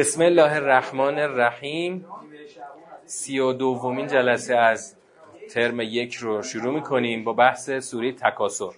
بسم 0.00 0.22
الله 0.22 0.54
الرحمن 0.54 1.18
الرحیم. 1.18 2.06
سی 3.04 3.38
و 3.38 3.52
دومین 3.52 4.06
جلسه 4.06 4.56
از 4.56 4.96
ترم 5.50 5.80
یک 5.80 6.14
رو 6.14 6.42
شروع 6.42 6.74
می‌کنیم 6.74 7.24
با 7.24 7.32
بحث 7.32 7.70
سوره 7.70 8.12
تکاسر 8.12 8.74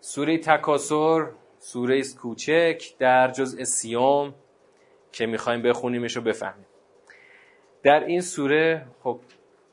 سوره 0.00 0.38
تکاسر 0.38 1.26
سوره 1.58 2.02
کوچک 2.22 2.82
در 2.98 3.30
جزء 3.30 3.64
سیوم 3.64 4.34
که 5.12 5.26
می‌خوایم 5.26 5.62
بخونیمش 5.62 6.16
رو 6.16 6.22
بفهمیم. 6.22 6.66
در 7.82 8.04
این 8.04 8.20
سوره 8.20 8.86
خب 9.02 9.20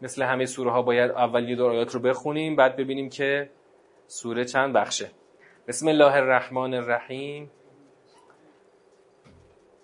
مثل 0.01 0.23
همه 0.23 0.45
سوره 0.45 0.71
ها 0.71 0.81
باید 0.81 1.11
اول 1.11 1.49
یه 1.49 1.55
دور 1.55 1.71
آیات 1.71 1.93
رو 1.93 1.99
بخونیم 1.99 2.55
بعد 2.55 2.75
ببینیم 2.75 3.09
که 3.09 3.49
سوره 4.07 4.45
چند 4.45 4.73
بخشه. 4.73 5.11
بسم 5.67 5.87
الله 5.87 6.13
الرحمن 6.13 6.73
الرحیم. 6.73 7.51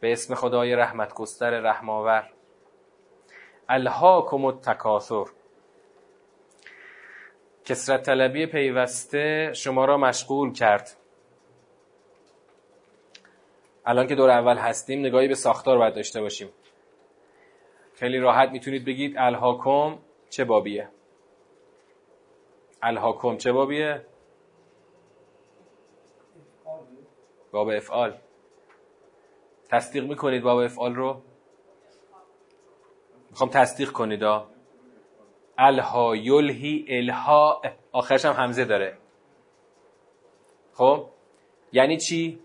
به 0.01 0.11
اسم 0.11 0.35
خدای 0.35 0.75
رحمت 0.75 1.13
گستر 1.13 1.59
رحماور 1.59 2.33
الهاکم 3.69 4.45
التکاثر. 4.45 5.25
کسرت 7.65 8.03
طلبی 8.03 8.45
پیوسته 8.45 9.53
شما 9.53 9.85
را 9.85 9.97
مشغول 9.97 10.53
کرد. 10.53 10.97
الان 13.85 14.07
که 14.07 14.15
دور 14.15 14.29
اول 14.29 14.57
هستیم 14.57 14.99
نگاهی 14.99 15.27
به 15.27 15.35
ساختار 15.35 15.77
باید 15.77 15.95
داشته 15.95 16.21
باشیم. 16.21 16.49
خیلی 17.93 18.19
راحت 18.19 18.49
می‌تونید 18.49 18.85
بگید 18.85 19.15
الهاکم 19.17 19.97
چه 20.29 20.45
بابیه؟ 20.45 20.89
الهاکم 22.81 23.37
چه 23.37 23.51
بابیه؟ 23.51 24.05
باب 27.51 27.69
افعال. 27.69 28.17
تصدیق 29.71 30.03
می‌کنید 30.03 30.43
باب 30.43 30.57
افعال 30.57 30.95
رو؟ 30.95 31.21
می‌خوام 33.29 33.49
تصدیق 33.49 33.91
کنید 33.91 34.23
ها 34.23 34.47
الها 35.57 36.15
یلهی 36.15 36.85
الها 36.89 37.61
آخرش 37.91 38.25
هم 38.25 38.33
همزه 38.33 38.65
داره. 38.65 38.97
خب؟ 40.73 41.05
یعنی 41.71 41.97
چی؟ 41.97 42.39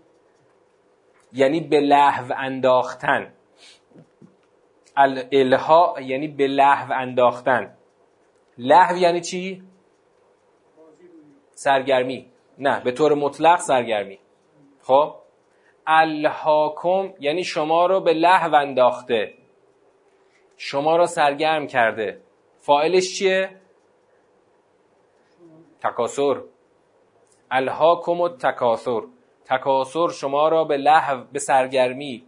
یعنی 1.33 1.59
به 1.59 1.79
لحو 1.79 2.33
انداختن. 2.37 3.33
الها 5.31 5.95
یعنی 6.01 6.27
به 6.27 6.47
لحو 6.47 6.93
انداختن. 6.93 7.77
لحو 8.57 8.97
یعنی 8.97 9.21
چی؟ 9.21 9.63
سرگرمی. 11.53 12.31
نه 12.57 12.79
به 12.79 12.91
طور 12.91 13.13
مطلق 13.13 13.59
سرگرمی. 13.59 14.19
خب؟ 14.81 15.15
الهاکم 15.87 17.13
یعنی 17.19 17.43
شما 17.43 17.85
رو 17.85 18.01
به 18.01 18.13
لحو 18.13 18.55
انداخته. 18.55 19.33
شما 20.57 20.97
رو 20.97 21.05
سرگرم 21.05 21.67
کرده. 21.67 22.21
فاعلش 22.59 23.17
چیه؟ 23.17 23.49
تکاسر 25.83 26.41
الهاکم 27.51 28.21
و 28.21 28.29
تکاسر 28.29 29.01
تکاسر 29.45 30.07
شما 30.07 30.49
را 30.49 30.63
به 30.63 30.77
لحو 30.77 31.23
به 31.31 31.39
سرگرمی 31.39 32.23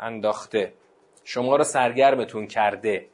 انداخته. 0.00 0.74
شما 1.24 1.56
را 1.56 1.64
سرگرمتون 1.64 2.46
کرده. 2.46 3.06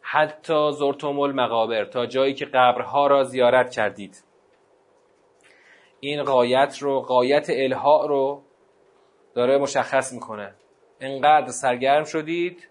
حتی 0.00 0.72
زرتم 0.72 1.20
المقابر 1.20 1.84
تا 1.84 2.06
جایی 2.06 2.34
که 2.34 2.44
قبرها 2.44 3.06
را 3.06 3.24
زیارت 3.24 3.70
کردید. 3.70 4.24
این 6.00 6.22
قایت 6.22 6.78
رو 6.78 7.00
قایت 7.00 7.46
الها 7.50 8.06
رو 8.06 8.42
داره 9.34 9.58
مشخص 9.58 10.12
می‌کنه. 10.12 10.54
انقدر 11.00 11.48
سرگرم 11.48 12.04
شدید 12.04 12.68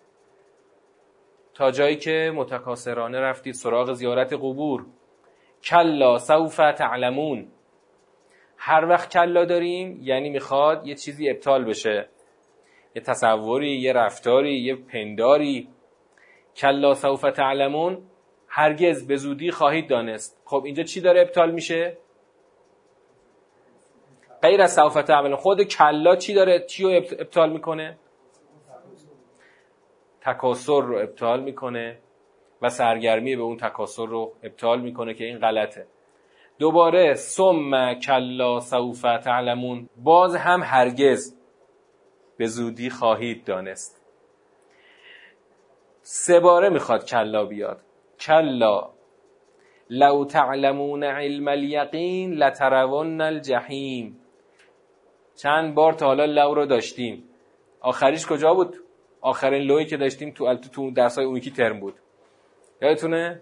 تا 1.53 1.71
جایی 1.71 1.95
که 1.95 2.31
متکاسرانه 2.35 3.19
رفتید 3.19 3.53
سراغ 3.53 3.93
زیارت 3.93 4.33
قبور. 4.33 4.85
کلا 5.63 6.17
سوف 6.17 6.55
تعلمون. 6.57 7.47
هر 8.57 8.85
وقت 8.85 9.13
کلا 9.13 9.45
داریم 9.45 9.99
یعنی 10.01 10.29
می‌خواد 10.29 10.87
یه 10.87 10.95
چیزی 10.95 11.29
ابطال 11.29 11.65
بشه. 11.65 12.09
یه 12.95 13.01
تصوری 13.01 13.81
یه 13.81 13.93
رفتاری 13.93 14.59
یه 14.59 14.75
پنداری. 14.75 15.69
کلا 16.55 16.93
سوف 16.93 17.21
تعلمون. 17.21 18.03
هرگز 18.47 19.07
به 19.07 19.15
زودی 19.15 19.51
خواهید 19.51 19.89
دانست. 19.89 20.41
خب 20.45 20.63
اینجا 20.65 20.83
چی 20.83 21.01
داره 21.01 21.21
ابطال 21.21 21.51
میشه؟ 21.51 21.97
غیر 24.43 24.61
از 24.61 24.75
سوف 24.75 24.93
تعملون. 24.93 25.35
خود 25.35 25.63
کلا 25.63 26.15
چی 26.15 26.33
داره؟ 26.33 26.59
چی 26.59 26.95
ابطال 26.95 27.51
می‌کنه؟ 27.51 27.97
تکاسر 30.21 30.81
رو 30.81 30.97
ابطال 30.97 31.43
می‌کنه 31.43 31.99
و 32.61 32.69
سرگرمی 32.69 33.35
به 33.35 33.41
اون 33.41 33.57
تکاسر 33.57 34.05
رو 34.05 34.33
ابطال 34.43 34.81
می‌کنه 34.81 35.13
که 35.13 35.23
این 35.23 35.39
غلطه. 35.39 35.87
دوباره 36.59 37.13
ثم 37.13 37.93
کلا 37.93 38.59
سوف 38.59 39.01
تعلمون. 39.01 39.89
باز 40.03 40.35
هم 40.35 40.61
هرگز 40.63 41.37
به 42.37 42.45
زودی 42.45 42.89
خواهید 42.89 43.45
دانست. 43.45 44.01
سه 46.01 46.39
باره 46.39 46.69
می‌خواد 46.69 47.05
کلا 47.05 47.45
بیاد. 47.45 47.81
کلا 48.19 48.89
لو 49.89 50.25
تعلمون 50.25 51.03
علم 51.03 51.47
الیقین 51.47 52.33
لترون 52.33 53.21
الجحیم. 53.21 54.19
چند 55.35 55.75
بار 55.75 55.93
تا 55.93 56.05
حالا 56.05 56.25
لو 56.25 56.53
رو 56.53 56.65
داشتیم. 56.65 57.23
آخریش 57.81 58.27
کجا 58.27 58.53
بود؟ 58.53 58.75
آخرین 59.21 59.61
لوی 59.61 59.85
که 59.85 59.97
داشتیم 59.97 60.31
تو 60.31 60.55
تو 60.55 60.91
درس 60.91 61.17
های 61.17 61.25
اون 61.25 61.37
یکی 61.37 61.51
ترم 61.51 61.79
بود. 61.79 61.93
یادتونه؟ 62.81 63.41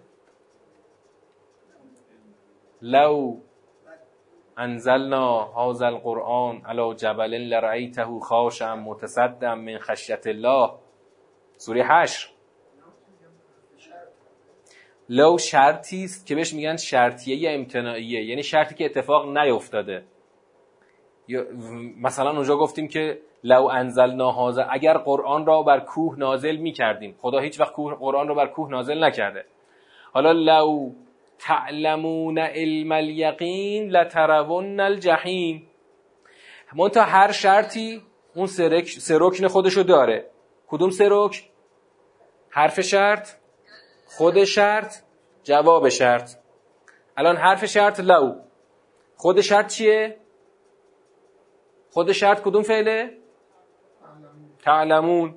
لو 2.82 3.36
انزلنا 4.56 5.52
هذا 5.56 5.86
القرآن 5.86 6.62
على 6.66 6.94
جبل 6.94 7.34
لرأيته 7.34 8.20
خاشعا 8.20 8.76
متصدعا 8.76 9.54
من 9.54 9.78
خشیت 9.78 10.26
الله. 10.26 10.70
سوره 11.56 11.84
حشر. 11.84 12.28
لو 15.08 15.38
شرطی 15.38 16.04
است 16.04 16.26
که 16.26 16.34
بهش 16.34 16.54
میگن 16.54 16.76
شرطیه 16.76 17.50
امتناعیه. 17.50 18.24
یعنی 18.24 18.42
شرطی 18.42 18.74
که 18.74 18.84
اتفاق 18.84 19.38
نیفتاده. 19.38 20.04
مثلا 22.00 22.30
اونجا 22.30 22.56
گفتیم 22.56 22.88
که 22.88 23.18
لو 23.44 23.64
انزلنا 23.64 24.32
هذا 24.32 24.62
اگر 24.62 24.98
قرآن 24.98 25.46
را 25.46 25.62
بر 25.62 25.80
کوه 25.80 26.18
نازل 26.18 26.56
می 26.56 26.72
کردیم 26.72 27.14
خدا 27.18 27.38
هیچ 27.38 27.60
وقت 27.60 27.72
قرآن 27.76 28.28
را 28.28 28.34
بر 28.34 28.46
کوه 28.46 28.70
نازل 28.70 29.04
نکرده. 29.04 29.44
حالا 30.12 30.32
لو 30.32 30.92
تعلمون 31.38 32.38
علم 32.38 32.92
الیقین 32.92 33.90
لترون 33.90 34.80
الجحیم. 34.80 35.68
تا 36.92 37.02
هر 37.02 37.32
شرطی 37.32 38.02
اون 38.34 38.46
سرکن 38.86 39.48
خودشو 39.48 39.82
داره. 39.82 40.26
کدوم 40.68 40.90
سرک؟ 40.90 41.50
حرف 42.50 42.80
شرط؟ 42.80 43.28
خود 44.06 44.44
شرط؟ 44.44 44.94
جواب 45.44 45.88
شرط. 45.88 46.30
الان 47.16 47.36
حرف 47.36 47.64
شرط 47.64 48.00
لو. 48.00 48.34
خود 49.16 49.40
شرط 49.40 49.66
چیه؟ 49.66 50.21
خود 51.92 52.12
شرط 52.12 52.42
کدوم 52.42 52.62
فعله؟ 52.62 53.18
تعلمون. 54.64 55.34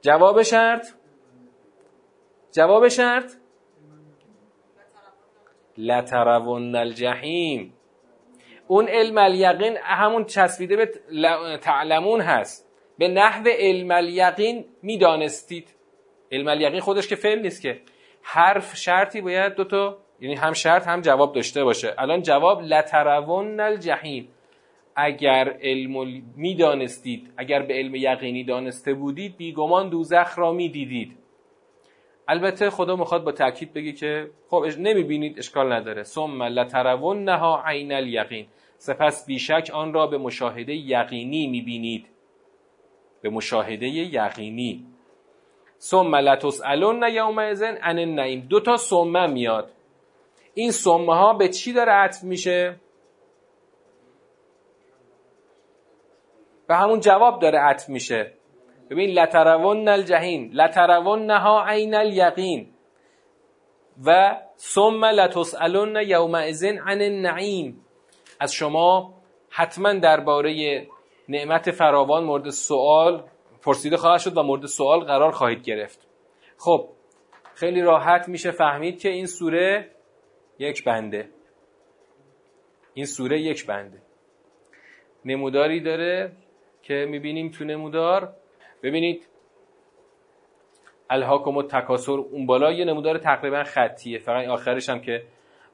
جواب 0.00 0.42
شرط؟ 0.42 0.86
جواب 2.52 2.88
شرط؟ 2.88 3.32
لترون 5.78 6.76
الجحیم. 6.76 7.74
اون 8.66 8.88
علم 8.88 9.18
الیقین 9.18 9.76
همون 9.82 10.24
چسبیده 10.24 10.76
به 10.76 10.86
تعلمون 11.62 12.20
هست. 12.20 12.68
به 12.98 13.08
نحو 13.08 13.48
علم 13.48 13.90
الیقین 13.90 14.64
می‌دانستید. 14.82 15.74
علم 16.32 16.48
الیقین 16.48 16.80
خودش 16.80 17.08
که 17.08 17.16
فعل 17.16 17.38
نیست 17.38 17.62
که. 17.62 17.80
حرف 18.22 18.76
شرطی 18.76 19.20
باید 19.20 19.54
دوتا 19.54 19.98
یعنی 20.20 20.34
هم 20.34 20.52
شرط 20.52 20.86
هم 20.86 21.00
جواب 21.00 21.34
داشته 21.34 21.64
باشه. 21.64 21.94
الان 21.98 22.22
جواب 22.22 22.62
لترون 22.62 23.60
الجحیم. 23.60 24.28
اگر 25.00 25.56
علم 25.62 26.22
می‌دانستید 26.36 27.32
اگر 27.36 27.62
به 27.62 27.74
علم 27.74 27.94
یقینی 27.94 28.44
دانسته 28.44 28.94
بودید 28.94 29.36
بیگمان 29.36 29.88
دوزخ 29.88 30.38
را 30.38 30.52
می‌دیدید. 30.52 31.16
البته 32.28 32.70
خدا 32.70 32.96
می‌خواد 32.96 33.24
با 33.24 33.32
تاکید 33.32 33.72
بگه 33.72 33.92
که 33.92 34.30
خب 34.50 34.64
نمی‌بینید 34.78 35.38
اشکال 35.38 35.72
نداره. 35.72 36.02
ثم 36.02 36.42
لترونها 36.42 37.62
عین 37.66 37.92
الیقین. 37.92 38.46
سپس 38.76 39.26
بیشک 39.26 39.70
آن 39.74 39.92
را 39.92 40.06
به 40.06 40.18
مشاهده 40.18 40.74
یقینی 40.74 41.46
می‌بینید. 41.46 42.06
به 43.22 43.30
مشاهده 43.30 43.86
یقینی. 43.86 44.86
ثم 45.80 46.16
لتسالون 46.16 47.02
یومئذ 47.12 47.62
عن 47.62 47.98
النعیم. 47.98 48.46
دو 48.50 48.60
تا 48.60 48.76
ثم 48.76 49.30
میاد. 49.32 49.70
این 50.54 50.70
ثم 50.70 51.06
ها 51.06 51.32
به 51.32 51.48
چی 51.48 51.72
داره 51.72 51.92
عطف 51.92 52.24
میشه؟ 52.24 52.80
به 56.68 56.76
همون 56.76 57.00
جواب 57.00 57.40
داره 57.40 57.58
عطف 57.58 57.88
میشه. 57.88 58.32
ببین 58.90 59.10
لترون 59.10 59.88
الجحین 59.88 60.50
لترون 60.52 61.26
نها 61.26 61.64
عین 61.66 61.94
الیقین 61.94 62.70
و 64.04 64.36
ثم 64.56 65.04
لتسالون 65.04 65.96
یومئذ 65.96 66.64
عن 66.64 67.00
النعیم. 67.02 67.84
از 68.40 68.52
شما 68.52 69.14
حتما 69.50 69.92
درباره 69.92 70.86
نعمت 71.28 71.70
فراوان 71.70 72.24
مورد 72.24 72.50
سوال 72.50 73.24
پرسیده 73.62 73.96
خواهد 73.96 74.20
شد 74.20 74.36
و 74.36 74.42
مورد 74.42 74.66
سوال 74.66 75.00
قرار 75.00 75.30
خواهید 75.30 75.62
گرفت. 75.62 76.06
خب 76.58 76.88
خیلی 77.54 77.80
راحت 77.80 78.28
میشه 78.28 78.50
فهمید 78.50 79.00
که 79.00 79.08
این 79.08 79.26
سوره 79.26 79.90
یک 80.58 80.84
بنده. 80.84 81.28
این 82.94 83.06
سوره 83.06 83.40
یک 83.40 83.66
بنده. 83.66 84.02
نموداری 85.24 85.80
داره 85.80 86.32
که 86.88 87.06
می‌بینیم 87.08 87.50
تو 87.50 87.64
نمودار. 87.64 88.34
ببینید. 88.82 89.28
الهاکم 91.10 91.56
و 91.56 91.62
تکاسر 91.62 92.12
اون 92.12 92.46
بالا 92.46 92.72
یه 92.72 92.84
نمودار 92.84 93.18
تقریبا 93.18 93.62
خطیه. 93.64 94.18
فقط 94.18 94.48
آخرش 94.48 94.88
هم 94.88 95.00
که 95.00 95.24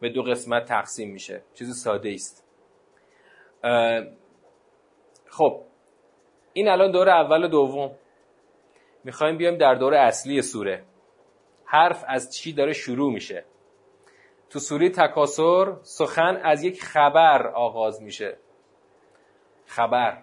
به 0.00 0.08
دو 0.08 0.22
قسمت 0.22 0.64
تقسیم 0.64 1.10
میشه. 1.10 1.42
چیز 1.54 1.82
ساده 1.84 2.10
است 2.10 2.44
خب. 5.30 5.60
این 6.52 6.68
الان 6.68 6.90
دور 6.90 7.08
اول 7.08 7.44
و 7.44 7.48
دوم. 7.48 7.90
می‌خوایم 9.04 9.36
بیایم 9.36 9.58
در 9.58 9.74
دور 9.74 9.94
اصلی 9.94 10.42
سوره. 10.42 10.84
حرف 11.64 12.04
از 12.08 12.36
چی 12.36 12.52
داره 12.52 12.72
شروع 12.72 13.12
میشه. 13.12 13.44
تو 14.50 14.58
سوره 14.58 14.90
تکاسر 14.90 15.76
سخن 15.82 16.40
از 16.44 16.64
یک 16.64 16.82
خبر 16.82 17.46
آغاز 17.46 18.02
میشه. 18.02 18.36
خبر. 19.66 20.22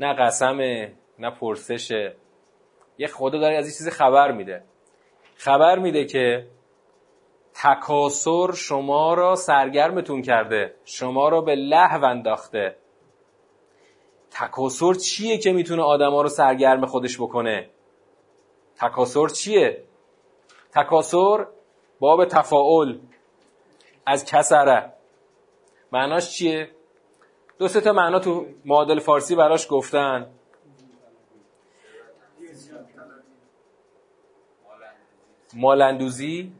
نه 0.00 0.14
قسمه 0.14 0.92
نه 1.18 1.30
پرسشه 1.30 2.16
یه 2.98 3.06
خدا 3.06 3.38
داره 3.38 3.56
از 3.56 3.64
این 3.64 3.74
چیز 3.74 3.88
خبر 3.88 4.32
میده. 4.32 4.64
خبر 5.36 5.78
میده 5.78 6.04
که 6.04 6.46
تکاسر 7.54 8.52
شما 8.52 9.14
را 9.14 9.34
سرگرمتون 9.34 10.22
کرده. 10.22 10.74
شما 10.84 11.28
را 11.28 11.40
به 11.40 11.54
لحو 11.54 12.04
انداخته. 12.04 12.76
تکاسر 14.30 14.94
چیه 14.94 15.38
که 15.38 15.52
می‌تونه 15.52 15.82
آدما 15.82 16.22
رو 16.22 16.28
سرگرم 16.28 16.86
خودش 16.86 17.16
بکنه؟ 17.16 17.70
تکاسر 18.80 19.28
چیه؟ 19.28 19.84
تکاسر 20.72 21.46
باب 22.00 22.24
تفاعل. 22.24 22.98
از 24.06 24.24
کسره. 24.24 24.92
معناش 25.92 26.30
چیه؟ 26.30 26.70
دو 27.58 27.68
سه 27.68 27.80
تا 27.80 27.92
معنا 27.92 28.18
تو 28.18 28.46
معادل 28.64 28.98
فارسی 28.98 29.34
براش 29.34 29.66
گفتن. 29.70 30.26
مالندوزی؟ 35.54 36.52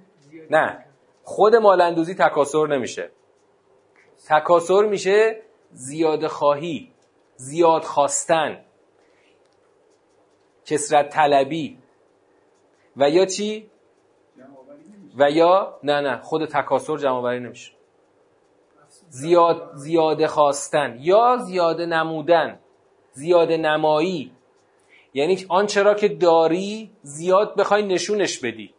نه. 0.51 0.85
خود 1.23 1.57
مالندوزی 1.57 2.15
تکاسر 2.15 2.67
نمیشه. 2.67 3.11
تکاسر 4.29 4.87
میشه 4.87 5.43
زیاد 5.73 6.27
خواهی 6.27 6.93
زیاد 7.37 7.83
خواستن 7.83 8.65
کسرت 10.65 11.09
طلبی. 11.09 11.79
و 12.97 13.11
یا 13.11 13.27
چی؟ 13.27 13.71
و 15.19 15.31
یا 15.31 15.79
نه 15.83 16.01
نه. 16.01 16.23
خود 16.23 16.45
تکاسر 16.45 16.97
جمع 16.97 17.39
نمیشه. 17.39 17.76
زیاد 19.09 19.71
زیاده 19.75 20.27
خواستن 20.27 20.97
یا 21.01 21.37
زیاده 21.37 21.87
نمودن 21.87 22.59
زیاده 23.13 23.57
نمایی. 23.57 24.33
یعنی 25.15 25.47
آنچه 25.49 25.83
را 25.83 25.95
که 25.95 26.09
داری 26.09 26.91
زیاد 27.03 27.57
بخوای 27.57 27.83
نشونش 27.83 28.39
بدی. 28.39 28.75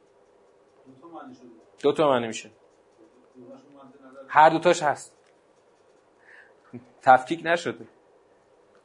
دو 1.83 1.91
تا 1.91 2.09
معنی 2.09 2.27
میشه. 2.27 2.49
هر 4.27 4.49
دوتاش 4.49 4.83
هست. 4.83 5.17
تفکیک 7.01 7.41
نشده. 7.43 7.87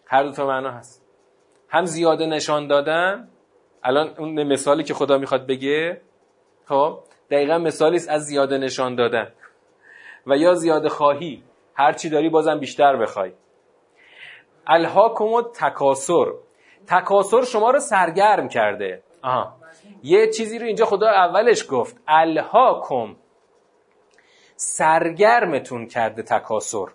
هر 0.07 0.23
دو 0.23 0.33
تا 0.33 0.47
معنا 0.47 0.71
هست. 0.71 1.03
هم 1.69 1.85
زیاده 1.85 2.27
نشان 2.27 2.67
دادن. 2.67 3.29
الان 3.83 4.15
اون 4.19 4.43
مثالی 4.43 4.85
که 4.85 4.95
خدا 4.95 5.19
می‌خواد 5.19 5.47
بگه 5.47 6.01
خب 6.67 6.99
دقیقا 7.31 7.59
مثالی 7.59 8.01
از 8.09 8.25
زیاده 8.25 8.59
نشان 8.59 8.95
دادن. 8.95 9.33
و 10.27 10.37
یا 10.37 10.55
زیاده 10.55 10.89
خواهی 10.89 11.43
هر 11.75 11.93
چی 11.93 12.11
داری 12.11 12.29
بازم 12.29 12.59
بیشتر 12.59 12.97
بخوای. 12.97 13.33
الهاکم 14.67 15.25
و 15.25 15.43
تکاسر. 15.43 16.33
تکاسر 16.87 17.45
شما 17.45 17.71
رو 17.71 17.79
سرگرم 17.79 18.49
کرده. 18.49 19.03
آها. 19.23 19.57
یه 20.03 20.31
چیزی 20.31 20.59
رو 20.59 20.67
اینجا 20.67 20.85
خدا 20.85 21.09
اولش 21.09 21.67
گفت. 21.71 21.97
الهاکم 22.09 23.17
سرگرمتون 24.57 25.87
کرده 25.87 26.23
تکاسر. 26.23 26.87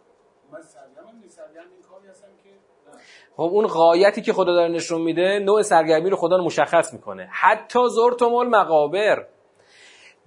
خب 3.36 3.44
اون 3.44 3.68
قایتی 3.68 4.22
که 4.22 4.34
خدا 4.34 4.54
داره 4.54 4.68
نشون 4.68 5.02
میده 5.02 5.40
نوع 5.40 5.62
سرگرمی 5.62 6.10
رو 6.10 6.18
خدا 6.18 6.38
مشخص 6.38 6.94
می‌کنه. 6.94 7.30
حتی 7.32 7.80
زرتم 7.90 8.34
المقابر 8.34 9.28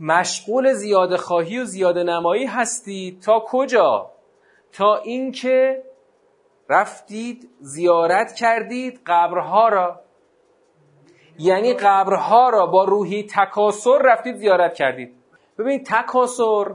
مشغول 0.00 0.73
زیاده 0.73 1.17
خواهی 1.17 1.58
و 1.58 1.64
زیاده 1.64 2.02
نمایی 2.02 2.47
هستی. 2.47 3.19
تا 3.25 3.44
کجا؟ 3.47 4.11
تا 4.73 4.97
اینکه 4.97 5.82
رفتید 6.69 7.50
زیارت 7.61 8.35
کردید 8.35 9.00
قبرها 9.06 9.69
را. 9.69 10.00
یعنی 11.38 11.75
قبرها 11.75 12.49
را 12.49 12.67
با 12.67 12.85
روحی 12.85 13.23
تکاسر 13.23 13.99
رفتید 14.05 14.37
زیارت 14.37 14.75
کردید. 14.75 15.14
ببینید 15.58 15.87
تکاسر 15.87 16.75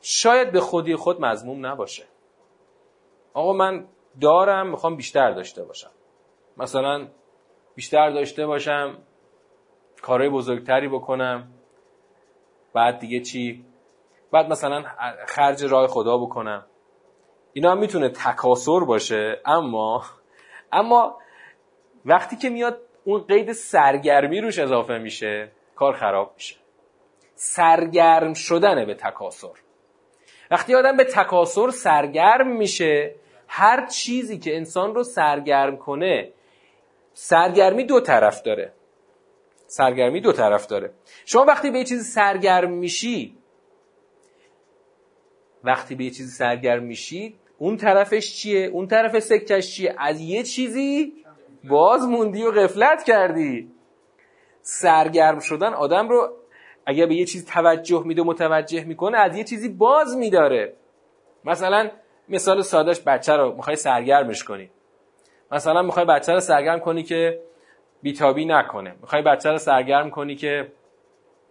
شاید 0.00 0.52
به 0.52 0.60
خودی 0.60 0.96
خود 0.96 1.20
مضموم 1.20 1.66
نباشه. 1.66 2.04
آقا 3.34 3.52
من 3.52 3.86
دارم 4.20 4.70
می‌خوام 4.70 4.96
بیشتر 4.96 5.30
داشته 5.30 5.64
باشم. 5.64 5.90
مثلا 6.56 7.08
بیشتر 7.74 8.10
داشته 8.10 8.46
باشم 8.46 8.98
کارهای 10.02 10.30
بزرگتری 10.30 10.88
بکنم. 10.88 11.48
بعد 12.74 12.98
دیگه 12.98 13.20
چی؟ 13.20 13.64
بعد 14.32 14.50
مثلا 14.50 14.84
خرج 15.26 15.64
راه 15.64 15.86
خدا 15.86 16.18
بکنم. 16.18 16.66
اینا 17.52 17.70
هم 17.70 17.78
می‌تونه 17.78 18.08
تکاسر 18.08 18.80
باشه 18.80 19.40
اما 19.46 20.04
اما 20.72 21.18
وقتی 22.04 22.36
که 22.36 22.50
میاد 22.50 22.80
اون 23.04 23.20
قید 23.20 23.52
سرگرمی 23.52 24.40
روش 24.40 24.58
اضافه 24.58 24.98
میشه 24.98 25.50
کار 25.74 25.92
خراب 25.92 26.32
میشه. 26.34 26.56
سرگرم 27.34 28.34
شدنه 28.34 28.84
به 28.84 28.94
تکاسر 28.94 29.58
وقتی 30.50 30.74
آدم 30.74 30.96
به 30.96 31.04
تکاسر 31.04 31.70
سرگرم 31.70 32.56
میشه 32.56 33.14
هر 33.48 33.86
چیزی 33.86 34.38
که 34.38 34.56
انسان 34.56 34.94
رو 34.94 35.02
سرگرم 35.02 35.76
کنه 35.76 36.32
سرگرمی 37.12 37.84
دو 37.84 38.00
طرف 38.00 38.42
داره. 38.42 38.72
سرگرمی 39.68 40.20
دو 40.20 40.32
طرف 40.32 40.66
داره. 40.66 40.90
شما 41.24 41.44
وقتی 41.44 41.70
به 41.70 41.78
یه 41.78 41.84
چیزی 41.84 42.04
سرگرم 42.04 42.72
میشی 42.72 43.36
وقتی 45.64 45.94
به 45.94 46.04
یه 46.04 46.10
چیزی 46.10 46.30
سرگرم 46.30 46.82
میشی 46.82 47.38
اون 47.58 47.76
طرفش 47.76 48.36
چیه؟ 48.36 48.66
اون 48.66 48.86
طرف 48.86 49.18
سکش 49.18 49.74
چیه؟ 49.74 49.94
از 49.98 50.20
یه 50.20 50.42
چیزی 50.42 51.12
باز 51.64 52.02
موندی 52.02 52.42
و 52.42 52.50
غفلت 52.50 53.02
کردی. 53.02 53.70
سرگرم 54.60 55.38
شدن 55.38 55.72
آدم 55.72 56.08
رو 56.08 56.36
اگر 56.86 57.06
به 57.06 57.14
یه 57.14 57.24
چیزی 57.24 57.46
توجه 57.46 58.02
میده 58.06 58.22
متوجه 58.22 58.84
می‌کنه 58.84 59.18
از 59.18 59.36
یه 59.36 59.44
چیزی 59.44 59.68
باز 59.68 60.16
میداره. 60.16 60.74
مثلا 61.44 61.90
مثال 62.28 62.62
سادهش 62.62 63.00
بچه 63.06 63.32
رو 63.32 63.54
می‌خوای 63.56 63.76
سرگرمش 63.76 64.44
کنی. 64.44 64.70
مثلا 65.52 65.82
می‌خوای 65.82 66.06
بچه 66.06 66.32
رو 66.32 66.40
سرگرم 66.40 66.80
کنی 66.80 67.02
که 67.02 67.40
بیتابی 68.02 68.44
نکنه. 68.44 68.94
می‌خوای 69.00 69.22
بچه 69.22 69.50
رو 69.50 69.58
سرگرم 69.58 70.10
کنی 70.10 70.36
که 70.36 70.72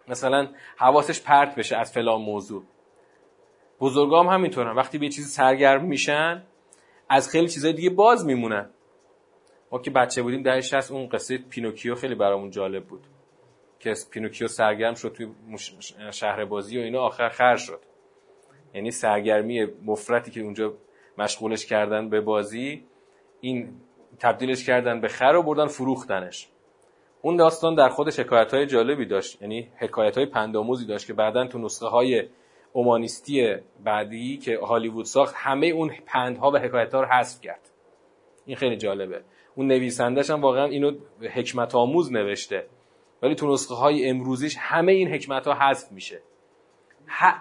مثلا 0.07 0.47
حواسش 0.77 1.21
پرت 1.21 1.55
بشه 1.55 1.77
از 1.77 1.91
فلان 1.93 2.21
موضوع. 2.21 2.63
بزرگام 3.79 4.27
همینطورن. 4.27 4.75
وقتی 4.75 4.97
به 4.97 5.05
یه 5.05 5.11
چیزی 5.11 5.29
سرگرم 5.29 5.85
میشن 5.85 6.43
از 7.09 7.29
خیلی 7.29 7.47
چیزای 7.47 7.73
دیگه 7.73 7.89
باز 7.89 8.25
میمونن. 8.25 8.69
ما 9.71 9.79
که 9.79 9.91
بچه 9.91 10.21
بودیم 10.21 10.43
در 10.43 10.55
هست 10.55 10.91
اون 10.91 11.09
قصه 11.09 11.37
پینوکیو 11.37 11.95
خیلی 11.95 12.15
برامون 12.15 12.49
جالب 12.49 12.85
بود. 12.85 13.07
که 13.79 13.93
پینوکیو 14.11 14.47
سرگرم 14.47 14.93
شد 14.93 15.13
توی 15.13 15.27
شهر 16.11 16.45
بازی 16.45 16.77
و 16.77 16.81
اینا 16.81 17.01
آخر 17.01 17.29
خر 17.29 17.55
شد. 17.55 17.79
یعنی 18.73 18.91
سرگرمی 18.91 19.65
مفرطی 19.85 20.31
که 20.31 20.41
اونجا 20.41 20.73
مشغولش 21.17 21.65
کردن 21.65 22.09
به 22.09 22.21
بازی 22.21 22.85
این 23.41 23.73
تبدیلش 24.19 24.65
کردن 24.65 25.01
به 25.01 25.07
خر 25.07 25.35
و 25.35 25.43
بردن 25.43 25.67
فروختنش. 25.67 26.47
اون 27.21 27.35
داستان 27.35 27.75
در 27.75 27.89
خودش 27.89 28.19
حکایت 28.19 28.53
های 28.53 28.65
جالبی 28.65 29.05
داشت. 29.05 29.41
یعنی 29.41 29.71
حکایت 29.77 30.17
های 30.17 30.25
پنداموزی 30.25 30.85
داشت 30.85 31.07
که 31.07 31.13
بعدا 31.13 31.47
تو 31.47 31.59
نسخه 31.59 31.87
های 31.87 32.23
اومانیستی 32.73 33.55
بعدی 33.83 34.37
که 34.37 34.59
هالیوود 34.59 35.05
ساخت 35.05 35.35
همه 35.37 35.67
اون 35.67 35.91
پندها 36.05 36.51
و 36.51 36.57
حکایت 36.57 36.93
ها 36.93 37.01
رو 37.01 37.07
حذف 37.07 37.41
کرد. 37.41 37.69
این 38.45 38.55
خیلی 38.55 38.77
جالبه. 38.77 39.21
اون 39.55 39.67
نویسندش 39.67 40.29
هم 40.29 40.41
واقعا 40.41 40.65
اینو 40.65 40.91
حکمت 41.33 41.75
آموز 41.75 42.11
نوشته. 42.11 42.67
ولی 43.21 43.35
تو 43.35 43.53
نسخه 43.53 43.75
های 43.75 44.09
امروزیش 44.09 44.55
همه 44.59 44.91
این 44.91 45.07
حکمت 45.07 45.47
ها 45.47 45.53
حذف 45.53 45.91
میشه. 45.91 46.21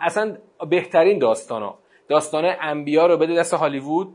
اصلا 0.01 0.37
بهترین 0.71 1.19
داستان 1.19 1.63
ها 1.63 1.79
داستان 2.09 2.45
انبیا 2.61 3.07
رو 3.07 3.17
بده 3.17 3.35
دست 3.35 3.55
هالیوود 3.55 4.15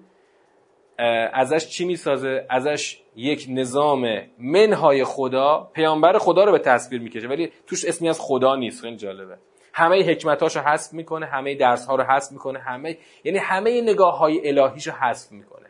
ازش 1.34 1.68
چی 1.68 1.86
می‌سازه؟ 1.86 2.46
ازش 2.50 3.02
یک 3.16 3.46
نظام 3.50 4.22
منهای 4.40 5.04
خدا 5.04 5.72
پیامبر 5.74 6.18
خدا 6.18 6.44
رو 6.44 6.52
به 6.52 6.60
تصویر 6.60 7.02
می‌کشه. 7.02 7.28
ولی 7.28 7.52
توش 7.68 7.86
اسمی 7.86 8.10
از 8.10 8.20
خدا 8.22 8.56
نیست. 8.56 8.82
خیلی 8.82 8.96
جالبه. 8.96 9.38
همه 9.74 10.04
حکمتاشو 10.04 10.60
حذف 10.60 10.94
می‌کنه 10.94 11.26
همه 11.26 11.56
درس 11.56 11.86
ها 11.86 11.96
رو 11.96 12.04
حذف 12.04 12.32
می‌کنه 12.32 12.60
همه 12.60 12.98
یعنی 13.24 13.38
همه 13.38 13.82
نگاه 13.82 14.18
های 14.18 14.50
الهیشو 14.50 14.92
حذف 14.92 15.32
می‌کنه. 15.32 15.68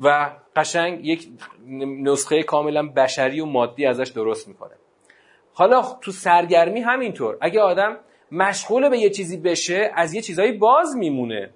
و 0.00 0.30
قشنگ 0.56 1.06
یک 1.06 1.28
نسخه 2.02 2.42
کاملا 2.42 2.88
بشری 2.96 3.40
و 3.40 3.46
مادی 3.46 3.86
ازش 3.86 4.08
درست 4.08 4.48
می‌کنه. 4.48 4.74
حالا 5.54 5.82
تو 6.00 6.10
سرگرمی 6.10 6.80
همینطور. 6.80 7.38
اگه 7.40 7.60
آدم 7.60 7.98
مشغول 8.32 8.88
به 8.88 8.98
یه 8.98 9.10
چیزی 9.10 9.36
بشه 9.36 9.90
از 9.94 10.14
یه 10.14 10.20
چیزایی 10.22 10.52
باز 10.52 10.96
میمونه. 10.96 11.50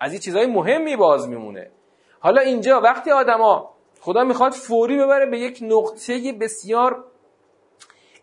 از 0.00 0.12
یه 0.12 0.18
چیزای 0.18 0.46
مهمی 0.46 0.96
باز 0.96 1.28
میمونه. 1.28 1.70
حالا 2.20 2.40
اینجا 2.40 2.80
وقتی 2.80 3.10
آدما 3.10 3.74
خدا 4.00 4.24
می‌خواد 4.24 4.52
فوری 4.52 4.98
ببره 4.98 5.26
به 5.26 5.38
یک 5.38 5.58
نقطه 5.62 6.32
بسیار 6.32 7.04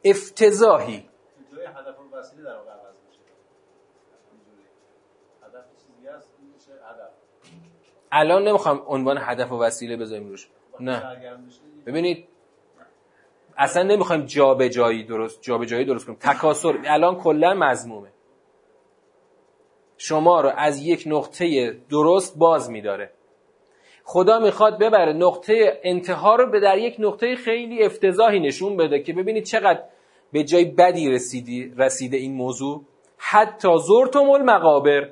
افتضاحی. 0.03 1.09
الان 8.11 8.47
نمی‌خوام 8.47 8.83
عنوان 8.87 9.17
هدف 9.21 9.51
و 9.51 9.55
وسیله 9.55 9.97
بذاریم 9.97 10.29
روش. 10.29 10.49
نه. 10.79 11.17
ببینید 11.85 12.27
اصلا 13.57 13.83
نمی‌خوایم 13.83 14.25
جابجایی 14.25 15.03
درست 15.03 15.41
جابجایی 15.41 15.85
درست 15.85 16.05
کنیم. 16.05 16.17
تکاسر 16.21 16.79
الان 16.85 17.15
کلا 17.15 17.53
مضمومه. 17.53 18.11
شما 19.97 20.41
رو 20.41 20.51
از 20.55 20.77
یک 20.77 21.03
نقطه 21.05 21.73
درست 21.89 22.37
باز 22.37 22.69
میداره. 22.69 23.11
خدا 24.07 24.39
می‌خواد 24.39 24.79
ببره. 24.79 25.13
نقطه 25.13 25.79
انتها 25.83 26.35
رو 26.35 26.51
به 26.51 26.59
در 26.59 26.77
یک 26.77 26.95
نقطه 26.99 27.35
خیلی 27.35 27.83
افتضاحی 27.83 28.39
نشون 28.39 28.77
بده 28.77 28.99
که 28.99 29.13
ببینید 29.13 29.43
چقدر 29.43 29.83
به 30.31 30.43
جای 30.43 30.65
بدی 30.65 31.09
رسیدی 31.09 31.73
رسیده 31.77 32.17
این 32.17 32.33
موضوع. 32.33 32.81
حتی 33.17 33.77
زرتم 33.87 34.29
المقابر 34.29 35.09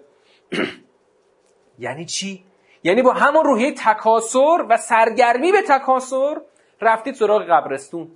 یعنی 1.79 2.05
چی؟ 2.05 2.43
یعنی 2.83 3.01
با 3.01 3.13
همون 3.13 3.45
روحیه 3.45 3.71
تکاسر 3.71 4.65
و 4.69 4.77
سرگرمی 4.77 5.51
به 5.51 5.61
تکاسر 5.61 6.41
رفتید 6.81 7.13
سراغ 7.13 7.41
قبرستون. 7.49 8.07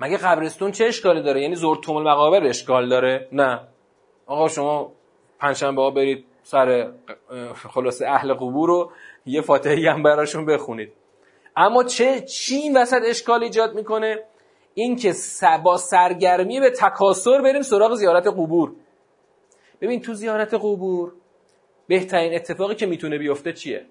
مگه 0.00 0.16
قبرستون 0.16 0.70
چه 0.70 0.84
اشکالی 0.84 1.22
داره؟ 1.22 1.42
یعنی 1.42 1.54
زرتم 1.54 1.96
المقابر 1.96 2.44
اشکال 2.44 2.88
داره؟ 2.88 3.28
نه. 3.32 3.60
آقا 4.26 4.48
شما 4.48 4.92
پنجشنبه 5.38 5.82
ها 5.82 5.90
برید 5.90 6.24
سر 6.42 6.92
خلاصه 7.74 8.06
اهل 8.06 8.34
قبور 8.34 8.68
رو 8.68 8.90
یه 9.26 9.40
فاتحی 9.40 9.86
هم 9.86 10.02
براشون 10.02 10.46
بخونید. 10.46 10.92
اما 11.56 11.84
چه 11.84 12.20
چی 12.20 12.54
این 12.56 12.76
وسط 12.76 13.00
اشکال 13.04 13.42
ایجاد 13.42 13.74
می‌کنه؟ 13.74 14.24
این 14.74 14.96
که 14.96 15.14
با 15.64 15.76
سرگرمی 15.76 16.60
به 16.60 16.70
تکاسر 16.70 17.42
بریم 17.42 17.62
سراغ 17.62 17.94
زیارت 17.94 18.26
قبور. 18.26 18.72
ببین 19.80 20.00
تو 20.00 20.14
زیارت 20.14 20.54
قبور 20.54 21.12
بهترین 21.88 22.34
اتفاقی 22.34 22.74
که 22.74 22.86
می‌تونه 22.86 23.18
بیفته 23.18 23.52
چیه؟ 23.52 23.86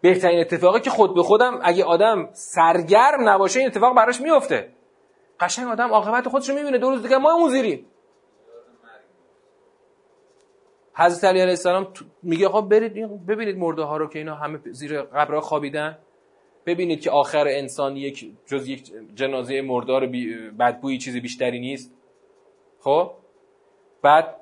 بهترین 0.00 0.40
اتفاقی 0.40 0.80
که 0.80 0.90
خود 0.90 1.14
به 1.14 1.22
خودم 1.22 1.60
اگه 1.62 1.84
آدم 1.84 2.28
سرگرم 2.32 3.28
نباشه 3.28 3.58
این 3.58 3.68
اتفاق 3.68 3.96
براش 3.96 4.20
میفته 4.20 4.72
قشنگ 5.40 5.68
آدم 5.68 5.88
عاقبت 5.88 6.28
خودش 6.28 6.48
رو 6.48 6.54
می‌بینه. 6.54 6.78
دو 6.78 6.90
روز 6.90 7.02
دیگه 7.02 7.18
ما 7.18 7.32
اون 7.32 7.50
زیریم. 7.50 7.86
حضرت 10.94 11.24
علی 11.24 11.40
علیه 11.40 11.50
السلام 11.50 11.88
میگه 12.22 12.46
آقا 12.46 12.60
برید 12.60 13.26
ببینید 13.26 13.56
مرده 13.56 13.82
ها 13.82 13.96
رو 13.96 14.08
که 14.08 14.18
اینا 14.18 14.34
همه 14.34 14.58
زیر 14.70 15.02
قبرها 15.02 15.40
خوابیدن. 15.40 15.98
ببینید 16.66 17.00
که 17.00 17.10
آخر 17.10 17.44
انسان 17.48 17.96
یک 17.96 18.32
جز 18.46 18.68
یک 18.68 18.92
جنازه 19.14 19.62
مردار 19.62 20.06
بدبویی 20.58 20.98
چیزی 20.98 21.20
بیشتری 21.20 21.60
نیست. 21.60 21.94
خب؟ 22.80 23.10
بعد 24.02 24.36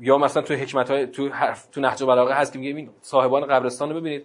یا 0.00 0.18
مثلا 0.18 0.42
تو 0.42 0.54
حکمت 0.54 0.90
های 0.90 1.06
تو 1.06 1.28
حرف 1.28 1.66
تو 1.66 1.80
نهج 1.80 2.04
بلاغه 2.04 2.34
هست 2.34 2.52
که 2.52 2.58
میگه 2.58 2.76
این 2.76 2.90
صاحبان 3.00 3.46
قبرستان 3.46 3.90
رو 3.90 4.00
ببینید. 4.00 4.24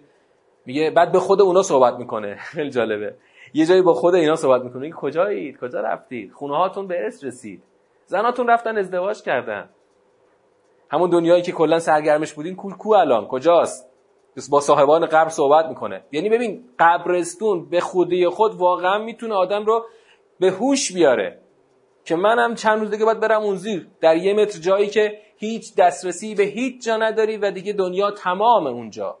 میگه 0.66 0.90
بعد 0.90 1.12
به 1.12 1.18
خود 1.18 1.40
اونا 1.40 1.62
صحبت 1.62 1.94
می‌کنه. 1.94 2.36
خیلی 2.54 2.70
جالبه. 2.70 3.14
یه 3.54 3.66
جایی 3.66 3.82
با 3.82 3.94
خود 3.94 4.14
اینا 4.14 4.36
صحبت 4.36 4.62
می‌کنه. 4.62 4.80
میگه 4.80 4.94
کجایید؟ 4.94 5.58
کجا 5.58 5.80
رفتید؟ 5.80 6.32
خونه 6.32 6.56
هاتون 6.56 6.86
به 6.86 7.04
ارث 7.04 7.24
رسید. 7.24 7.62
زناتون 8.06 8.48
رفتن 8.48 8.78
ازدواج 8.78 9.22
کردن. 9.22 9.68
همون 10.90 11.10
دنیایی 11.10 11.42
که 11.42 11.52
کلا 11.52 11.78
سرگرمش 11.78 12.32
بودین 12.32 12.56
کول 12.56 12.72
کو 12.72 12.94
الان؟ 12.94 13.26
کجاست؟ 13.26 13.90
با 14.50 14.60
صاحبان 14.60 15.06
قبر 15.06 15.28
صحبت 15.28 15.66
می‌کنه. 15.66 16.04
یعنی 16.12 16.28
ببین 16.28 16.64
قبرستون 16.78 17.68
به 17.70 17.80
خودی 17.80 18.28
خود 18.28 18.54
واقعا 18.54 18.98
می‌تونه 18.98 19.34
آدم 19.34 19.64
رو 19.64 19.84
به 20.40 20.50
هوش 20.50 20.92
بیاره. 20.92 21.38
که 22.04 22.16
منم 22.16 22.54
چند 22.54 22.80
روز 22.80 22.90
دیگه 22.90 23.04
باید 23.04 23.20
برم 23.20 23.42
اون 23.42 23.56
زیر. 23.56 23.86
در 24.00 24.16
یه 24.16 24.34
متر 24.34 24.58
جایی 24.58 24.86
که 24.86 25.18
هیچ 25.36 25.74
دسترسی 25.76 26.34
به 26.34 26.42
هیچ 26.42 26.84
جا 26.84 26.96
نداری 26.96 27.36
و 27.36 27.50
دیگه 27.50 27.72
دنیا 27.72 28.10
تمام 28.10 28.66
اونجا. 28.66 29.18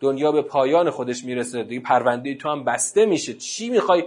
دنیا 0.00 0.32
به 0.32 0.42
پایان 0.42 0.90
خودش 0.90 1.24
می‌رسه. 1.24 1.62
دیگه 1.62 1.80
پرونده 1.80 2.34
تو 2.34 2.48
هم 2.48 2.64
بسته 2.64 3.06
میشه. 3.06 3.34
چی 3.34 3.70
می‌خوای 3.70 4.04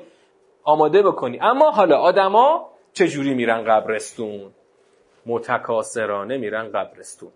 آماده 0.63 1.03
بکنی؟ 1.03 1.39
اما 1.41 1.71
حالا 1.71 1.97
آدما 1.97 2.69
چجوری 2.93 3.33
میرن 3.33 3.63
قبرستون؟ 3.63 4.51
متکاسرانه 5.29 6.37
میرن 6.37 6.71
قبرستون. 6.71 7.31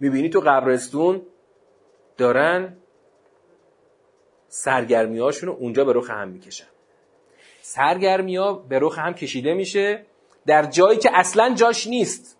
می‌بینی 0.00 0.28
تو 0.30 0.40
قبرستون 0.40 1.22
دارن 2.16 2.76
سرگرمی 4.48 5.18
هاشون 5.18 5.48
اونجا 5.48 5.84
به 5.84 5.92
رخ 5.92 6.10
هم 6.10 6.28
می‌کشن. 6.28 6.66
سرگرمی 7.60 8.36
ها 8.36 8.52
به 8.52 8.78
رخ 8.78 8.98
هم 8.98 9.14
کشیده 9.14 9.54
میشه 9.54 10.06
در 10.46 10.62
جایی 10.62 10.98
که 10.98 11.10
اصلا 11.14 11.54
جاش 11.54 11.86
نیست. 11.86 12.38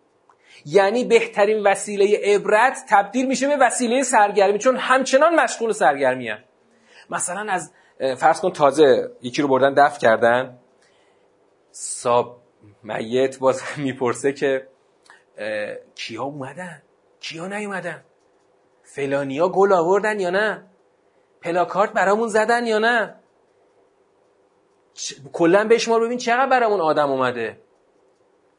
یعنی 0.66 1.04
بهترین 1.04 1.66
وسیله 1.66 2.20
عبرت 2.22 2.78
تبدیل 2.88 3.26
میشه 3.26 3.48
به 3.48 3.56
وسیله 3.56 4.02
سرگرمی 4.02 4.58
چون 4.58 4.76
همچنان 4.76 5.34
مشغول 5.34 5.72
سرگرمی 5.72 6.28
هم. 6.28 6.38
مثلا 7.10 7.52
از 7.52 7.72
فرض 8.16 8.40
کن 8.40 8.52
تازه 8.52 9.10
یکی 9.22 9.42
رو 9.42 9.48
بردن 9.48 9.74
دفع 9.74 9.98
کردن. 9.98 10.58
ساب 11.70 12.45
میت 12.82 13.38
باز 13.38 13.62
می‌پرسه 13.84 14.32
که 14.32 14.68
کیا 15.94 16.22
اومدن؟ 16.22 16.82
کیا 17.20 17.46
نیومدن؟ 17.46 18.04
فلانیا 18.82 19.48
گل 19.48 19.72
آوردن 19.72 20.20
یا 20.20 20.30
نه؟ 20.30 20.66
پلاکارت 21.42 21.92
برامون 21.92 22.28
زدن 22.28 22.66
یا 22.66 22.78
نه؟ 22.78 23.14
کلا 25.32 25.68
بشمار 25.68 26.00
ببین 26.00 26.18
چقدر 26.18 26.50
برامون 26.50 26.80
آدم 26.80 27.10
اومده. 27.10 27.58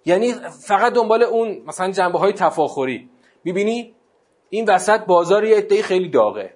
یعنی 0.06 0.34
فقط 0.68 0.94
دنبال 0.94 1.24
اون 1.24 1.62
مثلا 1.66 1.92
جنبه 1.92 2.20
های 2.20 2.34
تفاخری. 2.34 3.10
می‌بینی؟ 3.44 3.96
این 4.50 4.70
وسط 4.70 5.06
بازار 5.06 5.46
یه 5.46 5.58
عده 5.58 5.82
خیلی 5.82 6.10
داغه. 6.10 6.54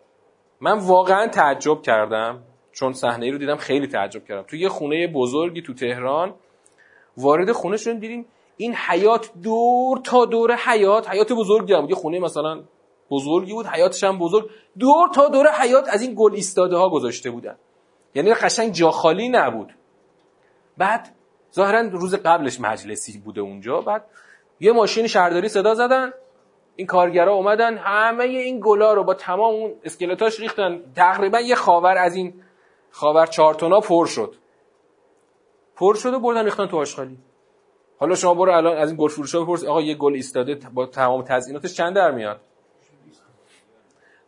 من 0.62 0.80
واقعا 0.80 1.28
تعجب 1.28 1.82
کردم 1.82 2.44
چون 2.72 2.94
صحنه 2.94 3.32
رو 3.32 3.38
دیدم 3.38 3.56
خیلی 3.56 3.88
تعجب 3.88 4.26
کردم. 4.26 4.44
تو 4.44 4.56
یه 4.56 4.70
خونه 4.70 5.08
بزرگی 5.08 5.62
تو 5.62 5.74
تهران 5.74 6.36
وارد 7.18 7.52
خونه 7.52 7.78
شدیم 7.78 8.00
دیدیم 8.00 8.26
این 8.58 8.76
حیات 8.76 9.32
دور 9.44 9.98
تا 9.98 10.26
دور 10.26 10.56
حیات 10.56 11.10
حیات 11.10 11.34
بزرگی 11.34 11.74
هم 11.74 11.90
یه 11.90 11.96
خونه 11.96 12.20
مثلا 12.20 12.64
بزرگی 13.12 13.54
بود 13.54 13.66
حیاتش 13.66 14.04
هم 14.04 14.20
بزرگ. 14.20 14.50
دور 14.80 15.10
تا 15.10 15.28
دور 15.28 15.52
حیات 15.52 15.90
از 15.90 16.02
این 16.02 16.14
گل 16.18 16.34
ایستاده 16.34 16.78
ها 16.78 16.90
گذاشته 16.90 17.32
بودن. 17.32 17.56
یعنی 18.16 18.34
قشنگ 18.34 18.72
جا 18.72 18.92
خالی 18.92 19.30
نبود. 19.30 19.76
بعد 20.78 21.16
ظاهرا 21.54 21.82
روز 21.82 22.16
قبلش 22.16 22.60
مجلسی 22.60 23.20
بوده 23.20 23.42
اونجا. 23.42 23.82
بعد 23.82 24.06
یه 24.60 24.72
ماشین 24.72 25.08
شهرداری 25.08 25.50
صدا 25.50 25.74
زدن. 25.74 26.14
این 26.76 26.88
کارگرا 26.88 27.34
اومدن 27.34 27.78
همه 27.78 28.24
این 28.24 28.60
گلا 28.64 28.94
رو 28.94 29.04
با 29.04 29.14
تمام 29.14 29.54
اون 29.54 29.74
اسکلتاش 29.84 30.40
ریختن. 30.40 30.82
تقریبا 30.96 31.40
یه 31.40 31.56
خاور 31.56 31.98
از 31.98 32.16
این 32.16 32.34
خاور 32.92 33.26
چارتونا 33.26 33.80
پر 33.80 34.06
شد. 34.06 34.36
پر 35.82 35.96
شد 35.96 36.14
و 36.14 36.20
بردن 36.20 36.44
ریختن 36.44 36.68
تو 36.68 36.78
آشغالی. 36.78 37.18
حالا 37.98 38.16
شما 38.16 38.34
برو 38.34 38.52
الان 38.52 38.78
از 38.78 38.90
این 38.90 38.98
گل 39.00 39.08
فروشا 39.08 39.44
بپرس 39.44 39.66
آقا 39.66 39.82
یه 39.82 39.96
گل 39.96 40.14
ایستاده 40.14 40.60
با 40.74 40.86
تمام 40.86 41.22
تزییناتش 41.22 41.74
چند 41.74 41.96
در 41.96 42.12
میاد؟ 42.12 42.42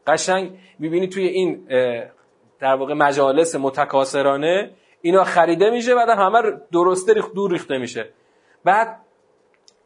قشنگ 0.08 0.60
می‌بینی 0.80 1.08
توی 1.08 1.28
این 1.28 1.68
در 2.60 2.76
واقع 2.76 2.94
مجالس 2.94 3.56
متکاسرانه 3.56 4.72
اینا 5.02 5.24
خریده 5.24 5.70
میشه 5.70 5.96
بعد 5.96 6.10
همه 6.10 6.42
درسته 6.72 7.14
ریخت 7.14 7.34
دور 7.34 7.52
ریخته 7.52 7.78
میشه. 7.78 8.10
بعد 8.64 9.00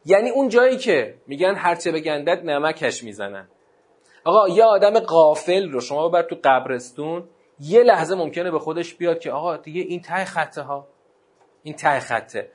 یعنی 0.04 0.30
اون 0.30 0.48
جایی 0.48 0.76
که 0.76 1.14
میگن 1.26 1.54
هرچه 1.54 1.92
بگندد 1.92 2.44
نمکش 2.44 3.04
می‌زنن. 3.04 3.48
آقا 4.24 4.48
یه 4.48 4.64
آدم 4.64 4.98
قافل 5.00 5.70
رو 5.70 5.80
شما 5.80 6.08
ببر 6.08 6.22
تو 6.22 6.36
قبرستون 6.44 7.24
یه 7.60 7.82
لحظه 7.82 8.14
ممکنه 8.14 8.50
به 8.50 8.58
خودش 8.58 8.94
بیاد 8.94 9.18
که 9.18 9.30
آقا 9.30 9.56
دیگه 9.56 9.80
این 9.80 10.00
ته 10.00 10.24
خطه 10.24 10.62
ها 10.62 10.86
این 11.68 11.76
ته 11.76 12.00
خطه. 12.00 12.50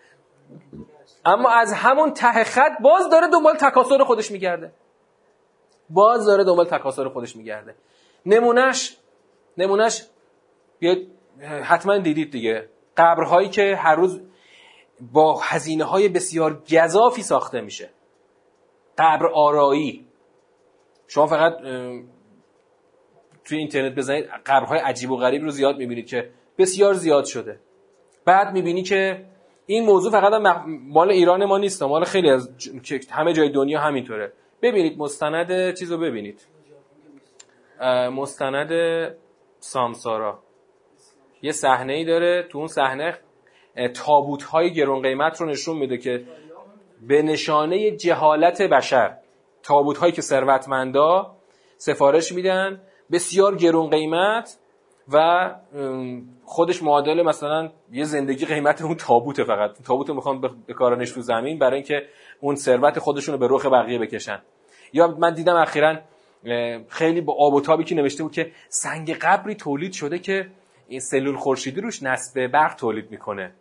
اما 1.26 1.50
از 1.50 1.74
همون 1.74 2.14
ته 2.14 2.44
خط 2.44 2.72
باز 2.82 3.10
داره 3.10 3.28
دنبال 3.28 3.56
تکاسر 3.56 4.04
خودش 4.04 4.32
میگرده. 4.32 4.74
باز 5.90 6.26
داره 6.26 6.44
دنبال 6.44 6.66
تکاسر 6.66 7.10
خودش 7.10 7.36
میگرده. 7.36 7.76
نمونهش 8.26 8.98
نمونهش 9.58 10.08
حتما 11.64 11.98
دیدید 11.98 12.32
دیگه. 12.32 12.70
قبرهایی 12.98 13.50
که 13.50 13.76
هر 13.76 13.96
روز 13.96 14.22
با 15.02 15.40
هزینه 15.40 15.84
های 15.84 16.10
بسیار 16.10 16.64
گذافی 16.72 17.22
ساخته 17.22 17.62
میشه. 17.62 17.90
قبر 18.98 19.28
آرایی. 19.34 20.08
شما 21.08 21.28
فقط 21.28 21.58
توی 23.46 23.58
اینترنت 23.58 23.96
بزنید 23.96 24.26
قبرهای 24.46 24.80
عجیب 24.80 25.12
و 25.12 25.18
غریب 25.18 25.44
رو 25.44 25.50
زیاد 25.50 25.78
می‌بینید 25.78 26.08
که 26.08 26.30
بسیار 26.58 26.94
زیاد 26.94 27.26
شده. 27.26 27.60
بعد 28.26 28.54
می‌بینی 28.54 28.84
که 28.84 29.26
این 29.66 29.86
موضوع 29.86 30.12
فقط 30.12 30.42
مال 30.68 31.12
ایران 31.12 31.46
ما 31.46 31.58
نیست 31.58 31.84
مال 31.84 32.04
خیلی 32.04 32.30
از 32.30 32.50
همه 33.12 33.34
جای 33.34 33.50
دنیا 33.50 33.80
همینطوره. 33.80 34.34
ببینید 34.62 34.98
مستند 34.98 35.74
چیز 35.74 35.92
رو 35.92 35.98
ببینید 35.98 36.48
مستند 38.12 38.72
سامسارا. 39.60 40.40
یه 41.42 41.52
صحنه 41.52 41.94
ای 41.94 42.06
داره 42.06 42.44
تو 42.44 42.58
اون 42.58 42.68
صحنه 42.68 43.18
تابوت 43.94 44.44
های 44.44 44.74
گرون 44.74 45.02
قیمت 45.02 45.42
رو 45.42 45.48
نشون 45.48 45.78
میده 45.78 45.98
که 45.98 46.24
به 47.08 47.22
نشانه 47.22 47.92
جهالت 47.92 48.62
بشر 48.62 49.18
تابوت 49.64 49.98
هایی 49.98 50.12
که 50.12 50.22
ثروتمندا 50.22 51.36
سفارش 51.78 52.32
میدن 52.32 52.82
بسیار 53.12 53.56
گرون 53.56 53.90
قیمت 53.90 54.58
و 55.12 55.50
خودش 56.46 56.84
معادل 56.84 57.22
مثلا 57.22 57.70
یه 57.92 58.04
زندگی 58.04 58.46
قیمت 58.46 58.82
اون 58.82 58.96
تابوته 58.96 59.44
فقط. 59.44 59.82
تابوت 59.82 60.10
رو 60.10 60.16
می‌خوان 60.16 60.42
بکارنش 60.68 61.12
تو 61.12 61.22
زمین 61.22 61.60
برای 61.60 61.76
اینکه 61.76 62.06
اون 62.40 62.56
ثروت 62.56 63.00
خودشون 63.00 63.34
رو 63.34 63.40
به 63.40 63.48
رخ 63.50 63.66
بقیه 63.66 64.00
بکشن. 64.00 64.42
یا 64.94 65.08
من 65.08 65.34
دیدم 65.34 65.56
اخیرا 65.56 66.00
خیلی 66.90 67.22
با 67.22 67.36
آب 67.40 67.54
و 67.54 67.62
تابی 67.62 67.84
که 67.84 67.96
نوشته 67.96 68.24
بود 68.24 68.32
که 68.32 68.52
سنگ 68.70 69.14
قبری 69.14 69.56
تولید 69.56 69.94
شده 69.94 70.20
که 70.20 70.48
این 70.88 71.00
سلول 71.00 71.36
خورشیدی 71.36 71.82
روش 71.82 72.04
نصب 72.04 72.48
برق 72.48 72.76
تولید 72.76 73.12
می‌کنه. 73.12 73.54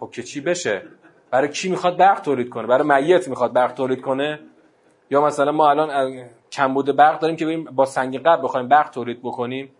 خب 0.00 0.10
که 0.10 0.22
چی 0.22 0.40
بشه؟ 0.40 0.82
برای 1.30 1.48
کی 1.48 1.68
می‌خواد 1.68 1.96
برق 1.96 2.20
تولید 2.20 2.48
کنه؟ 2.48 2.66
برای 2.66 3.02
میت 3.04 3.28
می‌خواد 3.28 3.52
برق 3.52 3.72
تولید 3.72 4.00
کنه؟ 4.00 4.40
یا 5.10 5.20
مثلا 5.20 5.52
ما 5.52 5.70
الان 5.70 6.24
کمبود 6.52 6.96
برق 6.96 7.20
داریم 7.20 7.36
که 7.36 7.64
با 7.72 7.84
سنگ 7.84 8.18
قبر 8.18 8.42
بخوایم 8.42 8.68
برق 8.68 8.90
تولید 8.90 9.20
بکنیم. 9.22 9.70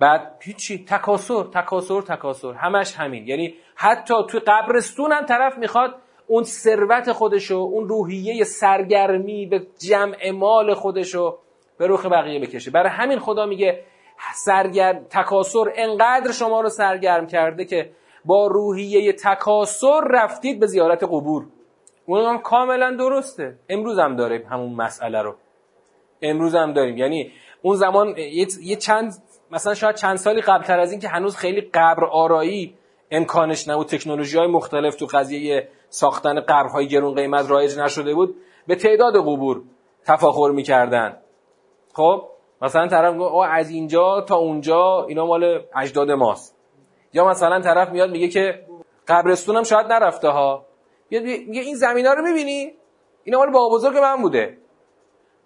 بعد 0.00 0.36
هیچی 0.42 0.84
تکاسر 0.84 1.42
تکاسر 1.42 2.00
تکاسر 2.00 2.52
همش 2.52 2.94
همین. 2.96 3.28
یعنی 3.28 3.54
حتی 3.74 4.14
توی 4.28 4.40
قبرستون 4.40 5.12
هم 5.12 5.24
طرف 5.26 5.58
می‌خواد 5.58 5.94
اون 6.26 6.42
ثروت 6.42 7.12
خودشو 7.12 7.54
اون 7.54 7.88
روحیه 7.88 8.44
سرگرمی 8.44 9.46
به 9.46 9.66
جمع 9.88 10.30
مال 10.30 10.74
خودشو 10.74 11.38
به 11.78 11.86
روخ 11.86 12.06
بقیه 12.06 12.40
بکشه. 12.40 12.70
برای 12.70 12.90
همین 12.90 13.18
خدا 13.18 13.46
میگه 13.46 13.84
سرگرم 14.34 15.04
تکاسر 15.04 15.72
انقدر 15.74 16.32
شما 16.32 16.60
رو 16.60 16.68
سرگرم 16.68 17.26
کرده 17.26 17.64
که 17.64 17.90
با 18.24 18.46
روحیه 18.46 19.12
تکاسر 19.12 20.00
رفتید 20.10 20.60
به 20.60 20.66
زیارت 20.66 21.04
قبور. 21.04 21.46
اون 22.06 22.24
هم 22.24 22.38
کاملا 22.38 22.96
درسته. 22.96 23.58
امروز 23.68 23.98
هم 23.98 24.16
داریم 24.16 24.42
همون 24.42 24.74
مسئله 24.74 25.22
رو. 25.22 25.34
امروز 26.22 26.54
هم 26.54 26.72
داریم. 26.72 26.96
یعنی 26.96 27.32
اون 27.62 27.76
زمان 27.76 28.14
یه 28.62 28.76
چند 28.76 29.12
مثلا 29.52 29.74
شاید 29.74 29.96
چند 29.96 30.16
سالی 30.16 30.40
قبلتر 30.40 30.80
از 30.80 30.90
این 30.90 31.00
که 31.00 31.08
هنوز 31.08 31.36
خیلی 31.36 31.60
قبر 31.60 32.04
آرایی 32.04 32.74
امکانش 33.10 33.68
نبود 33.68 33.86
تکنولوژی 33.86 34.38
های 34.38 34.46
مختلف 34.46 34.96
تو 34.96 35.06
قضیه 35.06 35.68
ساختن 35.88 36.40
قبرهای 36.40 36.88
گرون 36.88 37.14
قیمت 37.14 37.50
رایج 37.50 37.78
نشده 37.78 38.14
بود 38.14 38.36
به 38.66 38.74
تعداد 38.74 39.16
قبور 39.16 39.62
تفاخر 40.06 40.50
می‌کردن. 40.50 41.16
خب 41.92 42.28
مثلا 42.62 42.88
طرف 42.88 43.14
میگه 43.14 43.48
از 43.50 43.70
اینجا 43.70 44.20
تا 44.20 44.36
اونجا 44.36 45.06
اینا 45.08 45.26
مال 45.26 45.62
اجداد 45.76 46.10
ماست. 46.10 46.56
یا 47.12 47.28
مثلا 47.28 47.60
طرف 47.60 47.88
میاد 47.90 48.10
میگه 48.10 48.28
که 48.28 48.66
قبرستونم 49.08 49.62
شاید 49.62 49.86
نرفته 49.86 50.28
ها. 50.28 50.66
میگه 51.10 51.62
این 51.62 51.74
زمینا 51.74 52.12
رو 52.12 52.22
می‌بینی؟ 52.22 52.72
اینا 53.24 53.38
مال 53.38 53.50
بابا 53.50 53.78
من 54.00 54.22
بوده. 54.22 54.58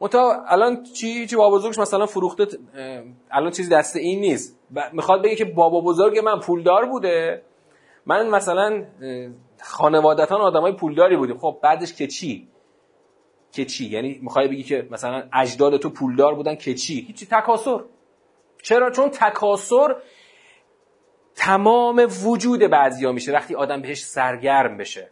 متا 0.00 0.44
الان 0.48 0.82
چی 0.82 1.26
چی 1.26 1.36
بابا 1.36 1.56
بزرگش 1.56 1.78
مثلا 1.78 2.06
فروخته 2.06 2.46
الان 3.30 3.50
چیزی 3.50 3.70
دست 3.70 3.96
این 3.96 4.20
نیست. 4.20 4.58
می‌خواد 4.92 5.22
بگه 5.22 5.34
که 5.36 5.44
بابا 5.44 5.80
بزرگ 5.80 6.18
من 6.18 6.40
پولدار 6.40 6.86
بوده. 6.86 7.42
من 8.06 8.28
مثلا 8.28 8.84
خانوادتان 9.62 10.40
آدمای 10.40 10.72
پولداری 10.72 11.16
بودیم. 11.16 11.38
خب 11.38 11.58
بعدش 11.62 11.94
که 11.94 12.06
چی؟ 12.06 12.48
که 13.52 13.64
چی؟ 13.64 13.84
یعنی 13.84 14.18
می‌خوای 14.22 14.48
بگی 14.48 14.62
که 14.62 14.88
مثلا 14.90 15.28
اجداد 15.32 15.76
تو 15.76 15.90
پولدار 15.90 16.34
بودن 16.34 16.54
که 16.54 16.74
چی؟ 16.74 17.00
هیچی 17.00 17.26
تکاسر. 17.26 17.80
چرا؟ 18.62 18.90
چون 18.90 19.08
تکاسر 19.08 19.96
تمام 21.34 22.08
وجود 22.24 22.60
بعضیا 22.60 23.12
میشه. 23.12 23.32
وقتی 23.32 23.54
آدم 23.54 23.82
بهش 23.82 24.04
سرگرم 24.04 24.76
بشه. 24.76 25.10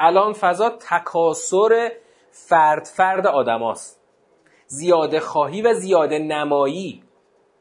الان 0.00 0.32
فضا 0.32 0.70
تکاسر 0.70 1.92
فرد 2.30 2.84
فرد 2.84 3.26
آدماست. 3.26 4.03
زیاده 4.66 5.20
خواهی 5.20 5.62
و 5.62 5.74
زیاده 5.74 6.18
نمایی. 6.18 7.02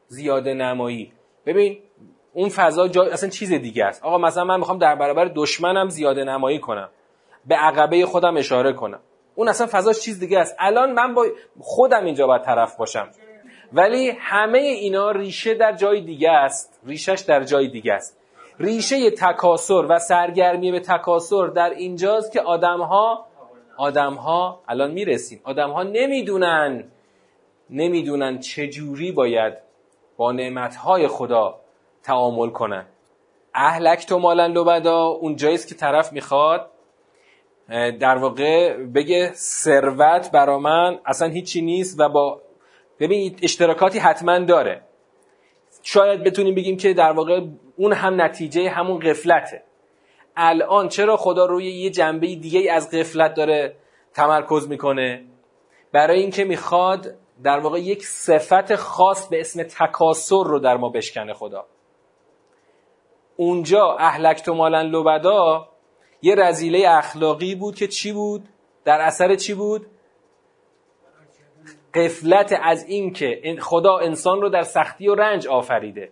زیاده 0.07 0.53
نمایی. 0.53 1.11
ببین 1.45 1.79
اون 2.33 2.49
فضا 2.49 2.87
جا... 2.87 3.03
اصلا 3.03 3.29
چیز 3.29 3.53
دیگه 3.53 3.85
است. 3.85 4.03
آقا 4.03 4.17
مثلا 4.17 4.43
من 4.43 4.59
می‌خوام 4.59 4.77
در 4.77 4.95
برابر 4.95 5.31
دشمنم 5.35 5.89
زیاده 5.89 6.23
نمایی 6.23 6.59
کنم. 6.59 6.89
به 7.45 7.55
عقبه 7.55 8.05
خودم 8.05 8.37
اشاره 8.37 8.73
کنم. 8.73 8.99
اون 9.35 9.49
اصلا 9.49 9.67
فضاش 9.71 9.99
چیز 9.99 10.19
دیگه 10.19 10.39
است. 10.39 10.55
الان 10.59 10.91
من 10.91 11.13
با 11.13 11.25
خودم 11.59 12.05
اینجا 12.05 12.27
باید 12.27 12.41
طرف 12.41 12.75
باشم. 12.77 13.09
ولی 13.73 14.11
همه 14.19 14.57
اینا 14.57 15.11
ریشه 15.11 15.53
در 15.53 15.73
جای 15.73 16.01
دیگه 16.01 16.31
است. 16.31 16.79
ریشش 16.85 17.23
در 17.27 17.43
جای 17.43 17.67
دیگه 17.67 17.93
است. 17.93 18.17
ریشه 18.59 19.11
تکاسر 19.11 19.85
و 19.89 19.99
سرگرمی 19.99 20.71
به 20.71 20.79
تکاسر 20.79 21.47
در 21.47 21.69
اینجاست 21.69 22.31
که 22.31 22.41
آدمها 22.41 23.25
آدمها 23.77 24.61
الان 24.67 24.91
می‌رسیم. 24.91 25.41
آدمها 25.43 25.83
نمی‌دونن 25.83 26.83
نمی‌دونن 27.69 28.39
چجوری 28.39 29.11
باید 29.11 29.53
با 30.17 30.31
نعمتهای 30.31 31.07
خدا 31.07 31.59
تعامل 32.03 32.49
کنن. 32.49 32.85
اهلک 33.53 34.05
تو 34.05 34.19
مالن 34.19 34.51
لبدا 34.51 35.05
اون 35.05 35.35
جاییست 35.35 35.67
که 35.67 35.75
طرف 35.75 36.13
می‌خواد 36.13 36.69
در 37.99 38.15
واقع 38.17 38.77
بگه 38.77 39.31
ثروت 39.33 40.31
برا 40.31 40.59
من 40.59 40.99
اصلا 41.05 41.27
هیچی 41.27 41.61
نیست 41.61 41.99
و 41.99 42.09
با 42.09 42.41
ببین 42.99 43.35
اشتراکاتی 43.41 43.99
حتما 43.99 44.39
داره. 44.39 44.81
شاید 45.83 46.23
بتونیم 46.23 46.55
بگیم 46.55 46.77
که 46.77 46.93
در 46.93 47.11
واقع 47.11 47.41
اون 47.77 47.93
هم 47.93 48.21
نتیجه 48.21 48.69
همون 48.69 48.99
قفلته 48.99 49.63
الان 50.35 50.87
چرا 50.87 51.17
خدا 51.17 51.45
روی 51.45 51.71
یه 51.71 51.89
جنبه 51.89 52.27
دیگه 52.27 52.71
از 52.71 52.91
قفلت 52.91 53.33
داره 53.33 53.75
تمرکز 54.13 54.67
می‌کنه؟ 54.67 55.23
برای 55.91 56.19
اینکه 56.19 56.43
می‌خواد 56.43 57.15
در 57.43 57.59
واقع 57.59 57.79
یک 57.79 58.05
صفت 58.05 58.75
خاص 58.75 59.27
به 59.29 59.39
اسم 59.39 59.63
تکاسر 59.63 60.43
رو 60.45 60.59
در 60.59 60.77
ما 60.77 60.89
بشکنه 60.89 61.33
خدا. 61.33 61.65
اونجا 63.35 63.97
اهلک 63.99 64.41
تو 64.43 64.53
مالن 64.53 64.85
لبدا 64.85 65.67
یه 66.21 66.35
رزیله 66.35 66.89
اخلاقی 66.89 67.55
بود 67.55 67.75
که 67.75 67.87
چی 67.87 68.11
بود؟ 68.11 68.43
در 68.85 69.01
اثر 69.01 69.35
چی 69.35 69.53
بود؟ 69.53 69.85
قفلت 71.93 72.59
از 72.61 72.85
اینکه 72.85 73.57
خدا 73.59 73.97
انسان 73.97 74.41
رو 74.41 74.49
در 74.49 74.61
سختی 74.61 75.07
و 75.07 75.15
رنج 75.15 75.47
آفریده. 75.47 76.11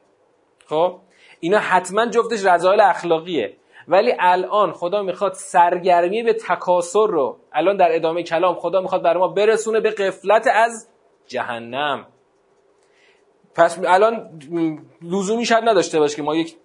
خب؟ 0.65 1.00
اینا 1.39 1.60
حتما 1.60 2.06
جفتش 2.06 2.46
رضایل 2.46 2.82
اخلاقیه. 2.82 3.58
ولی 3.88 4.13
الان 4.20 4.72
خدا 4.72 5.02
می‌خواد 5.02 5.34
سرگرمی 5.34 6.24
به 6.24 6.34
تکاسر 6.34 7.08
رو 7.08 7.38
الان 7.54 7.78
در 7.78 7.96
ادامه 7.96 8.24
کلام 8.24 8.56
خدا 8.56 8.82
می‌خواد 8.82 9.04
برای 9.04 9.20
ما 9.20 9.28
برسونه 9.28 9.80
به 9.80 9.89
قفلت 9.89 10.48
از 10.54 10.88
جهنم. 11.32 12.08
پس 13.56 13.80
الان 13.88 14.39
لزومی 15.02 15.46
شاید 15.46 15.70
نداشته 15.70 16.00
باشه 16.00 16.15
که 16.15 16.22
ما 16.22 16.36
یک 16.36 16.58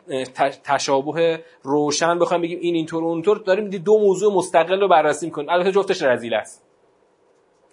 تشابه 0.65 1.45
روشن 1.63 2.19
بخوایم 2.19 2.43
بگیم 2.43 2.59
این 2.63 2.75
اینطور 2.75 3.05
اونطور. 3.05 3.39
داریم 3.39 3.71
دو 3.71 3.99
موضوع 3.99 4.35
مستقل 4.35 4.81
رو 4.81 4.89
بررسی 4.89 5.31
کنیم 5.31 5.49
البته 5.51 5.73
جفتش 5.73 6.03
رزیل 6.03 6.35
است. 6.35 6.67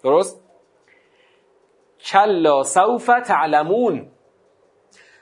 درست؟ 0.04 0.44
کلا 2.04 2.62
سوف 2.62 3.06
تعلمون. 3.06 4.10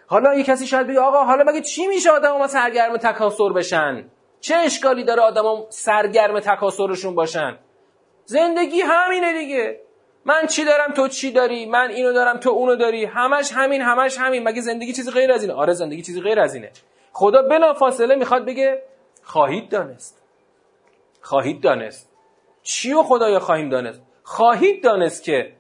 حالا 0.07 0.35
یه 0.35 0.45
کسی 0.45 0.67
شاید 0.67 0.87
بگه 0.87 1.01
آقا 1.01 1.25
حالا 1.25 1.45
مگه 1.45 1.61
چی 1.61 1.87
میشه 1.87 2.11
آدم 2.11 2.47
سرگرم 2.47 2.97
تکاسر 2.97 3.53
بشن؟ 3.53 4.11
چه 4.41 4.55
اشکالی 4.57 5.05
داره 5.05 5.23
آدم 5.23 5.43
سرگرم 5.69 6.41
تکاسرشون 6.41 7.15
باشن؟ 7.15 7.59
زندگی 8.25 8.81
همینه 8.81 9.33
دیگه. 9.33 9.81
من 10.25 10.47
چی 10.47 10.65
دارم 10.65 10.93
تو 10.93 11.09
چی 11.09 11.33
داری؟ 11.33 11.67
من 11.67 11.91
اینو 11.91 12.13
دارم 12.13 12.39
تو 12.39 12.51
اونو 12.51 12.77
داری؟ 12.77 13.05
همش 13.05 13.53
همین 13.53 13.83
همش 13.83 14.19
همین. 14.19 14.49
مگه 14.49 14.61
زندگی 14.61 14.93
چیزی 14.93 15.11
غیر 15.11 15.33
از 15.33 15.43
اینه؟ 15.43 15.55
آره 15.55 15.73
زندگی 15.73 16.03
چیزی 16.03 16.21
غیر 16.21 16.41
از 16.41 16.55
اینه. 16.55 16.71
خدا 17.13 17.43
بلا 17.43 17.75
فاصله 17.75 18.15
می‌خواد 18.15 18.47
بگه 18.47 18.83
خواهید 19.23 19.69
دانست. 19.69 20.23
خواهید 21.21 21.61
دانست. 21.61 22.13
چی 22.63 22.93
و 22.93 23.03
خدایا 23.03 23.41
خواهیم 23.41 23.69
دانست؟ 23.69 24.03
خواهید 24.23 24.85
دانست 24.85 25.25
که 25.25 25.53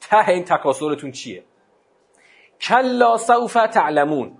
ته 0.00 0.28
این 0.28 0.44
تکاسرتون 0.44 1.12
چیه؟ 1.12 1.44
کلا 2.60 3.16
سوف 3.16 3.52
تعلمون. 3.52 4.38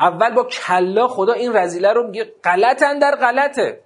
اول 0.00 0.34
با 0.34 0.44
کلا 0.44 1.08
خدا 1.08 1.32
این 1.32 1.56
رزیله 1.56 1.92
رو 1.92 2.06
میگه 2.06 2.32
غلطن 2.44 2.98
در 2.98 3.16
غلطه. 3.16 3.80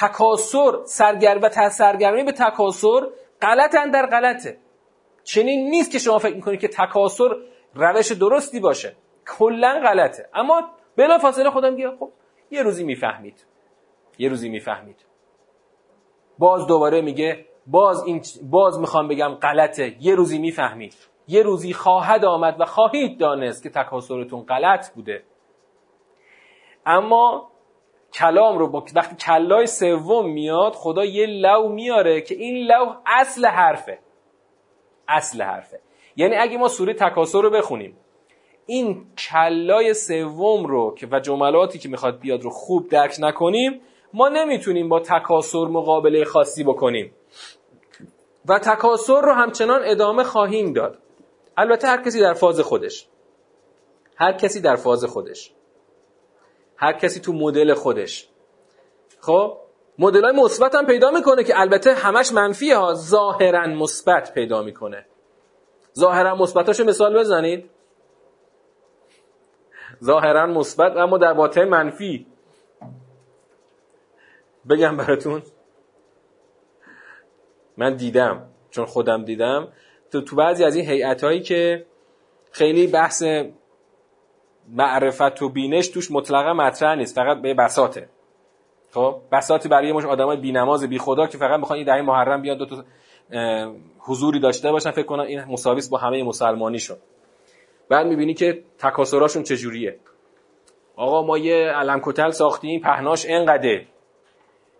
تکاسر 0.00 0.72
سرگرم 0.84 1.42
و 1.42 1.68
سرگرمی 1.70 2.24
به 2.24 2.32
تکاسر 2.32 3.06
غلطن 3.42 3.90
در 3.90 4.06
غلطه. 4.06 4.58
چنین 5.24 5.70
نیست 5.70 5.92
که 5.92 5.98
شما 5.98 6.18
فکر 6.18 6.34
می‌کنید 6.34 6.60
که 6.60 6.68
تکاسر 6.68 7.28
روش 7.74 8.12
درستی 8.12 8.60
باشه. 8.60 8.96
کلا 9.38 9.80
غلطه. 9.84 10.28
اما 10.34 10.62
بلا 10.96 11.18
فاصله 11.18 11.50
خدا 11.50 11.70
میگه 11.70 11.90
خب 12.00 12.10
یه 12.50 12.62
روزی 12.62 12.84
می‌فهمید. 12.84 13.46
یه 14.18 14.28
روزی 14.28 14.48
می‌فهمید. 14.48 15.06
باز 16.38 16.66
دوباره 16.66 17.00
میگه 17.00 17.46
باز 17.66 18.04
این 18.04 18.22
باز 18.42 18.80
می‌خوام 18.80 19.08
بگم 19.08 19.34
غلطه. 19.34 19.96
یه 20.00 20.14
روزی 20.14 20.38
می‌فهمید. 20.38 20.94
یه 21.28 21.42
روزی 21.42 21.72
خواهد 21.72 22.24
آمد 22.24 22.60
و 22.60 22.64
خواهید 22.64 23.20
دانست 23.20 23.62
که 23.62 23.70
تکاسرتون 23.70 24.42
غلط 24.42 24.94
بوده. 24.94 25.22
اما 26.86 27.51
کلام 28.14 28.58
رو 28.58 28.68
با 28.68 28.84
وقتی 28.94 29.16
کلای 29.16 29.66
سوم 29.66 30.32
میاد 30.32 30.72
خدا 30.74 31.04
یه 31.04 31.26
لو 31.26 31.68
میاره 31.68 32.20
که 32.20 32.34
این 32.34 32.66
لو 32.66 32.94
اصل 33.06 33.46
حرفه. 33.46 33.98
اصل 35.08 35.42
حرفه. 35.42 35.80
یعنی 36.16 36.36
اگه 36.36 36.58
ما 36.58 36.68
سوره 36.68 36.94
تکاسر 36.94 37.42
رو 37.42 37.50
بخونیم 37.50 37.96
این 38.66 39.06
کلای 39.18 39.94
سوم 39.94 40.66
رو 40.66 40.94
که 40.94 41.08
و 41.10 41.20
جملاتی 41.20 41.78
که 41.78 41.88
می‌خواد 41.88 42.18
بیاد 42.20 42.42
رو 42.42 42.50
خوب 42.50 42.88
درک 42.88 43.16
نکنیم 43.20 43.80
ما 44.14 44.28
نمی‌تونیم 44.28 44.88
با 44.88 45.00
تکاسر 45.00 45.64
مقابله 45.64 46.24
خاصی 46.24 46.64
بکنیم. 46.64 47.14
و 48.48 48.58
تکاسر 48.58 49.20
رو 49.20 49.32
همچنان 49.32 49.80
ادامه 49.84 50.24
خواهیم 50.24 50.72
داد. 50.72 50.98
البته 51.56 51.88
هر 51.88 52.02
کسی 52.02 52.20
در 52.20 52.34
فاز 52.34 52.60
خودش. 52.60 53.08
هر 54.16 54.32
کسی 54.32 54.60
در 54.60 54.76
فاز 54.76 55.04
خودش. 55.04 55.52
هر 56.82 56.92
کسی 56.92 57.20
تو 57.20 57.32
مدل 57.32 57.74
خودش. 57.74 58.28
خب 59.20 59.58
مدل 59.98 60.24
های 60.24 60.32
مثبت 60.32 60.74
هم 60.74 60.86
پیدا 60.86 61.10
می‌کنه 61.10 61.44
که 61.44 61.60
البته 61.60 61.94
همش 61.94 62.32
منفی 62.32 62.72
ها 62.72 62.94
ظاهرا 62.94 63.66
مثبت 63.66 64.34
پیدا 64.34 64.62
می‌کنه. 64.62 65.06
ظاهرا 65.98 66.34
مثبتاشو 66.34 66.84
مثال 66.84 67.18
بزنید. 67.18 67.70
ظاهرا 70.04 70.46
مثبت 70.46 70.96
اما 70.96 71.18
در 71.18 71.34
باطن 71.34 71.64
منفی. 71.64 72.26
بگم 74.70 74.96
براتون. 74.96 75.42
من 77.76 77.96
دیدم 77.96 78.48
چون 78.70 78.86
خودم 78.86 79.24
دیدم. 79.24 79.72
تو 80.10 80.20
تو 80.20 80.36
بعضی 80.36 80.64
از 80.64 80.76
این 80.76 80.86
هیئت 80.86 81.24
هایی 81.24 81.40
که 81.40 81.86
خیلی 82.50 82.86
بحث 82.86 83.22
معرفت 84.68 85.42
و 85.42 85.48
بینش 85.48 85.88
توش 85.88 86.10
مطلقا 86.10 86.52
مطرح 86.54 86.94
نیست 86.94 87.16
فقط 87.16 87.42
به 87.42 87.54
بساته 87.54 88.08
خب؟ 88.90 89.16
بساتی 89.32 89.68
برای 89.68 89.92
مش 89.92 90.04
آدمای 90.04 90.36
بی‌نماز 90.36 90.84
بی 90.84 90.98
خدا 90.98 91.26
که 91.26 91.38
فقط 91.38 91.60
می‌خوان 91.60 91.76
این 91.76 91.86
دهه 91.86 92.02
محرم 92.02 92.42
بیاد 92.42 92.58
دو 92.58 92.66
تا 92.66 92.84
حضوری 93.98 94.40
داشته 94.40 94.72
باشن 94.72 94.90
فکر 94.90 95.06
کنن 95.06 95.20
این 95.20 95.44
مساویس 95.44 95.88
با 95.88 95.98
همه 95.98 96.22
مسلمانی 96.22 96.78
شد 96.78 96.98
بعد 97.88 98.06
می‌بینی 98.06 98.34
که 98.34 98.62
تکاسراشون 98.78 99.42
چجوریه. 99.42 99.98
آقا 100.96 101.22
ما 101.22 101.38
یه 101.38 101.54
علم 101.54 102.00
کتل 102.02 102.30
ساختیم 102.30 102.80
پهناش 102.80 103.26
انقدره. 103.28 103.86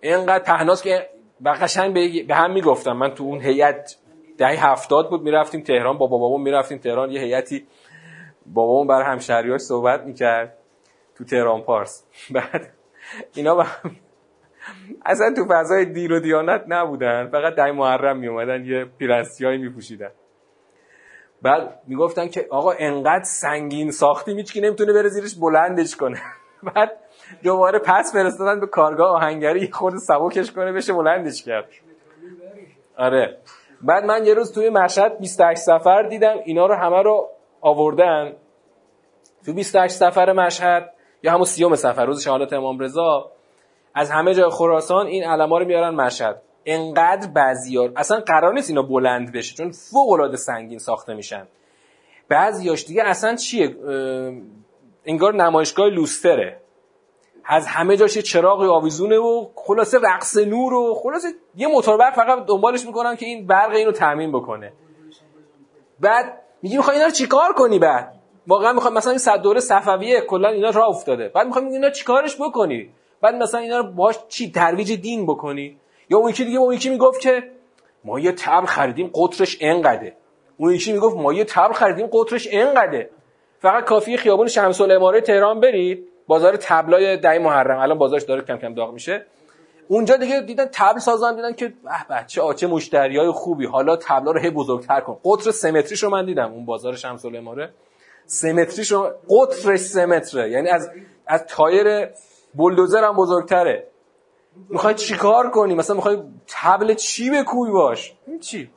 اینقدر 0.01 0.45
پهناست 0.45 0.83
که 0.83 1.09
قشنگ 1.45 2.27
به 2.27 2.35
هم 2.35 2.53
می‌گفتم. 2.53 2.93
من 2.93 3.15
تو 3.15 3.25
اون 3.25 3.41
هیئت 3.41 3.97
دهه 4.39 4.71
هفتاد 4.71 5.11
بود 5.11 5.23
می‌رفتیم 5.23 5.61
تهران 5.61 5.99
با 5.99 6.07
بابامون 6.07 6.43
می‌رفتیم 6.43 6.79
تهران 6.79 7.11
یه 7.11 7.21
هیئتی 7.21 7.67
بابامون 8.47 8.87
برای 8.87 9.05
همشهریاش 9.05 9.61
صحبت 9.61 10.01
می‌کرد 10.01 10.59
تو 11.15 11.25
تهران 11.25 11.63
پارس. 11.63 12.05
بعد 12.35 12.73
اینا 13.35 13.55
با 13.55 13.67
اصلا 15.07 15.35
تو 15.37 15.47
فضای 15.51 15.85
دیر 15.85 16.13
و 16.13 16.21
دیانت 16.21 16.65
نبودن. 16.69 17.29
فقط 17.29 17.55
دهی 17.55 17.73
محرم 17.73 18.19
میومدن 18.19 18.65
یه 18.65 18.85
پیرستیایی 18.85 19.59
میپوشیدن. 19.59 20.11
بعد 21.43 21.83
می‌گفتن 21.87 22.29
که 22.29 22.47
آقا 22.51 22.73
انقدر 22.79 23.25
سنگین 23.25 23.91
ساختیم 23.91 24.37
هیچ 24.37 24.57
نمی‌تونه 24.57 24.93
بره 24.93 25.09
زیرش 25.09 25.35
بلندش 25.35 25.97
کنه. 25.97 26.21
بعد 26.75 26.93
دوباره 27.43 27.79
پس 27.79 28.13
فرستادن 28.13 28.61
به 28.61 28.67
کارگاه 28.67 29.11
آهنگری 29.11 29.71
خود 29.71 29.97
سبکش 29.97 30.53
کنه 30.53 30.73
بشه 30.73 30.93
بلندش 30.93 31.43
کرد. 31.43 31.69
آره. 32.97 33.39
بعد 33.83 34.05
من 34.05 34.27
یه 34.27 34.35
روز 34.35 34.53
توی 34.53 34.69
مشهد 34.69 35.19
28 35.19 35.61
سفر 35.61 36.03
دیدم 36.03 36.37
اینا 36.45 36.67
رو 36.67 36.75
همه 36.75 37.03
رو 37.03 37.29
آوردن 37.63 38.33
تو 39.47 39.53
28 39.53 39.95
سفر 39.95 40.33
مشهد 40.33 40.93
یا 41.23 41.33
همون 41.33 41.45
سیوم 41.45 41.75
سفر 41.75 42.07
روز 42.07 42.23
شهادت 42.23 42.53
امام 42.53 42.79
رضا 42.79 43.33
از 43.95 44.11
همه 44.11 44.35
جای 44.35 44.51
خراسان 44.51 45.07
این 45.07 45.25
علما 45.25 45.59
رو 45.59 45.67
میارن 45.67 45.95
مشهد. 45.95 46.43
انقدر 46.67 47.29
بعضیار 47.29 47.93
اصلا 47.97 48.21
قرار 48.21 48.55
نیست 48.55 48.71
اینا 48.71 48.83
بلند 48.83 49.33
بشه 49.33 49.57
چون 49.57 49.73
فوق 49.73 50.11
العاده 50.11 50.37
سنگین 50.37 50.79
ساخته 50.79 51.15
میشن. 51.15 51.47
بعضیاش 52.29 52.85
دیگه 52.85 53.03
اصلا 53.05 53.37
چیه؟ 53.37 53.77
انگار 55.05 55.35
نمایشگاه 55.35 55.89
لوستره. 55.89 56.61
از 57.45 57.67
همه 57.67 57.97
جاش 57.97 58.19
چراغ 58.19 58.61
آویزونه 58.61 59.19
و 59.19 59.47
خلاصه 59.55 59.99
رقص 59.99 60.37
نور 60.37 60.75
و 60.75 60.95
خلاصه 60.95 61.29
یه 61.55 61.67
موتور 61.67 61.97
برق 61.97 62.15
فقط 62.15 62.47
دنبالش 62.47 62.87
می‌کنن 62.87 63.17
که 63.17 63.27
این 63.27 63.47
برق 63.47 63.75
اینو 63.75 63.93
تامین 63.93 64.33
بکنه. 64.33 64.73
بعد 66.01 66.42
میگی 66.63 66.77
می‌خوای 66.77 66.97
اینا 66.97 67.07
رو 67.07 67.13
چیکار 67.13 67.53
کنی 67.53 67.79
بعد؟ 67.79 68.15
واقعا 68.47 68.73
می‌خوای 68.73 68.95
مثلا 68.95 69.11
این 69.11 69.19
صد 69.19 69.41
دوره 69.43 69.61
صفویه 69.61 70.21
کلا 70.21 70.49
اینا 70.49 70.71
راه 70.71 70.89
افتاده. 70.89 71.29
بعد 71.29 71.47
می‌خوای 71.47 71.65
اینا 71.65 71.91
چیکارش 71.91 72.37
بکنی؟ 72.41 72.91
بعد 73.21 73.35
مثلا 73.35 73.61
اینا 73.61 73.79
رو 73.79 73.93
باش 73.93 74.19
چی 74.29 74.51
ترویج 74.51 74.93
دین 74.93 75.27
بکنی؟ 75.27 75.77
یا 76.11 76.19
اون 76.19 76.31
یکی 76.31 76.45
دیگه 76.45 76.59
اون 76.59 76.75
یکی 76.75 76.91
می‌گفت 76.91 77.21
که 77.21 77.43
ما 78.05 78.21
یه 78.21 78.33
تبر 78.33 78.67
خریدیم 78.67 79.11
قطرش 79.15 79.59
انقدره. 79.61 80.17
اون 80.57 80.75
یکی 80.75 80.93
می‌گفت 80.93 81.17
ما 81.17 81.33
یه 81.33 81.45
تبر 81.45 81.73
خریدیم 81.73 82.09
قطرش 82.13 82.49
انقدره. 82.51 83.11
فقط 83.59 83.85
کافی 83.85 84.17
خیابون 84.17 84.49
شمس 84.49 84.81
الاماره 84.81 85.21
تهران 85.21 85.61
برید. 85.61 86.09
بازار 86.27 86.57
تبلای 86.57 87.17
دهی 87.17 87.39
محرم. 87.39 87.79
الان 87.79 87.99
بازارش 87.99 88.23
داره 88.23 88.43
کم 88.43 88.57
کم 88.57 88.75
داغ 88.75 88.93
میشه. 88.93 89.27
اونجا 89.93 90.17
دیگه 90.17 90.41
دیدن 90.41 90.69
تبل 90.73 90.99
سازن 90.99 91.37
دیدن 91.37 91.53
که 91.53 91.69
به 91.69 92.15
بچه 92.15 92.43
آچه 92.43 92.67
مشتریای 92.67 93.31
خوبی. 93.31 93.67
حالا 93.67 93.97
تبلا 93.97 94.33
رو 94.33 94.41
هی 94.41 94.51
بزرگتر 94.51 95.01
کن. 95.01 95.19
قطر 95.25 95.51
سمتریشو 95.51 96.11
من 96.11 96.27
دیدم 96.27 96.53
اون 96.53 96.65
بازار 96.65 96.97
شمس 96.97 97.25
الاماره 97.25 97.73
سمتریشو 98.27 99.11
قطرش 99.31 99.81
سمتره. 99.81 100.51
یعنی 100.51 100.69
از 100.69 100.91
از 101.27 101.45
تایر 101.47 102.09
بولدوزر 102.55 103.05
هم 103.05 103.17
بزرگتره. 103.17 103.87
می‌خوای 104.69 104.95
چیکار 104.95 105.51
کنی؟ 105.51 105.75
مثلا 105.75 105.97
می‌خوای 105.97 106.23
تبل 106.49 106.95
چی 106.95 107.31
بکوی 107.31 107.71
باش؟ 107.71 108.15
این 108.27 108.41
چی؟ 108.41 108.71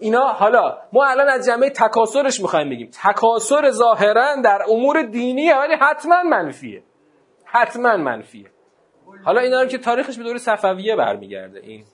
اینا 0.00 0.26
حالا 0.26 0.78
ما 0.92 1.04
الان 1.06 1.28
از 1.28 1.46
جمعه 1.46 1.70
تکاسرش 1.70 2.40
می‌خوایم 2.40 2.70
بگیم. 2.70 2.90
تکاسر 3.04 3.70
ظاهرا 3.70 4.36
در 4.44 4.62
امور 4.68 5.02
دینی 5.02 5.52
ولی 5.52 5.74
حتما 5.80 6.22
منفیه. 6.22 6.82
حتما 7.44 7.96
منفیه. 7.96 8.55
حالا 9.26 9.40
اینا 9.40 9.62
رو 9.62 9.68
که 9.68 9.78
تاریخش 9.78 10.18
به 10.18 10.24
دور 10.24 10.38
صفویه 10.38 10.96
برمیگرده 10.96 11.60
این. 11.60 11.84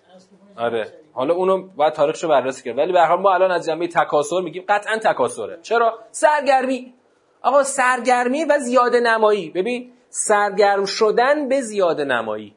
آره. 0.56 0.92
حالا 1.12 1.34
اونو 1.34 1.68
باید 1.76 1.92
تاریخشو 1.92 2.28
بررسی 2.28 2.64
کرد. 2.64 2.78
ولی 2.78 2.92
به 2.92 3.00
حال 3.00 3.20
ما 3.20 3.34
الان 3.34 3.50
از 3.50 3.66
جمعه 3.66 3.88
تکاسر 3.88 4.40
میگیم. 4.40 4.64
قطعا 4.68 4.98
تکاسره. 4.98 5.58
چرا؟ 5.62 5.98
سرگرمی. 6.10 6.94
آقا 7.42 7.62
سرگرمی 7.62 8.44
و 8.44 8.58
زیاده 8.58 9.00
نمایی. 9.00 9.50
ببین 9.50 9.92
سرگرم 10.08 10.84
شدن 10.84 11.48
به 11.48 11.60
زیاده 11.60 12.04
نمایی. 12.04 12.54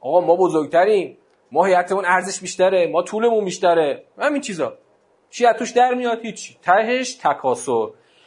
آقا 0.00 0.20
ما 0.20 0.36
بزرگتریم. 0.36 1.18
ما 1.52 1.64
هیئتمون 1.64 2.04
ارزش 2.04 2.40
بیشتره. 2.40 2.86
ما 2.86 3.02
طولمون 3.02 3.44
بیشتره. 3.44 4.04
همین 4.18 4.40
چیزا. 4.40 4.74
چی 5.30 5.46
از 5.46 5.56
توش 5.56 5.70
در 5.70 5.94
میاد؟ 5.94 6.20
هیچ 6.20 6.60
تهش 6.62 7.14
تکاسر. 7.14 7.86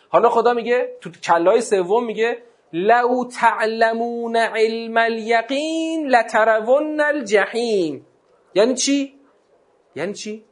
حالا 0.09 0.29
خدا 0.29 0.53
میگه 0.53 0.97
تو 1.01 1.09
کلای 1.11 1.61
سوم 1.61 2.05
میگه 2.05 2.37
لو 2.73 3.25
تعلمون 3.25 4.35
علم 4.35 4.97
الیقین 4.97 6.07
لترون 6.07 7.01
الجحیم. 7.01 8.05
یعنی 8.55 8.73
چی؟ 8.73 9.13
یعنی 9.95 10.13
چی؟ 10.13 10.43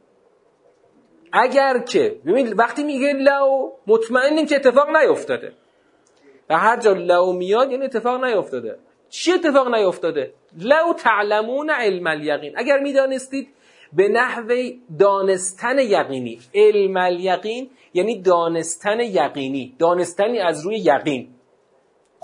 اگر 1.33 1.77
که 1.77 2.19
ببین 2.25 2.53
وقتی 2.53 2.83
میگه 2.83 3.13
لو 3.13 3.71
مطمئنیم 3.87 4.45
که 4.45 4.55
اتفاق 4.55 4.89
نیفتاده 4.97 5.53
و 6.49 6.57
هر 6.57 6.79
جا 6.79 6.93
لو 6.93 7.33
میاد 7.33 7.71
یعنی 7.71 7.85
اتفاق 7.85 8.23
نیفتاده 8.23 8.79
چی 9.09 9.31
اتفاق 9.31 9.75
نیفتاده 9.75 10.33
لو 10.61 10.93
تعلمون 10.93 11.69
علم 11.69 12.07
الیقین 12.07 12.53
اگر 12.55 12.79
می‌دانستید 12.79 13.47
به 13.93 14.07
نحو 14.07 14.53
دانستن 14.99 15.79
یقینی. 15.79 16.39
علم 16.53 16.97
الیقین 16.97 17.69
یعنی 17.93 18.21
دانستن 18.21 18.99
یقینی. 18.99 19.75
دانستنی 19.79 20.39
از 20.39 20.65
روی 20.65 20.77
یقین. 20.77 21.34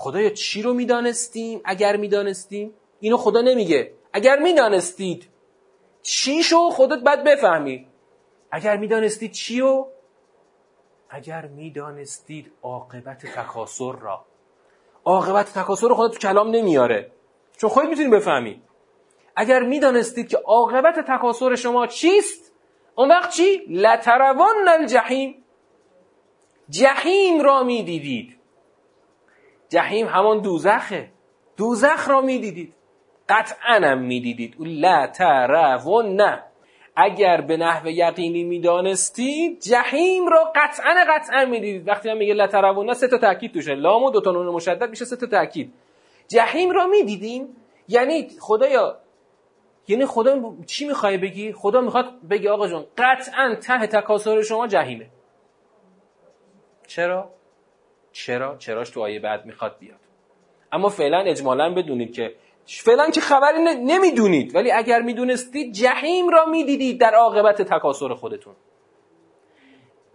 خدایا 0.02 0.30
چی 0.30 0.62
رو 0.62 0.74
می‌دانستیم؟ 0.74 1.60
اگر 1.64 1.96
می‌دانستیم؟ 1.96 2.74
اینو 3.00 3.16
خدا 3.16 3.40
نمیگه. 3.40 3.92
اگر 4.12 4.38
می‌دانستید. 4.38 5.28
چی 6.02 6.42
شو؟ 6.42 6.70
خودت 6.70 7.02
بد 7.02 7.24
بفهمی. 7.24 7.86
اگر 8.50 8.76
می‌دانستید 8.76 9.32
چی 9.32 9.60
رو؟ 9.60 9.88
اگر 11.10 11.46
می‌دانستید 11.46 12.52
عاقبت 12.62 13.26
تکاسر 13.26 13.92
را. 13.92 14.24
عاقبت 15.04 15.52
تکاسر 15.58 15.88
رو 15.88 15.94
خدا 15.94 16.08
تو 16.08 16.18
کلام 16.18 16.50
نمیاره. 16.50 17.12
چون 17.56 17.70
خودت 17.70 17.88
می‌تونی 17.88 18.08
بفهمی. 18.08 18.62
اگر 19.36 19.62
می‌دانستید 19.62 20.28
که 20.28 20.36
عاقبت 20.36 20.94
تکاسر 20.98 21.54
شما 21.54 21.86
چیست 21.86 22.52
اون 22.94 23.08
وقت 23.08 23.30
چی؟ 23.30 23.62
لتروان 23.68 24.68
الجحیم. 24.68 25.44
جحیم 26.70 27.40
را 27.40 27.62
می‌دیدید. 27.62 28.41
جحیم 29.72 30.06
همان 30.06 30.40
دوزخه. 30.40 31.08
دوزخ 31.56 32.08
را 32.08 32.20
می‌دیدید. 32.20 32.74
قطعا 33.28 33.74
هم 33.74 33.98
می‌دیدید. 33.98 34.54
لا 34.58 35.08
نه 36.04 36.42
اگر 36.96 37.40
به 37.40 37.56
نحو 37.56 37.86
یقینی 37.88 38.44
می‌دانستید 38.44 39.60
جهیم 39.60 40.28
را 40.28 40.52
قطعا 40.54 41.04
قطعا 41.08 41.44
می‌دیدید. 41.44 41.88
وقتی 41.88 42.08
هم 42.08 42.16
میگه 42.16 42.34
لترون 42.34 42.94
سه 42.94 43.08
تا 43.08 43.18
تاکید 43.18 43.54
توشه. 43.54 43.74
لام 43.74 44.02
و 44.02 44.10
دو 44.10 44.20
تا 44.20 44.30
نون 44.30 44.46
مشدد 44.46 44.90
میشه 44.90 45.04
سه 45.04 45.16
تا 45.16 45.26
تاکید 45.26 45.72
جهیم 46.28 46.70
را 46.70 46.86
می‌دیدیم 46.86 47.56
یعنی 47.88 48.28
خدایا 48.40 48.98
یعنی 49.88 50.06
خدا 50.06 50.54
چی 50.66 50.86
می‌خوای 50.86 51.18
بگی؟ 51.18 51.52
خدا 51.52 51.80
می‌خواد 51.80 52.28
بگی 52.30 52.48
آقا 52.48 52.68
جون 52.68 52.86
قطعا 52.98 53.54
ته 53.54 53.86
تکاسر 53.86 54.42
شما 54.42 54.66
جهیمه 54.66 55.06
چرا؟ 56.86 57.30
چرا؟ 58.12 58.56
چراش 58.56 58.90
تو 58.90 59.00
آیه 59.00 59.20
بعد 59.20 59.46
می‌خواد 59.46 59.76
بیاد. 59.78 59.98
اما 60.72 60.88
فعلا 60.88 61.18
اجمالا 61.18 61.74
بدونید 61.74 62.14
که 62.14 62.34
فعلا 62.66 63.10
که 63.10 63.20
خبری 63.20 63.58
نمی‌دونید 63.84 64.54
ولی 64.54 64.72
اگر 64.72 65.02
می‌دونستید 65.02 65.72
جهیم 65.72 66.28
را 66.28 66.46
می‌دیدید 66.46 67.00
در 67.00 67.14
عاقبت 67.14 67.62
تکاسر 67.62 68.14
خودتون. 68.14 68.54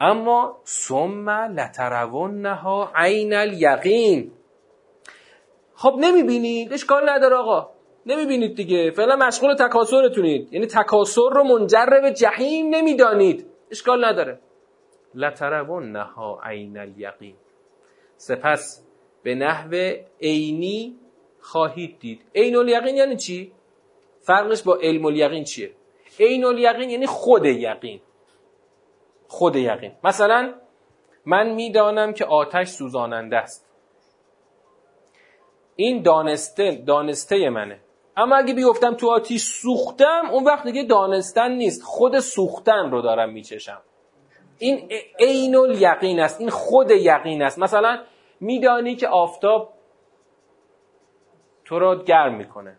اما 0.02 0.58
ثم 0.66 1.30
لترونها 1.30 2.92
عین 2.96 3.34
الیقین. 3.34 4.32
خب 5.76 5.96
نمی‌بینید؟ 6.00 6.74
اشکال 6.74 7.10
نداره 7.10 7.36
آقا. 7.36 7.70
نمی‌بینید 8.06 8.56
دیگه. 8.56 8.92
فعلا 8.92 9.16
مشغول 9.16 9.54
تکاسرتونید 9.54 10.54
یعنی 10.54 10.68
تکاسر 10.68 11.30
رو 11.32 11.44
منجر 11.44 11.86
به 12.02 12.14
جهیم 12.14 12.76
نمی‌دانید. 12.76 13.46
اشکال 13.72 14.06
نداره. 14.06 14.40
لترونها 15.16 16.42
عین 16.44 16.78
الیقین. 16.78 17.36
سپس 18.17 18.84
به 19.23 19.36
نحو 19.36 19.93
عینی 20.21 20.95
خواهید 21.39 21.99
دید. 21.99 22.21
عین 22.36 22.56
الیقین 22.56 22.97
یعنی 22.97 23.15
چی؟ 23.15 23.51
فرقش 24.21 24.63
با 24.63 24.75
علم 24.82 25.06
الیقین 25.06 25.43
چیه؟ 25.43 25.71
عین 26.19 26.45
الیقین 26.45 26.89
یعنی 26.89 27.06
خود 27.06 27.45
یقین. 27.45 28.01
خود 29.27 29.56
یقین. 29.56 29.91
مثلا 30.03 30.53
من 31.25 31.53
می‌دانم 31.53 32.13
که 32.13 32.25
آتش 32.25 32.67
سوزاننده 32.67 33.38
است. 33.38 33.67
این 35.75 36.01
دانسته 36.01 36.84
دانسته 36.88 37.49
منه. 37.49 37.80
اما 38.17 38.36
اگه 38.36 38.53
بیفتم 38.53 38.93
تو 38.93 39.10
آتیش 39.10 39.43
سوختم 39.43 40.30
اون 40.32 40.43
وقت 40.43 40.63
دیگه 40.63 40.84
دانستن 40.84 41.51
نیست. 41.51 41.84
خود 41.84 42.19
سوختن 42.19 42.91
رو 42.91 43.01
دارم 43.01 43.34
میچشم. 43.34 43.82
این 44.60 44.89
عین 45.20 45.56
الیقین 45.56 46.20
است 46.20 46.39
این 46.39 46.50
خود 46.50 46.91
یقین 46.91 47.41
است. 47.41 47.60
مثلا 47.60 48.00
میدانی 48.39 48.96
که 48.96 49.08
آفتاب 49.08 49.74
تو 51.65 51.80
رو 51.80 52.04
گرم 52.04 52.36
می‌کنه. 52.36 52.78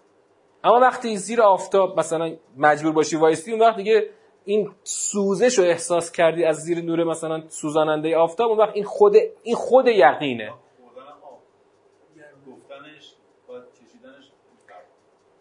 اما 0.64 0.80
وقتی 0.80 1.16
زیر 1.16 1.42
آفتاب 1.42 1.98
مثلا 1.98 2.36
مجبور 2.56 2.92
باشی 2.92 3.16
وایستی 3.16 3.52
اون 3.52 3.60
وقت 3.60 3.76
دیگه 3.76 4.10
این 4.44 4.70
سوزش 4.82 5.58
رو 5.58 5.64
احساس 5.64 6.12
کردی 6.12 6.44
از 6.44 6.56
زیر 6.56 6.80
نور 6.84 7.04
مثلا 7.04 7.42
سوزاننده 7.48 8.16
آفتاب 8.16 8.48
اون 8.50 8.58
وقت 8.58 8.74
این 8.74 8.84
خود 8.84 9.16
این 9.42 9.56
خود 9.56 9.88
یقینه. 9.88 10.52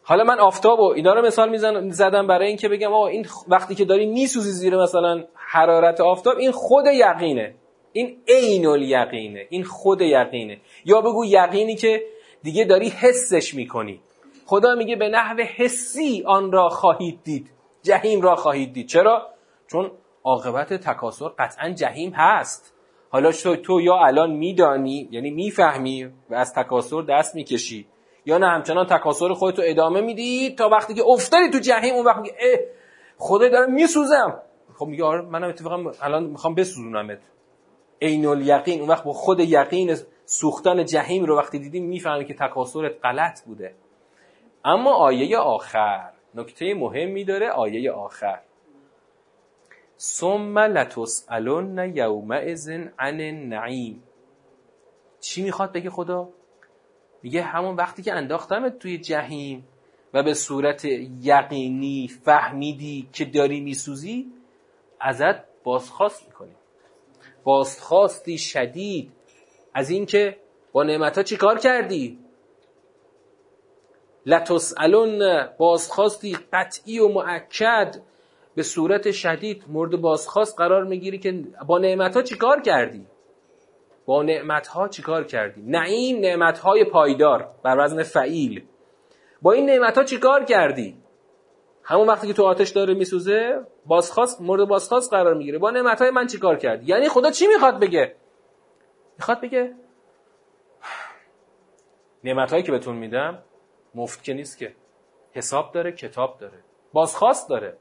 حالا 0.04 0.24
من 0.24 0.40
آفتاب 0.40 0.80
و 0.80 0.84
اینا 0.84 1.14
رو 1.14 1.26
مثال 1.26 1.90
زدم 1.90 2.28
برای 2.28 2.48
اینکه 2.48 2.70
بگم 2.70 2.94
آقا 2.94 3.08
این 3.08 3.26
وقتی 3.48 3.76
که 3.76 3.86
داری 3.86 4.06
میسوزی 4.06 4.52
زیر 4.52 4.78
مثلا 4.78 5.24
حرارت 5.50 6.02
آفتاب 6.02 6.38
این 6.38 6.52
خود 6.52 6.86
یقینه. 6.88 7.56
این 7.94 8.18
عین 8.28 8.66
الیقینه. 8.66 9.46
این 9.50 9.64
خود 9.64 10.02
یقینه. 10.02 10.58
یا 10.86 11.02
بگو 11.02 11.26
یقینی 11.26 11.76
که 11.76 12.04
دیگه 12.44 12.64
داری 12.64 12.90
حسش 12.90 13.54
می‌کنی. 13.54 14.02
خدا 14.46 14.76
میگه 14.76 14.96
به 14.96 15.10
نحو 15.10 15.42
حسی 15.42 16.24
آن 16.26 16.52
را 16.52 16.70
خواهید 16.70 17.20
دید. 17.24 17.52
جهیم 17.84 18.22
را 18.22 18.36
خواهید 18.36 18.74
دید. 18.74 18.88
چرا؟ 18.88 19.28
چون 19.68 19.92
عاقبت 20.24 20.74
تکاسر 20.74 21.28
قطعا 21.40 21.70
جهیم 21.70 22.12
هست. 22.16 22.74
حالا 23.10 23.32
تو 23.32 23.82
یا 23.82 23.96
الان 23.96 24.32
میدانی 24.32 25.08
یعنی 25.12 25.32
می‌فهمی 25.32 26.04
و 26.04 26.36
از 26.36 26.54
تکاسر 26.54 27.02
دست 27.02 27.36
می‌کشی 27.36 27.88
یا 28.26 28.38
نه 28.38 28.48
همچنان 28.48 28.86
تکاسر 28.86 29.34
خودتو 29.34 29.62
ادامه 29.66 30.02
میدی 30.02 30.56
تا 30.56 30.70
وقتی 30.70 30.94
که 30.94 31.04
افتادی 31.08 31.50
تو 31.50 31.60
جهیم 31.60 31.96
اون 31.96 32.06
وقت 32.06 32.18
میگه 32.18 32.36
اه 32.40 32.60
خدا 33.18 33.50
دارم 33.50 33.74
میسوزم. 33.74 34.42
خب 34.78 34.86
میگه 34.86 35.04
آره 35.04 35.22
منم 35.22 35.50
اتفاقا 35.50 35.92
الان 36.02 36.24
می‌خوام 36.24 36.56
بسوزونمت. 36.56 37.20
عین 38.02 38.26
الیقین 38.26 38.80
اون 38.80 38.90
وقت 38.90 39.04
با 39.04 39.14
خود 39.14 39.40
یقین 39.40 39.98
سوختن 40.26 40.86
جهیم 40.86 41.26
رو 41.26 41.38
وقتی 41.38 41.60
دیدیم 41.60 41.86
می‌فهمی 41.86 42.26
که 42.26 42.34
تکاسرت 42.34 42.92
غلط 43.04 43.46
بوده. 43.46 43.76
اما 44.66 44.94
آیه 44.94 45.38
آخر 45.38 46.12
نکته 46.36 46.74
مهمی 46.74 47.24
داره 47.24 47.50
آیه 47.50 47.92
آخر. 47.92 48.40
ثم 50.00 50.60
لتسالن 50.60 51.96
یومئذ 51.96 52.70
عن 52.70 53.22
النعیم. 53.22 54.04
چی 55.20 55.44
می‌خواد 55.44 55.72
بگه 55.72 55.90
خدا؟ 55.90 56.30
میگه 57.24 57.42
همون 57.42 57.76
وقتی 57.76 58.02
که 58.02 58.14
انداختمت 58.14 58.80
توی 58.80 58.98
جهیم 58.98 59.68
و 60.14 60.24
به 60.24 60.34
صورت 60.34 60.86
یقینی 61.22 62.08
فهمیدی 62.24 63.10
که 63.14 63.26
داری 63.26 63.62
میسوزی 63.62 64.37
ازت 65.00 65.64
بازخواست 65.64 66.28
می‌کنی 66.28 66.56
بازخواستی 67.44 68.38
شدید 68.38 69.12
از 69.74 69.90
اینکه 69.90 70.38
با 70.72 70.84
نعمت 70.84 71.18
ها 71.18 71.24
چی 71.24 71.38
کار 71.38 71.60
کردی؟ 71.60 72.20
لتسالون 74.26 75.48
بازخواستی 75.58 76.38
قطعی 76.54 77.00
و 77.00 77.08
معکد 77.08 77.96
به 78.56 78.64
صورت 78.64 79.12
شدید 79.12 79.64
مورد 79.68 80.02
بازخواست 80.02 80.58
قرار 80.58 80.84
می‌گیری 80.84 81.20
که 81.20 81.44
با 81.68 81.78
نعمت 81.80 82.16
ها 82.16 82.22
چی 82.22 82.36
کار 82.36 82.62
کردی؟ 82.62 83.06
با 84.06 84.24
نعمت 84.24 84.68
ها 84.68 84.88
چی 84.88 85.02
کار 85.02 85.24
کردی؟ 85.24 85.62
نعیم 85.62 86.20
نعمت 86.20 86.60
های 86.60 86.84
پایدار 86.84 87.50
بر 87.64 87.86
وزن 87.86 88.04
فعیل. 88.04 88.64
با 89.42 89.52
این 89.52 89.66
نعمت 89.66 89.98
ها 89.98 90.04
چی 90.04 90.18
کار 90.18 90.44
کردی؟ 90.44 90.96
همون 91.84 92.08
وقتی 92.08 92.28
که 92.28 92.34
تو 92.34 92.44
آتش 92.44 92.70
داره 92.70 92.94
میسوزه؟ 92.94 93.66
بازخواست 93.88 94.42
مورد 94.42 94.68
بازخواست 94.68 95.14
قرار 95.14 95.34
می‌گیره. 95.34 95.58
با 95.58 95.72
نعمت 95.72 96.02
های 96.02 96.12
من 96.12 96.28
چی 96.28 96.40
کار 96.40 96.56
کردی 96.56 96.86
یعنی 96.86 97.10
خدا 97.10 97.32
چی 97.32 97.48
می‌خواد 97.48 97.80
بگه؟ 97.80 98.16
می‌خواد 99.18 99.42
بگه 99.42 99.76
نعمت 102.24 102.52
هایی 102.52 102.64
که 102.64 102.72
بهتون 102.72 102.96
میدم 102.96 103.44
مفت 103.96 104.24
که 104.24 104.34
نیست 104.34 104.58
که. 104.58 104.76
حساب 105.32 105.72
داره 105.72 105.92
کتاب 105.92 106.38
داره. 106.40 106.64
بازخواست 106.94 107.50
داره. 107.50 107.78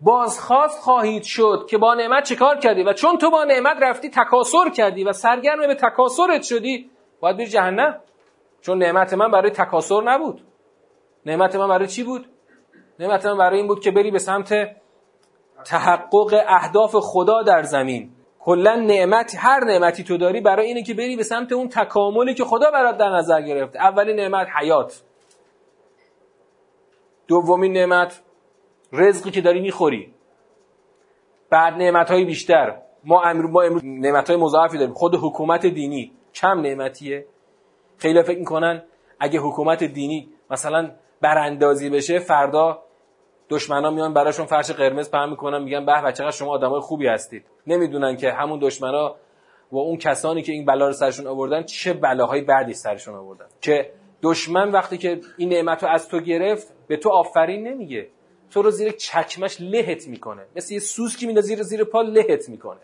بازخواست 0.00 0.80
خواهید 0.80 1.22
شد 1.22 1.66
که 1.70 1.78
با 1.78 1.94
نعمت 1.94 2.24
چه 2.24 2.36
کار 2.36 2.58
کردی؟ 2.58 2.82
و 2.82 2.92
چون 2.92 3.18
تو 3.18 3.30
با 3.30 3.44
نعمت 3.44 3.76
رفتی 3.80 4.10
تکاسر 4.10 4.70
کردی 4.76 5.04
و 5.04 5.12
سرگرم 5.12 5.66
به 5.66 5.74
تکاسرت 5.74 6.42
شدی 6.42 6.90
باید 7.20 7.36
بری 7.36 7.46
جهنم. 7.46 8.00
چون 8.60 8.78
نعمت 8.78 9.14
من 9.14 9.30
برای 9.30 9.50
تکاسر 9.50 10.02
نبود. 10.02 10.42
نعمت 11.26 11.56
من 11.56 11.68
برای 11.68 11.86
چی 11.86 12.04
بود؟ 12.04 12.26
نعمت 13.02 13.26
من 13.26 13.38
برای 13.38 13.58
این 13.58 13.66
بود 13.66 13.80
که 13.80 13.90
بری 13.90 14.10
به 14.10 14.18
سمت 14.18 14.54
تحقق 15.64 16.44
اهداف 16.48 16.96
خدا 16.96 17.42
در 17.42 17.62
زمین. 17.62 18.10
کلا 18.40 18.74
نعمت 18.74 19.34
هر 19.38 19.64
نعمتی 19.64 20.04
تو 20.04 20.16
داری 20.16 20.40
برای 20.40 20.66
اینه 20.66 20.82
که 20.82 20.94
بری 20.94 21.16
به 21.16 21.22
سمت 21.22 21.52
اون 21.52 21.68
تکاملی 21.68 22.34
که 22.34 22.44
خدا 22.44 22.70
برات 22.70 22.96
در 22.98 23.08
نظر 23.08 23.42
گرفته. 23.42 23.78
اولین 23.78 24.16
نعمت 24.16 24.46
حیات. 24.60 25.02
دومین 27.28 27.72
نعمت 27.72 28.20
رزقی 28.92 29.30
که 29.30 29.40
داری 29.40 29.60
می‌خوری. 29.60 30.14
بعد 31.50 31.74
نعمت 31.74 32.10
های 32.10 32.24
بیشتر. 32.24 32.78
ما 33.04 33.22
امروز 33.22 33.84
نعمت 33.84 34.30
های 34.30 34.38
مضاعفی 34.38 34.78
داریم. 34.78 34.94
خود 34.94 35.14
حکومت 35.14 35.66
دینی 35.66 36.12
کم 36.34 36.60
نعمتیه؟ 36.60 37.26
خیلی 37.98 38.22
فکر 38.22 38.38
می‌کنن 38.38 38.82
اگه 39.20 39.40
حکومت 39.40 39.84
دینی 39.84 40.28
مثلا 40.50 40.90
براندازی 41.20 41.90
بشه 41.90 42.18
فردا 42.18 42.82
دشمنا 43.52 43.90
میان 43.90 44.14
براشون 44.14 44.46
فرش 44.46 44.70
قرمز 44.70 45.10
پهن 45.10 45.30
می‌کنن 45.30 45.62
میگن 45.62 45.86
به 45.86 45.92
چقدر 45.92 46.30
شما 46.30 46.50
آدمای 46.50 46.80
خوبی 46.80 47.06
هستید. 47.06 47.44
نمی‌دونن 47.66 48.16
که 48.16 48.32
همون 48.32 48.58
دشمنا 48.62 49.14
و 49.72 49.78
اون 49.78 49.96
کسانی 49.96 50.42
که 50.42 50.52
این 50.52 50.64
بلا 50.64 50.86
رو 50.86 50.92
سرشون 50.92 51.26
آوردن 51.26 51.62
چه 51.62 51.92
بلاهای 51.92 52.40
بعدی 52.40 52.74
سرشون 52.74 53.14
آوردن. 53.14 53.46
که 53.60 53.90
دشمن 54.22 54.70
وقتی 54.70 54.98
که 54.98 55.20
این 55.36 55.48
نعمت 55.48 55.82
رو 55.82 55.90
از 55.90 56.08
تو 56.08 56.20
گرفت 56.20 56.74
به 56.88 56.96
تو 56.96 57.10
آفرین 57.10 57.68
نمیگه. 57.68 58.08
تو 58.50 58.62
رو 58.62 58.70
زیر 58.70 58.90
چکمش 58.90 59.56
لهت 59.60 60.08
می‌کنه. 60.08 60.46
مثل 60.56 60.74
یه 60.74 60.80
سوز 60.80 61.16
که 61.16 61.26
میده 61.26 61.40
زیر 61.40 61.62
زیر 61.62 61.84
پا 61.84 62.02
لهت 62.02 62.48
می‌کنه. 62.48 62.80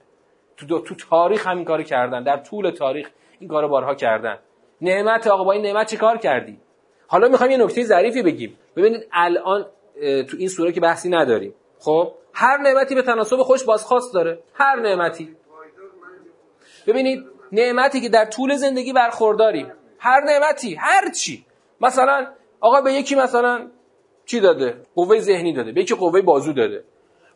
تو, 0.56 0.78
تو 0.78 0.94
تاریخ 0.94 1.46
همین 1.46 1.64
کارو 1.64 1.82
کردن. 1.82 2.22
در 2.22 2.36
طول 2.36 2.70
تاریخ 2.70 3.10
این 3.38 3.48
کارو 3.48 3.68
بارها 3.68 3.94
کردن. 3.94 4.38
نعمت 4.80 5.26
آقا 5.26 5.44
با 5.44 5.52
این 5.52 5.62
نعمت 5.62 5.86
چه 5.90 5.96
کار 5.96 6.18
کردی؟ 6.18 6.58
حالا 7.06 7.28
می‌خوایم 7.28 7.52
یه 7.52 7.64
نکته 7.64 7.82
ظریفی 7.82 8.22
بگیم. 8.22 8.58
ببینید 8.76 9.08
الان 9.12 9.66
تو 10.00 10.36
این 10.36 10.48
سوره 10.48 10.72
که 10.72 10.80
بحثی 10.80 11.08
نداریم. 11.08 11.54
خب 11.80 12.12
هر 12.34 12.56
نعمتی 12.56 12.94
به 12.94 13.02
تناسب 13.02 13.42
خوش 13.42 13.64
بازخواست 13.64 14.14
داره. 14.14 14.38
هر 14.54 14.80
نعمتی. 14.80 15.36
ببینید 16.86 17.24
نعمتی 17.52 18.00
که 18.00 18.08
در 18.08 18.24
طول 18.24 18.56
زندگی 18.56 18.92
برخورداریم. 18.92 19.72
هر 19.98 20.20
نعمتی 20.20 20.74
هر 20.74 21.10
چی. 21.10 21.44
مثلا 21.80 22.26
آقا 22.60 22.80
به 22.80 22.92
یکی 22.92 23.14
مثلا 23.14 23.68
چی 24.26 24.40
داده؟ 24.40 24.80
قوه 24.94 25.20
ذهنی 25.20 25.52
داده. 25.52 25.72
به 25.72 25.80
یکی 25.80 25.94
قوه 25.94 26.22
بازو 26.22 26.52
داده. 26.52 26.84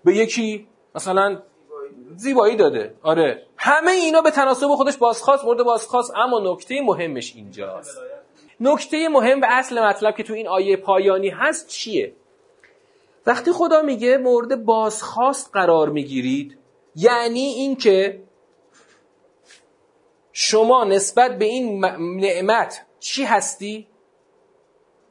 به 0.05 0.17
یکی 0.17 0.67
مثلا 0.95 1.43
زیبایی 2.17 2.57
داده. 2.57 2.95
آره. 3.03 3.43
همه 3.57 3.91
اینا 3.91 4.21
به 4.21 4.31
تناسب 4.31 4.69
خودش 4.69 4.97
بازخواست 4.97 5.45
مورد 5.45 5.63
بازخواست. 5.63 6.13
اما 6.17 6.53
نکته 6.53 6.81
مهمش 6.83 7.37
اینجاست. 7.37 7.99
نکته 8.61 9.09
مهم 9.09 9.41
به 9.41 9.47
اصل 9.51 9.83
مطلب 9.83 10.17
که 10.17 10.23
تو 10.23 10.35
این 10.35 10.49
آیه 10.49 10.77
پایانی 10.77 11.29
هست 11.29 11.69
چیه؟ 11.69 12.13
وقتی 13.27 13.53
خدا 13.53 13.83
میگه 13.83 14.17
مورد 14.17 14.65
بازخواست 14.65 15.51
قرار 15.53 15.89
می‌گیرید 15.89 16.59
یعنی 16.97 17.41
اینکه 17.41 18.23
شما 20.33 20.85
نسبت 20.85 21.39
به 21.39 21.45
این 21.45 21.85
نعمت 22.21 22.87
چی 23.01 23.25
هستی؟ 23.25 23.89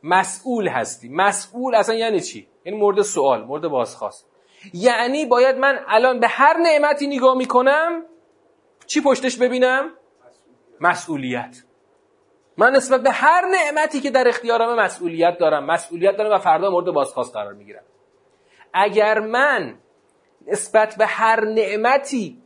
مسئول 0.04 0.68
هستی. 0.68 1.10
مسئول 1.10 1.76
اصلا 1.76 1.96
یعنی 1.96 2.22
چی؟ 2.22 2.48
این 2.64 2.78
مورد 2.78 3.02
سوال 3.02 3.44
مورد 3.44 3.68
بازخواست. 3.68 4.28
یعنی 4.74 5.26
باید 5.26 5.58
من 5.58 5.80
الان 5.88 6.20
به 6.20 6.28
هر 6.28 6.58
نعمتی 6.58 7.08
نگاه 7.08 7.38
می‌کنم 7.38 8.06
چی 8.88 9.02
پشتش 9.02 9.38
ببینم؟ 9.38 9.92
مسئولیت. 10.82 11.64
من 12.58 12.72
نسبت 12.72 13.02
به 13.02 13.12
هر 13.12 13.46
نعمتی 13.46 14.02
که 14.02 14.12
در 14.12 14.28
اختیارم 14.28 14.80
مسئولیت 14.80 15.38
دارم. 15.40 15.66
مسئولیت 15.66 16.18
دارم 16.18 16.32
و 16.32 16.38
فردا 16.38 16.70
مورد 16.70 16.86
بازخواست 16.86 17.34
قرار 17.34 17.54
می‌گیرم. 17.54 17.84
اگر 18.74 19.20
من 19.20 19.76
نسبت 20.48 20.96
به 20.98 21.06
هر 21.06 21.46
نعمتی 21.46 22.42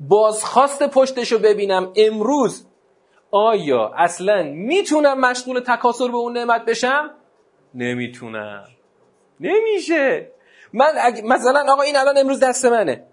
بازخواست 0.00 0.82
پشتش 0.82 1.32
رو 1.32 1.38
ببینم 1.38 1.92
امروز 1.96 2.66
آیا 3.30 3.92
اصلا 3.96 4.42
می‌تونم 4.42 5.20
مشغول 5.20 5.60
تکاسر 5.60 6.08
به 6.08 6.16
اون 6.16 6.32
نعمت 6.32 6.64
بشم؟ 6.64 7.10
نمی‌تونم. 7.74 8.64
نمیشه. 9.40 10.30
من 10.72 10.86
مثلا 11.24 11.72
آقا 11.72 11.82
این 11.82 11.96
الان 11.96 12.18
امروز 12.18 12.40
دست 12.40 12.64
منه. 12.64 13.06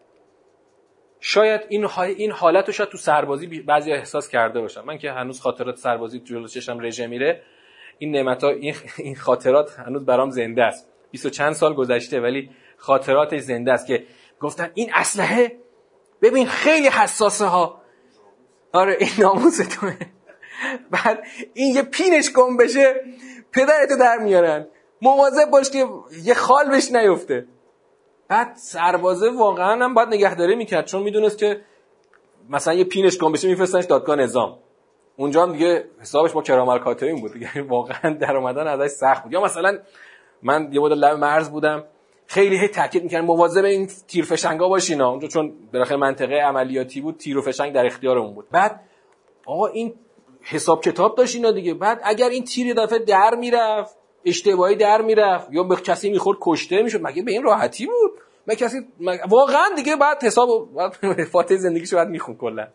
شاید 1.20 1.62
این 1.70 1.88
این 2.00 2.32
حالت 2.32 2.68
رو 2.68 2.74
شاید 2.74 2.90
تو 2.90 2.98
سربازی 2.98 3.62
بعضی 3.62 3.92
احساس 3.94 4.30
کرده 4.30 4.62
باشم. 4.62 4.84
من 4.86 4.98
که 4.98 5.12
هنوز 5.12 5.42
خاطرات 5.42 5.76
سربازی 5.76 6.20
جلو 6.20 6.48
چشم 6.48 6.80
رژه 6.80 7.08
میره 7.08 7.42
این 7.98 8.12
نعمت 8.12 8.44
ها 8.44 8.50
این 8.98 9.16
خاطرات 9.16 9.80
هنوز 9.80 10.06
برام 10.06 10.30
زنده 10.30 10.64
است. 10.64 10.91
20 11.12 11.28
چند 11.28 11.54
سال 11.54 11.74
گذشته 11.74 12.22
ولی 12.22 12.50
خاطراتش 12.78 13.42
زنده 13.42 13.72
است 13.72 13.88
که 13.88 14.04
گفتن 14.40 14.72
این 14.74 14.92
اسلحه؟ 14.94 15.58
ببین 16.22 16.48
خیلی 16.48 16.88
حساسه 16.88 17.46
ها. 17.46 17.82
آره 18.74 18.98
این 19.00 19.10
ناموس 19.20 19.58
توه 19.58 19.96
بعد 20.92 21.24
این 21.54 21.76
یه 21.76 21.82
پینش 21.82 22.34
گم 22.34 22.58
بشه 22.58 22.96
پدرتو 23.52 23.98
در 24.00 24.18
میارن. 24.18 24.68
مواظب 25.02 25.50
باش 25.52 25.70
که 25.70 25.88
یه 26.24 26.34
خال 26.34 26.70
بهش 26.70 26.92
نیفته. 26.92 27.48
بعد 28.28 28.56
سربازه 28.56 29.30
واقعا 29.30 29.84
هم 29.84 29.94
باید 29.94 30.10
نگهداری 30.10 30.56
می‌کرد 30.56 30.86
چون 30.86 31.04
می‌دونست 31.04 31.38
که 31.38 31.62
مثلا 32.50 32.74
یه 32.74 32.84
پینش 32.84 33.18
گم 33.18 33.32
بشه 33.32 33.48
میفرستنش 33.48 33.86
دادگاه 33.86 34.16
نظام. 34.16 34.58
اونجا 35.18 35.44
هم 35.44 35.52
دیگه 35.54 35.86
حسابش 36.02 36.32
با 36.32 36.42
کرامل 36.42 36.80
کاتبین 36.80 37.22
بود 37.22 37.34
دیگه 37.34 37.62
واقعا 37.62 38.14
در 38.14 38.38
اومدن 38.38 38.68
ازش 38.68 38.92
سخت 38.92 39.24
بود. 39.24 39.34
یا 39.34 39.42
مثلا 39.42 39.80
من 40.44 40.70
یه 40.72 40.80
بود 40.80 40.92
لب 40.92 41.18
مرز 41.18 41.50
بودم. 41.50 41.84
خیلی 42.26 42.58
هی 42.58 42.68
تاکید 42.68 43.04
می‌کردن 43.04 43.26
مواظب 43.26 43.66
این 43.66 43.90
تیر 44.08 44.26
فشنگا 44.26 44.68
باشینا 44.68 45.10
اونجا 45.10 45.28
چون 45.28 45.54
بالاخره 45.74 45.98
منطقه 45.98 46.36
عملیاتی 46.36 47.02
بود 47.02 47.18
تیر 47.18 47.38
و 47.38 47.42
فشنگ 47.42 47.74
در 47.74 47.86
اختیارمون 47.86 48.34
بود. 48.34 48.50
بعد 48.52 48.80
آقا 49.46 49.68
این 49.68 49.94
حساب 50.42 50.84
کتاب 50.84 51.18
داشت 51.18 51.36
اینا 51.36 51.52
دیگه. 51.52 51.74
بعد 51.74 52.02
اگر 52.04 52.30
این 52.30 52.44
تیر 52.44 52.74
دفعه 52.74 53.00
در 53.00 53.36
می‌رفت 53.36 53.98
اشتباهی 54.26 54.76
در 54.76 55.02
می‌رفت 55.02 55.48
یا 55.52 55.64
به 55.64 55.76
کسی 55.76 56.10
می‌خورد 56.10 56.38
کشته 56.42 56.82
می‌شد 56.82 57.00
مگه 57.02 57.24
به 57.24 57.32
این 57.32 57.44
راحتی 57.44 57.86
بود؟ 57.86 58.12
مگه 58.48 58.56
کسی 58.56 58.78
واقعا 59.30 59.66
دیگه 59.76 59.96
بعد 59.96 60.24
حساب 60.24 60.70
فاتح 61.32 61.56
زندگیشو 61.56 61.96
بعد 61.96 62.08
میخون 62.08 62.36
کلا. 62.36 62.68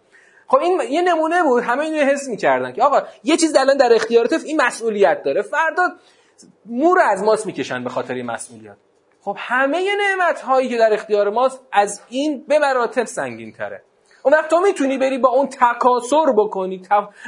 خب 0.49 0.59
این 0.59 0.81
یه 0.91 1.03
نمونه 1.03 1.43
بود. 1.43 1.63
همه 1.63 1.85
اینو 1.85 2.05
حس 2.05 2.29
می‌کردن 2.29 2.73
که 2.73 2.83
آقا 2.83 3.03
یه 3.25 3.37
چیز 3.37 3.57
الان 3.57 3.77
در 3.77 3.95
اختیارت 3.95 4.33
این 4.45 4.63
مسئولیت 4.63 5.23
داره. 5.23 5.43
فردا 5.43 5.83
مور 6.67 6.99
از 7.01 7.23
ماست 7.23 7.47
می‌کشن 7.47 7.85
به 7.85 7.91
خاطر 7.91 8.15
این 8.15 8.27
مسئولیت. 8.27 8.77
خب 9.21 9.37
همه 9.39 9.85
نعمت 9.97 10.41
هایی 10.41 10.69
که 10.69 10.77
در 10.77 10.93
اختیار 10.93 11.31
ماست 11.31 11.61
از 11.73 12.03
این 12.09 12.45
به 12.49 12.59
مراتب 12.59 13.05
سنگین 13.05 13.53
تره 13.53 13.83
اون 14.23 14.35
وقت 14.35 14.51
تو 14.51 14.61
می‌تونی 14.61 14.99
بری 14.99 15.19
با 15.19 15.29
اون 15.29 15.47
تکاسر 15.47 16.33
بکنی 16.37 16.83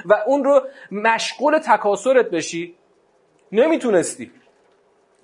و 0.05 0.15
اون 0.27 0.45
رو 0.45 0.63
مشغول 0.93 1.59
تکاسرت 1.59 2.31
بشی. 2.31 2.75
نمی‌تونستی. 3.53 4.33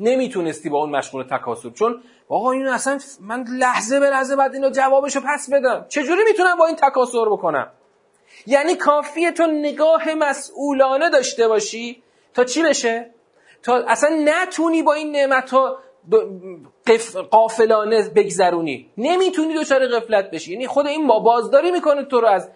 نمی‌تونستی 0.01 0.69
با 0.69 0.79
اون 0.79 0.91
مشغول 0.91 1.23
تکاسر 1.23 1.71
چون 1.71 2.03
آقا 2.29 2.53
اینو 2.53 2.73
اصلا 2.73 2.99
من 3.21 3.45
لحظه 3.59 4.01
به 4.01 4.11
لحظه 4.11 4.37
بعد 4.37 4.55
اینو 4.55 4.71
جوابشو 4.71 5.21
پس 5.21 5.51
بدم. 5.53 5.87
چجوری 5.89 6.25
می‌تونم 6.25 6.57
با 6.57 6.67
این 6.67 6.77
تکاسر 6.77 7.25
بکنم؟ 7.31 7.71
یعنی 8.47 8.75
کافیه 8.75 9.33
تو 9.33 9.47
نگاه 9.47 10.15
مسئولانه 10.15 11.11
داشته 11.11 11.49
باشی 11.49 12.03
تا 12.35 12.45
چی 12.45 12.63
بشه؟ 12.63 13.14
تا 13.65 13.77
اصلا 13.89 14.11
نتونی 14.25 14.83
با 14.83 14.93
این 14.93 15.13
نعمت 15.13 15.51
ها 15.51 15.79
قافلانه 17.31 18.09
بگذرونی. 18.17 18.91
نمی‌تونی 18.99 19.55
دچار 19.55 19.87
قفلت 19.87 20.31
بشی. 20.31 20.53
یعنی 20.53 20.67
خود 20.67 20.87
این 20.87 21.07
ما 21.07 21.19
بازداری 21.19 21.71
می‌کنه 21.71 22.05
تو 22.05 22.21
رو 22.21 22.29
از 22.29 22.51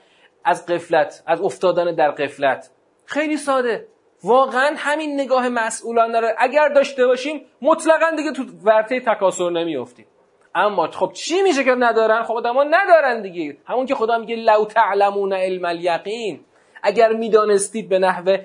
از 0.44 0.66
قفلت 0.66 1.23
از 1.27 1.40
افتادن 1.40 1.94
در 1.94 2.11
قفلت 2.11 2.71
خیلی 3.05 3.37
ساده. 3.37 3.88
واقعا 4.25 4.75
همین 4.77 5.21
نگاه 5.21 5.49
مسئولان 5.49 6.12
داره. 6.12 6.35
اگر 6.38 6.68
داشته 6.68 7.07
باشیم 7.07 7.44
مطلقا 7.62 8.11
دیگه 8.16 8.33
تو 8.33 8.42
ورطه 8.64 9.01
تکاسر 9.01 9.51
نمیافتیم 9.51 10.07
اما 10.55 10.87
خب 10.87 11.12
چی 11.12 11.42
میشه 11.42 11.64
که 11.64 11.71
ندارن؟ 11.71 12.23
خب 12.23 12.33
آدما 12.33 12.64
ندارن 12.64 13.23
دیگه. 13.23 13.57
همون 13.66 13.87
که 13.87 13.94
خدا 13.94 14.18
میگه 14.18 14.37
لو 14.37 14.64
تعلمون 14.64 15.33
علم 15.33 15.64
الیقین 15.64 16.40
اگر 16.83 17.12
می‌دانستید 17.12 17.88
به 17.88 17.99
نحو 17.99 18.37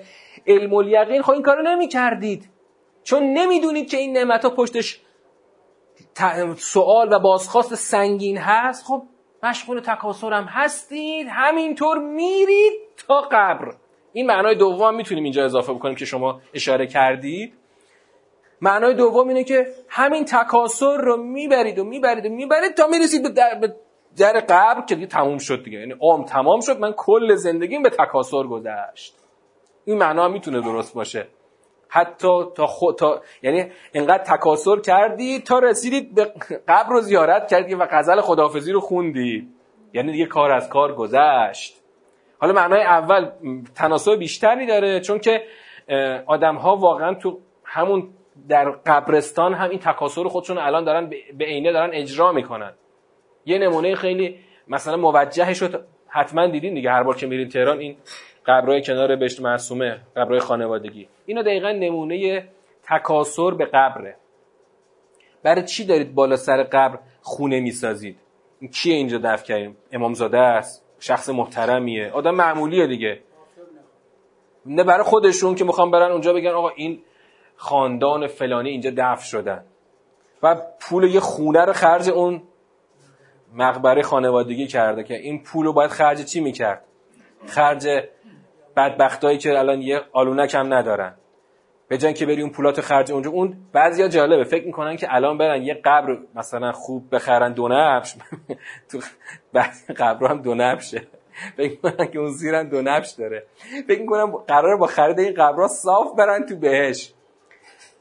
علم 0.47 0.73
الیقین 0.73 1.21
خب 1.21 1.31
این 1.31 1.41
کارو 1.41 1.61
نمی‌کردید. 1.61 2.49
چون 3.03 3.23
نمی‌دونید 3.23 3.89
که 3.89 3.97
این 3.97 4.17
نعمت 4.17 4.43
ها 4.43 4.49
پشتش 4.49 5.01
سوال 6.57 7.13
و 7.13 7.19
بازخواست 7.19 7.75
سنگین 7.75 8.37
هست 8.37 8.85
خب 8.85 9.03
مشغول 9.43 9.79
تکاسر 9.79 10.33
هم 10.33 10.43
هستید. 10.43 11.27
همینطور 11.29 11.97
میرید 11.99 12.73
تا 13.07 13.21
قبر. 13.21 13.73
این 14.13 14.25
معنای 14.25 14.55
دوم 14.55 14.95
می‌تونیم 14.95 15.23
اینجا 15.23 15.45
اضافه 15.45 15.73
بکنیم 15.73 15.95
که 15.95 16.05
شما 16.05 16.41
اشاره 16.53 16.87
کردید. 16.87 17.53
معنای 18.61 18.93
دوم 18.93 19.27
اینه 19.27 19.43
که 19.43 19.67
همین 19.89 20.25
تکاسر 20.25 20.97
رو 20.97 21.17
می‌برید 21.17 21.79
و 21.79 21.83
می‌برید 21.83 22.25
و 22.25 22.29
می‌برید 22.29 22.73
تا 22.73 22.87
می‌رسید 22.87 23.23
به 23.23 23.29
در, 23.29 23.55
به 23.61 23.75
در 24.17 24.39
قبر 24.39 24.85
که 24.85 24.95
دیگه 24.95 25.07
تموم 25.07 25.37
شد 25.37 25.63
دیگه. 25.63 25.79
یعنی 25.79 25.93
عام 26.01 26.25
تمام 26.25 26.61
شد. 26.61 26.79
من 26.79 26.93
کل 26.97 27.35
زندگیم 27.35 27.83
به 27.83 27.89
تکاسر 27.89 28.43
گذشت. 28.43 29.15
این 29.85 29.97
معنا 29.97 30.27
می‌تونه 30.27 30.61
درست 30.61 30.93
باشه. 30.93 31.27
حتی 31.93 32.43
تا 32.55 32.67
خود 32.67 32.95
تا 32.95 33.21
یعنی 33.41 33.71
انقدر 33.93 34.23
تکاسر 34.23 34.79
کردی 34.79 35.39
تا 35.39 35.59
رسیدید 35.59 36.15
به 36.15 36.33
قبر 36.67 36.89
رو 36.89 37.01
زیارت 37.01 37.47
کردی 37.47 37.75
و 37.75 37.87
غزل 37.91 38.21
خدافزی 38.21 38.71
رو 38.71 38.79
خوندی. 38.79 39.47
یعنی 39.93 40.11
دیگه 40.11 40.25
کار 40.25 40.51
از 40.51 40.69
کار 40.69 40.95
گذشت. 40.95 41.81
حالا 42.39 42.53
معنای 42.53 42.81
اول 42.81 43.31
تناسب 43.75 44.15
بیشتری 44.15 44.65
داره 44.65 44.99
چون 44.99 45.19
که 45.19 45.43
آدم 46.25 46.55
ها 46.55 46.75
واقعا 46.75 47.13
تو 47.13 47.39
همون 47.63 48.09
در 48.49 48.69
قبرستان 48.71 49.53
هم 49.53 49.69
این 49.69 49.79
تکاسر 49.79 50.23
خودشون 50.23 50.57
الان 50.57 50.83
دارن 50.83 51.09
به 51.09 51.45
عینه 51.45 51.71
دارن 51.71 51.89
اجرا 51.93 52.31
می‌کنن. 52.31 52.73
یه 53.45 53.57
نمونه 53.57 53.95
خیلی 53.95 54.39
مثلا 54.67 54.97
موجهش 54.97 55.61
رو 55.61 55.67
حتما 56.07 56.47
دیدین 56.47 56.73
دیگه 56.73 56.91
هر 56.91 57.03
بار 57.03 57.15
که 57.15 57.27
میرین 57.27 57.49
تهران 57.49 57.79
این 57.79 57.97
قبرهای 58.45 58.81
کنار 58.81 59.15
بهشت 59.15 59.41
معصومه 59.41 59.99
قبرهای 60.15 60.39
خانوادگی. 60.39 61.07
اینا 61.25 61.41
دقیقا 61.41 61.71
نمونه 61.71 62.47
تکاسر 62.83 63.51
به 63.51 63.65
قبره. 63.65 64.15
برای 65.43 65.63
چی 65.63 65.85
دارید 65.85 66.15
بالا 66.15 66.35
سر 66.35 66.63
قبر 66.63 66.99
خونه 67.21 67.59
می‌سازید؟ 67.59 68.17
کیه 68.73 68.95
اینجا 68.95 69.17
دفن 69.17 69.43
کردیم؟ 69.43 69.77
امامزاده 69.91 70.39
است؟ 70.39 70.85
شخص 70.99 71.29
محترمیه؟ 71.29 72.11
آدم 72.11 72.35
معمولیه 72.35 72.87
دیگه. 72.87 73.19
نه 74.65 74.83
برای 74.83 75.03
خودشون 75.03 75.55
که 75.55 75.63
می‌خوام 75.63 75.91
برن 75.91 76.11
اونجا 76.11 76.33
بگن 76.33 76.51
آقا 76.51 76.69
این 76.69 77.01
خاندان 77.55 78.27
فلانی 78.27 78.69
اینجا 78.69 78.91
دفن 78.97 79.23
شدن. 79.23 79.63
و 80.43 80.55
پول 80.79 81.03
یه 81.03 81.19
خونه 81.19 81.65
رو 81.65 81.73
خرج 81.73 82.09
اون 82.09 82.41
مقبره 83.53 84.01
خانوادگی 84.01 84.67
کرده 84.67 85.03
که 85.03 85.13
این 85.13 85.43
پول 85.43 85.65
رو 85.65 85.73
باید 85.73 85.91
خرج 85.91 86.25
چی 86.25 86.41
می‌کرد؟ 86.41 86.83
خرج 87.45 87.87
بدبختایی 88.75 89.37
که 89.37 89.59
الان 89.59 89.81
یه 89.81 90.01
آلونک 90.11 90.55
هم 90.55 90.73
ندارن. 90.73 91.15
به 91.87 91.97
جای 91.97 92.13
که 92.13 92.25
بری 92.25 92.41
اون 92.41 92.51
پولات 92.51 92.81
خرج 92.81 93.11
اونجا 93.11 93.29
اون 93.29 93.57
بعضیا 93.73 94.07
جالبه. 94.07 94.43
فکر 94.43 94.65
می‌کنن 94.65 94.95
که 94.95 95.07
الان 95.09 95.37
برن 95.37 95.63
یه 95.63 95.73
قبر 95.73 96.17
مثلا 96.35 96.71
خوب 96.71 97.15
بخرن 97.15 97.53
دو 97.53 97.67
نبش. 97.67 98.15
تو 98.91 98.99
بعضی 99.53 99.93
قبر 99.93 100.27
هم 100.27 100.41
دو 100.41 100.55
نبشه. 100.55 101.07
فکر 101.57 101.69
می‌کنن 101.69 102.11
که 102.11 102.19
اون 102.19 102.31
زیرن 102.31 102.69
دو 102.69 102.81
نبش 102.81 103.11
داره. 103.11 103.43
فکر 103.87 104.01
می‌کنن 104.01 104.25
قرار 104.25 104.77
با 104.77 104.87
خرید 104.87 105.19
این 105.19 105.33
قبرها 105.33 105.67
صاف 105.67 106.15
برن 106.17 106.45
تو 106.45 106.55
بهش. 106.55 107.13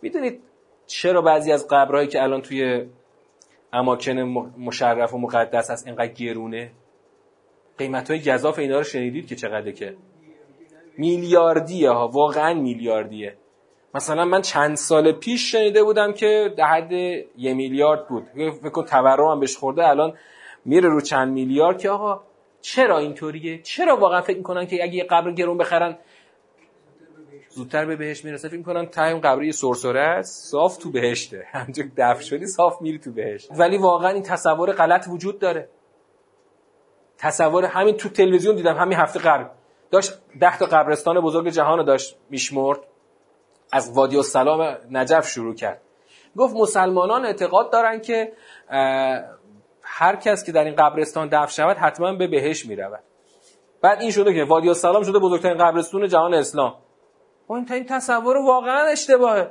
می‌دونید 0.03 0.43
چرا 0.87 1.23
بعضی 1.23 1.53
از 1.53 1.69
قبرهایی 1.69 2.09
که 2.09 2.23
الان 2.23 2.43
توی 2.43 2.87
اماکن 3.73 4.19
مشرف 4.59 5.15
و 5.15 5.19
مقدس 5.19 5.71
هست 5.71 5.87
اینقدر 5.87 6.13
گرونه؟ 6.13 6.71
قیمت 7.79 8.11
های 8.11 8.21
گذاف 8.21 8.59
اینا 8.59 8.79
رو 8.79 8.85
شنیدید 8.85 9.27
که 9.27 9.37
چقدره 9.37 9.73
که 9.73 9.97
میلیاردیه 10.99 11.91
ها 11.91 12.09
واقعا 12.09 12.55
میلیاردیه. 12.55 13.37
مثلا 13.95 14.25
من 14.25 14.43
چند 14.43 14.77
سال 14.77 15.13
پیش 15.13 15.53
شنیده 15.53 15.83
بودم 15.83 16.13
که 16.13 16.55
در 16.57 16.65
حد 16.65 16.93
یه 16.93 17.55
میلیارد 17.55 18.09
بود. 18.09 18.27
فکر 18.63 18.83
تورم 18.83 19.31
هم 19.31 19.41
بهش 19.41 19.57
خورده 19.57 19.89
الان 19.89 20.15
میره 20.65 20.89
رو 20.89 21.01
چند 21.01 21.33
میلیارد 21.33 21.79
که 21.79 21.91
آقا 21.91 22.21
چرا 22.61 22.99
اینطوریه؟ 22.99 23.63
چرا 23.63 23.97
واقعا 23.97 24.21
فکر 24.21 24.37
می‌کنن 24.37 24.67
که 24.67 24.83
اگه 24.83 24.95
یه 24.95 25.05
قبر 25.05 25.33
گرون 25.33 25.59
بخرن 25.59 25.99
زودتر 27.49 27.85
به 27.85 27.97
بهش 27.97 28.25
می‌رسه؟ 28.25 28.49
فکر 28.49 28.57
می‌کنن 28.57 28.87
تایم 28.87 29.19
قبر 29.19 29.43
یه 29.43 29.53
سرسره 29.53 30.01
است 30.01 30.51
صاف 30.51 30.77
تو 30.77 30.91
بهشته. 30.91 31.47
همونجا 31.53 31.85
دفع 31.97 32.23
شدی 32.23 32.47
صاف 32.47 32.83
میری 32.83 32.99
تو 32.99 33.13
بهشت. 33.13 33.51
ولی 33.59 33.79
واقعا 33.79 34.11
این 34.11 34.23
تصور 34.23 34.73
غلط 34.73 35.09
وجود 35.11 35.39
داره. 35.39 35.69
تصور 37.19 37.65
همین 37.65 37.97
تو 37.97 38.09
تلویزیون 38.09 38.57
دیدم 38.57 38.77
همین 38.77 38.99
هفته 38.99 39.21
قبل 39.21 39.45
داشت 39.93 40.13
ده 40.41 40.59
تا 40.59 40.67
قبرستان 40.67 41.21
بزرگ 41.21 41.49
جهان 41.49 41.79
رو 41.79 41.85
داشت 41.85 42.17
میشمرد. 42.31 42.79
از 43.73 43.93
وادی 43.97 44.17
السلام 44.17 44.77
نجف 44.91 45.29
شروع 45.29 45.55
کرد. 45.55 45.81
گفت 46.37 46.57
مسلمانان 46.57 47.25
اعتقاد 47.25 47.73
دارن 47.73 48.01
که 48.01 48.33
هر 49.83 50.17
کس 50.17 50.45
که 50.45 50.53
در 50.53 50.65
این 50.65 50.75
قبرستان 50.75 51.29
دفن 51.29 51.47
شود 51.47 51.77
حتما 51.77 52.13
به 52.13 52.27
بهش 52.27 52.67
می‌رود. 52.67 53.01
بعد 53.83 54.01
این 54.01 54.11
شده 54.11 54.35
که 54.35 54.45
وادی 54.45 54.69
السلام 54.69 55.03
شده 55.03 55.19
بزرگترین 55.19 55.59
قبرستون 55.59 56.09
جهان 56.09 56.35
اسلام. 56.35 56.75
و 57.49 57.53
این 57.53 57.67
این 57.73 57.87
تصور 57.87 58.37
واقعا 58.37 58.87
اشتباهه. 58.87 59.51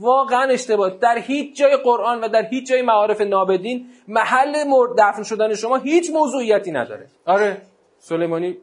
واقعا 0.00 0.42
اشتباه 0.42 0.90
در 0.90 1.18
هیچ 1.18 1.56
جای 1.56 1.76
قرآن 1.76 2.20
و 2.20 2.28
در 2.28 2.42
هیچ 2.50 2.68
جای 2.68 2.82
معارف 2.82 3.20
نابدین 3.20 3.86
محل 4.08 4.52
دفن 4.98 5.22
شدن 5.22 5.54
شما 5.54 5.76
هیچ 5.76 6.10
موضوعیتی 6.10 6.72
نداره. 6.72 7.06
آره 7.26 7.62
سلیمانی 7.98 8.58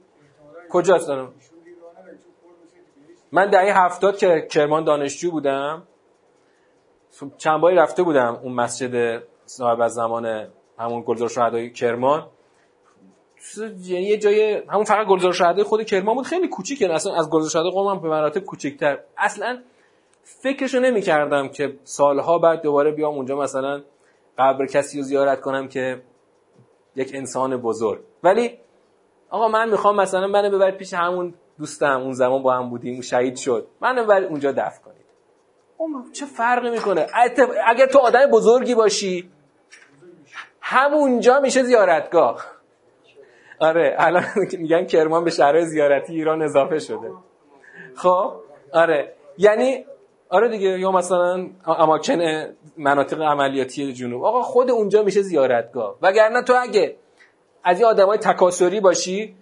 کجاست 0.73 1.07
دارم؟ 1.07 1.33
من 3.31 3.49
دهه 3.49 3.85
هفتاد 3.85 4.17
که 4.17 4.47
کرمان 4.51 4.83
دانشجو 4.83 5.31
بودم 5.31 5.87
چند 7.37 7.61
باری 7.61 7.75
رفته 7.75 8.03
بودم 8.03 8.39
اون 8.43 8.53
مسجد 8.53 9.23
صاحب 9.45 9.81
از 9.81 9.93
زمان 9.93 10.47
همون 10.79 11.03
گلزار 11.07 11.29
شهدای 11.29 11.69
کرمان. 11.69 12.27
یعنی 13.57 14.05
یه 14.05 14.17
جای 14.17 14.63
همون 14.69 14.83
فقط 14.83 15.07
گلزار 15.07 15.33
شهدای 15.33 15.63
خود 15.63 15.83
کرمان 15.83 16.15
بود 16.15 16.25
خیلی 16.25 16.47
کوچیکه. 16.47 16.93
اصلا 16.93 17.15
از 17.15 17.29
گلزار 17.29 17.49
شهدای 17.49 17.71
قوم 17.71 17.87
هم 17.87 18.01
به 18.01 18.09
مراتب 18.09 18.41
کوچیک‌تر. 18.41 18.99
اصلا 19.17 19.61
فکرشو 20.23 20.79
نمی 20.79 21.01
کردم 21.01 21.47
که 21.47 21.79
سالها 21.83 22.39
بعد 22.39 22.61
دوباره 22.61 22.91
بیام 22.91 23.13
اونجا 23.13 23.35
مثلا 23.35 23.83
قبر 24.37 24.65
کسی 24.65 24.97
رو 24.97 25.03
زیارت 25.03 25.41
کنم 25.41 25.67
که 25.67 26.01
یک 26.95 27.11
انسان 27.13 27.57
بزرگ. 27.57 27.99
ولی 28.23 28.59
آقا 29.33 29.47
من 29.47 29.69
می‌خوام 29.69 29.95
مثلا 29.95 30.27
منو 30.27 30.49
ببرید 30.49 30.77
پیش 30.77 30.93
همون 30.93 31.33
دوستم 31.59 32.01
اون 32.01 32.13
زمان 32.13 32.43
با 32.43 32.53
هم 32.53 32.69
بودیم 32.69 33.01
شهید 33.01 33.35
شد. 33.35 33.67
منو 33.81 34.03
ببرید 34.03 34.29
اونجا 34.29 34.51
دفن 34.51 34.81
کنید. 34.85 35.05
اون 35.77 36.11
چه 36.11 36.25
فرقی 36.25 36.69
می‌کنه؟ 36.69 37.07
اگر 37.67 37.85
تو 37.85 37.99
آدم 37.99 38.25
بزرگی 38.25 38.75
باشی 38.75 39.31
همونجا 40.61 41.39
میشه 41.39 41.63
زیارتگاه. 41.63 42.45
آره 43.59 43.95
الان 43.99 44.23
میگن 44.59 44.85
کرمان 44.85 45.23
به 45.23 45.29
شهرهای 45.29 45.65
زیارتی 45.65 46.13
ایران 46.13 46.41
اضافه 46.41 46.79
شده. 46.79 47.11
خب؟ 47.95 48.33
آره. 48.73 49.13
یعنی 49.37 49.85
آره 50.29 50.49
دیگه 50.49 50.79
یا 50.79 50.91
مثلا 50.91 51.49
اماکن 51.65 52.45
مناطق 52.77 53.21
عملیاتی 53.21 53.93
جنوب. 53.93 54.23
آقا 54.23 54.41
خود 54.41 54.71
اونجا 54.71 55.03
میشه 55.03 55.21
زیارتگاه. 55.21 55.95
وگرنه 56.01 56.41
تو 56.41 56.53
اگه 56.61 56.95
از 57.63 57.79
این 57.79 57.87
آدمای 57.87 58.17
تکاسری 58.17 58.79
باشی 58.79 59.35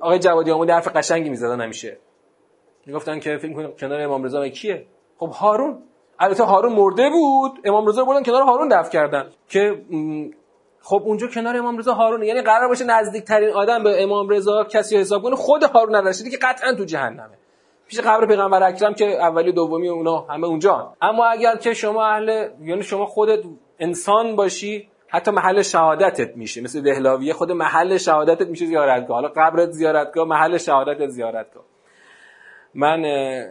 آقای 0.00 0.18
جوادی 0.18 0.50
آموده 0.50 0.72
حرف 0.72 0.96
قشنگی 0.96 1.28
می‌زدن 1.28 1.60
همیشه. 1.60 1.98
می‌گفتن 2.86 3.20
که 3.20 3.36
فکر 3.36 3.52
کنید 3.52 3.80
کنار 3.80 4.00
امام 4.00 4.24
رضا 4.24 4.48
کیه؟ 4.48 4.86
خب 5.18 5.30
هارون. 5.30 5.82
البته 6.18 6.44
هارون 6.44 6.72
مرده 6.72 7.10
بود. 7.10 7.60
امام 7.64 7.86
رضا 7.86 8.04
بردن 8.04 8.22
کنار 8.22 8.42
هارون 8.42 8.68
دفن 8.68 8.90
کردن. 8.90 9.30
که 9.48 9.82
خب 10.82 11.02
اونجا 11.04 11.26
کنار 11.26 11.56
امام 11.56 11.78
رضا 11.78 11.94
هارون. 11.94 12.22
یعنی 12.22 12.42
قرار 12.42 12.68
باشه 12.68 12.84
نزدیکترین 12.84 13.50
آدم 13.50 13.82
به 13.82 14.02
امام 14.02 14.28
رضا 14.28 14.64
کسی 14.64 14.96
حساب 14.96 15.22
کنه. 15.22 15.36
خود 15.36 15.62
هارون 15.62 15.94
الرشیدی 15.94 16.30
که 16.30 16.38
قطعا 16.42 16.74
تو 16.74 16.84
جهنمه. 16.84 17.38
پیش 17.88 18.00
قبر 18.00 18.26
پیغمبر 18.26 18.62
اکرم 18.62 18.94
که 18.94 19.04
اولی 19.04 19.52
دومی 19.52 19.88
اونا 19.88 20.18
همه 20.18 20.46
اونجا. 20.46 20.96
اما 21.02 21.26
اگر 21.26 21.56
که 21.56 21.74
شما 21.74 22.06
اهل 22.06 22.48
یعنی 22.62 22.82
شما 22.82 23.06
خودت 23.06 23.42
انسان 23.78 24.36
باشی 24.36 24.89
حتی 25.10 25.30
محل 25.30 25.62
شهادتت 25.62 26.36
میشه. 26.36 26.60
مثل 26.60 26.80
دهلاویه 26.80 27.32
خود 27.32 27.52
محل 27.52 27.96
شهادتت 27.96 28.46
میشه 28.46 28.66
زیارتگاه. 28.66 29.14
حالا 29.14 29.28
قبرت 29.28 29.70
زیارتگاه 29.70 30.28
محل 30.28 30.58
شهادتت 30.58 31.08
زیارتگاه. 31.08 31.64
من 32.74 33.04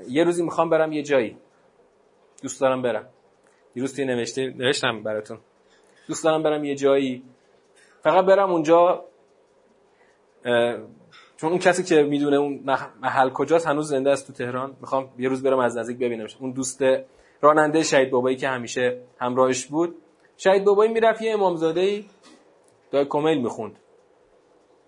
یه 0.09 0.23
روزی 0.23 0.43
می‌خوام 0.43 0.69
برم 0.69 0.91
یه 0.91 1.03
جایی. 1.03 1.37
دوست 2.41 2.61
دارم 2.61 2.81
برم. 2.81 3.05
یه 3.75 3.81
روز 3.81 3.99
نوشته 3.99 4.53
نوشتم 4.57 5.03
براتون. 5.03 5.37
دوست 6.07 6.23
دارم 6.23 6.43
برم 6.43 6.63
یه 6.63 6.75
جایی. 6.75 7.23
فقط 8.03 8.25
برم 8.25 8.51
اونجا 8.51 9.05
چون 11.37 11.49
اون 11.49 11.59
کسی 11.59 11.83
که 11.83 12.03
می‌دونه 12.03 12.35
اون 12.35 12.63
محل 13.01 13.29
کجاست 13.29 13.67
هنوز 13.67 13.89
زنده 13.89 14.11
است 14.11 14.27
تو 14.27 14.33
تهران. 14.33 14.77
می‌خوام 14.81 15.09
یه 15.17 15.29
روز 15.29 15.43
برم 15.43 15.59
از 15.59 15.77
نزدیک 15.77 15.97
ببینمش. 15.97 16.37
اون 16.39 16.51
دوست 16.51 16.83
راننده 17.41 17.83
شهید 17.83 18.09
بابایی 18.09 18.35
که 18.37 18.47
همیشه 18.47 19.01
همراهش 19.19 19.65
بود 19.65 19.95
شهید 20.41 20.63
بابایی 20.63 20.91
می‌رفت 20.91 21.21
یه 21.21 21.33
امامزاده 21.33 21.81
ای 21.81 22.05
دای 22.91 23.05
کمیل 23.05 23.41
می‌خوند. 23.41 23.79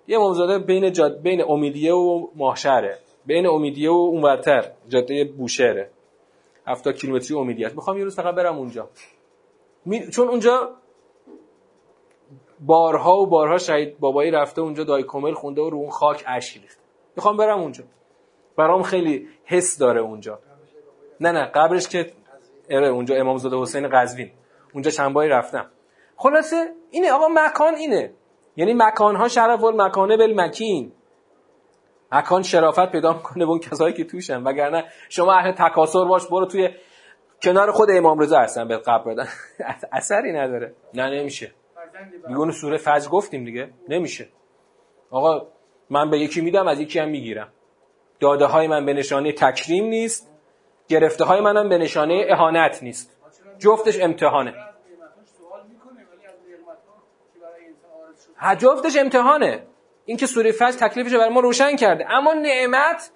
یه 0.08 0.18
امامزاده 0.18 0.60
بین 0.60 0.92
جاد 0.92 1.22
بین 1.22 1.44
امیدیه 1.44 1.94
و 1.94 2.28
ماهشهره. 2.36 3.00
بین 3.26 3.48
امیدیه 3.48 3.90
و 3.90 3.94
اونورتر 3.94 4.72
جاده 4.90 5.24
بوشهره. 5.24 5.90
70 6.68 6.96
کیلومتری 6.96 7.38
امیدیه 7.38 7.66
است 7.66 7.76
می‌خوام 7.76 7.98
یه 7.98 8.04
روز 8.04 8.16
فقط 8.16 8.36
برم 8.36 8.58
اونجا. 8.58 8.90
چون 10.12 10.28
اونجا 10.28 10.70
بارها 12.60 13.18
و 13.18 13.28
بارها 13.28 13.58
شهید 13.58 14.00
بابایی 14.00 14.32
رفته 14.32 14.62
اونجا 14.62 14.84
دای 14.84 15.04
کمیل 15.08 15.34
خونده 15.34 15.62
و 15.62 15.70
رو 15.70 15.78
اون 15.78 15.90
خاک 15.90 16.24
اشک 16.28 16.62
می‌خوام 17.16 17.38
برم 17.38 17.60
اونجا. 17.60 17.84
برام 18.58 18.84
خیلی 18.84 19.28
حس 19.46 19.78
داره 19.78 20.02
اونجا. 20.02 20.40
نه 21.20 21.32
نه 21.32 21.46
قبرش 21.46 21.88
که 21.88 22.12
اره 22.70 22.88
اونجا 22.88 23.16
امامزاده 23.16 23.58
حسین 23.58 23.90
قزوین. 23.90 24.32
اونجا 24.74 24.92
چند 24.92 25.14
باری 25.14 25.30
رفتم. 25.30 25.66
خلاصه 26.16 26.74
اینه 26.92 27.12
آقا 27.12 27.28
مکان 27.28 27.76
اینه. 27.76 28.14
یعنی 28.56 28.74
مکان 28.74 29.16
ها 29.16 29.28
شرف 29.28 29.64
مکانه 29.64 30.18
بالمکین. 30.18 30.92
مکان 32.12 32.42
شرافت 32.44 32.92
پیدا 32.92 33.14
می‌کنه 33.14 33.46
به 33.46 33.52
اون 33.52 33.60
کسایی 33.60 33.94
که 33.94 34.04
توشن. 34.04 34.44
وگرنه 34.44 34.86
شما 35.10 35.34
اهل 35.34 35.52
تکاسر 35.52 36.06
باش 36.06 36.28
برو 36.28 36.46
توی 36.46 36.70
کنار 37.44 37.72
خود 37.72 37.90
امام 37.92 38.20
رضا 38.20 38.40
هستن 38.40 38.68
به 38.68 38.78
قبر 38.78 39.14
بدن. 39.14 39.28
اثری 39.92 40.32
نداره. 40.34 40.74
نه 40.94 41.10
نمیشه. 41.10 41.52
میگونه 42.28 42.52
سوره 42.52 42.78
فجر 42.78 43.10
گفتیم 43.10 43.46
دیگه. 43.46 43.70
نمیشه. 43.90 44.28
آقا 45.12 45.48
من 45.90 46.10
به 46.10 46.20
یکی 46.20 46.42
میدم 46.42 46.68
از 46.68 46.80
یکی 46.80 47.00
هم 47.00 47.10
می‌گیرم. 47.10 47.48
داده 48.20 48.46
های 48.46 48.68
من 48.68 48.86
به 48.86 48.94
نشانه 48.94 49.32
تکریم 49.32 49.86
نیست. 49.86 50.32
گرفته 50.88 51.24
های 51.26 51.42
منم 51.42 51.70
به 51.70 51.78
نشانه 51.78 52.26
اهانت 52.30 52.84
نیست. 52.84 53.21
جفتش 53.62 54.00
امتحانه. 54.02 54.54
جفتش 58.56 58.98
امتحانه. 58.98 59.68
این 60.06 60.18
که 60.18 60.26
سوره 60.26 60.52
فجر 60.52 60.72
تکلیفش 60.72 61.14
برای 61.14 61.30
ما 61.30 61.40
روشن 61.40 61.76
کرده. 61.76 62.12
اما 62.12 62.34
نعمت 62.34 63.12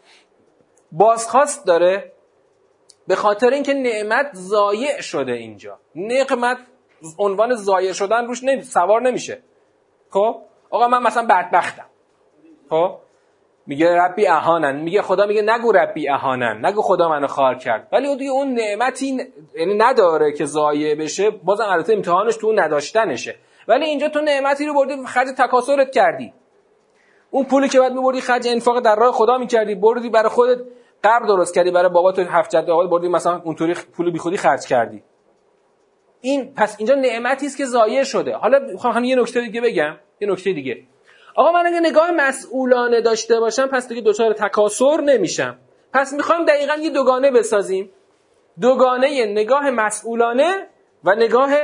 بازخواست 0.92 1.66
داره 1.66 2.12
به 3.08 3.16
خاطر 3.16 3.50
اینکه 3.50 3.74
نعمت 3.74 4.32
ضایع 4.36 5.02
شده 5.02 5.32
اینجا. 5.32 5.80
نعمت 5.96 6.58
عنوان 7.20 7.56
ضایع 7.56 7.94
شدن 7.94 8.26
روش 8.26 8.44
نمی... 8.44 8.62
سوار 8.62 9.02
نمیشه. 9.02 9.42
خب؟ 10.10 10.42
آقا 10.70 10.88
من 10.88 11.04
مثلا 11.04 11.26
بدبختم. 11.26 11.86
خب؟ 12.70 12.98
میگه 13.68 13.96
ربی 13.96 14.28
اهانن. 14.28 14.76
میگه 14.76 15.02
خدا 15.02 15.26
میگه 15.26 15.42
نگو 15.42 15.72
ربی 15.72 16.10
اهانن. 16.10 16.66
نگو 16.66 16.82
خدا 16.82 17.10
منو 17.10 17.28
خار 17.28 17.56
کرد. 17.56 17.88
ولی 17.92 18.08
اون 18.08 18.18
دیگه 18.18 18.32
اون 18.32 18.54
نعمتی 18.54 19.18
یعنی 19.56 19.78
نداره 19.78 20.32
که 20.32 20.46
ضایع 20.46 20.96
بشه. 20.96 21.30
بازم 21.30 21.64
البته 21.64 21.94
امتحانش 21.94 22.38
تو 22.38 22.54
نداشتنشه. 22.54 23.36
ولی 23.68 23.86
اینجا 23.86 24.10
تو 24.10 24.22
نعمتی 24.22 24.66
رو 24.66 24.74
بردی 24.74 25.06
خرج 25.06 25.28
تکاسرت 25.38 25.92
کردی. 25.92 26.34
اون 27.32 27.46
پولی 27.46 27.70
که 27.70 27.80
بعد 27.80 27.94
میبردی 27.94 28.22
خرج 28.22 28.48
انفاق 28.48 28.80
در 28.80 28.96
راه 28.96 29.12
خدا 29.12 29.38
می‌کردی. 29.38 29.76
بردی 29.76 30.10
برای 30.10 30.30
خودت 30.30 30.62
قرض 31.04 31.28
درست 31.28 31.56
کردی 31.56 31.72
برای 31.72 31.90
بابا 31.90 32.12
تو 32.12 32.22
هفت 32.22 32.56
جده 32.56 32.72
آباد 32.72 32.90
بردی 32.90 33.08
مثلا 33.08 33.42
اونطوری 33.44 33.74
پول 33.74 34.12
بیخودی 34.12 34.38
خرج 34.38 34.66
کردی. 34.68 35.04
این 36.22 36.54
پس 36.54 36.76
اینجا 36.80 36.96
نعمتی 36.96 37.46
است 37.46 37.58
که 37.58 37.66
ضایع 37.66 38.04
شده. 38.04 38.36
حالا 38.36 38.60
می‌خوام 38.60 39.04
یه 39.04 39.16
نکته 39.16 39.42
دیگه 39.42 39.62
بگم. 39.62 39.96
یه 40.20 40.32
نکته 40.32 40.54
دیگه. 40.54 40.84
آقا 41.36 41.52
من 41.52 41.68
اگه 41.68 41.80
نگاه 41.80 42.12
مسئولانه 42.12 43.02
داشته 43.02 43.40
باشم 43.40 43.68
پس 43.68 43.88
دیگه 43.88 44.02
دچار 44.02 44.34
تکاسر 44.34 45.02
نمیشم. 45.02 45.58
پس 45.94 46.14
می‌خوایم 46.14 46.46
دقیقا 46.46 46.76
یه 46.76 46.90
دوگانه 46.90 47.32
بسازیم. 47.32 47.92
دوگانه 48.62 49.26
نگاه 49.26 49.70
مسئولانه 49.70 50.68
و 51.04 51.16
نگاه 51.16 51.56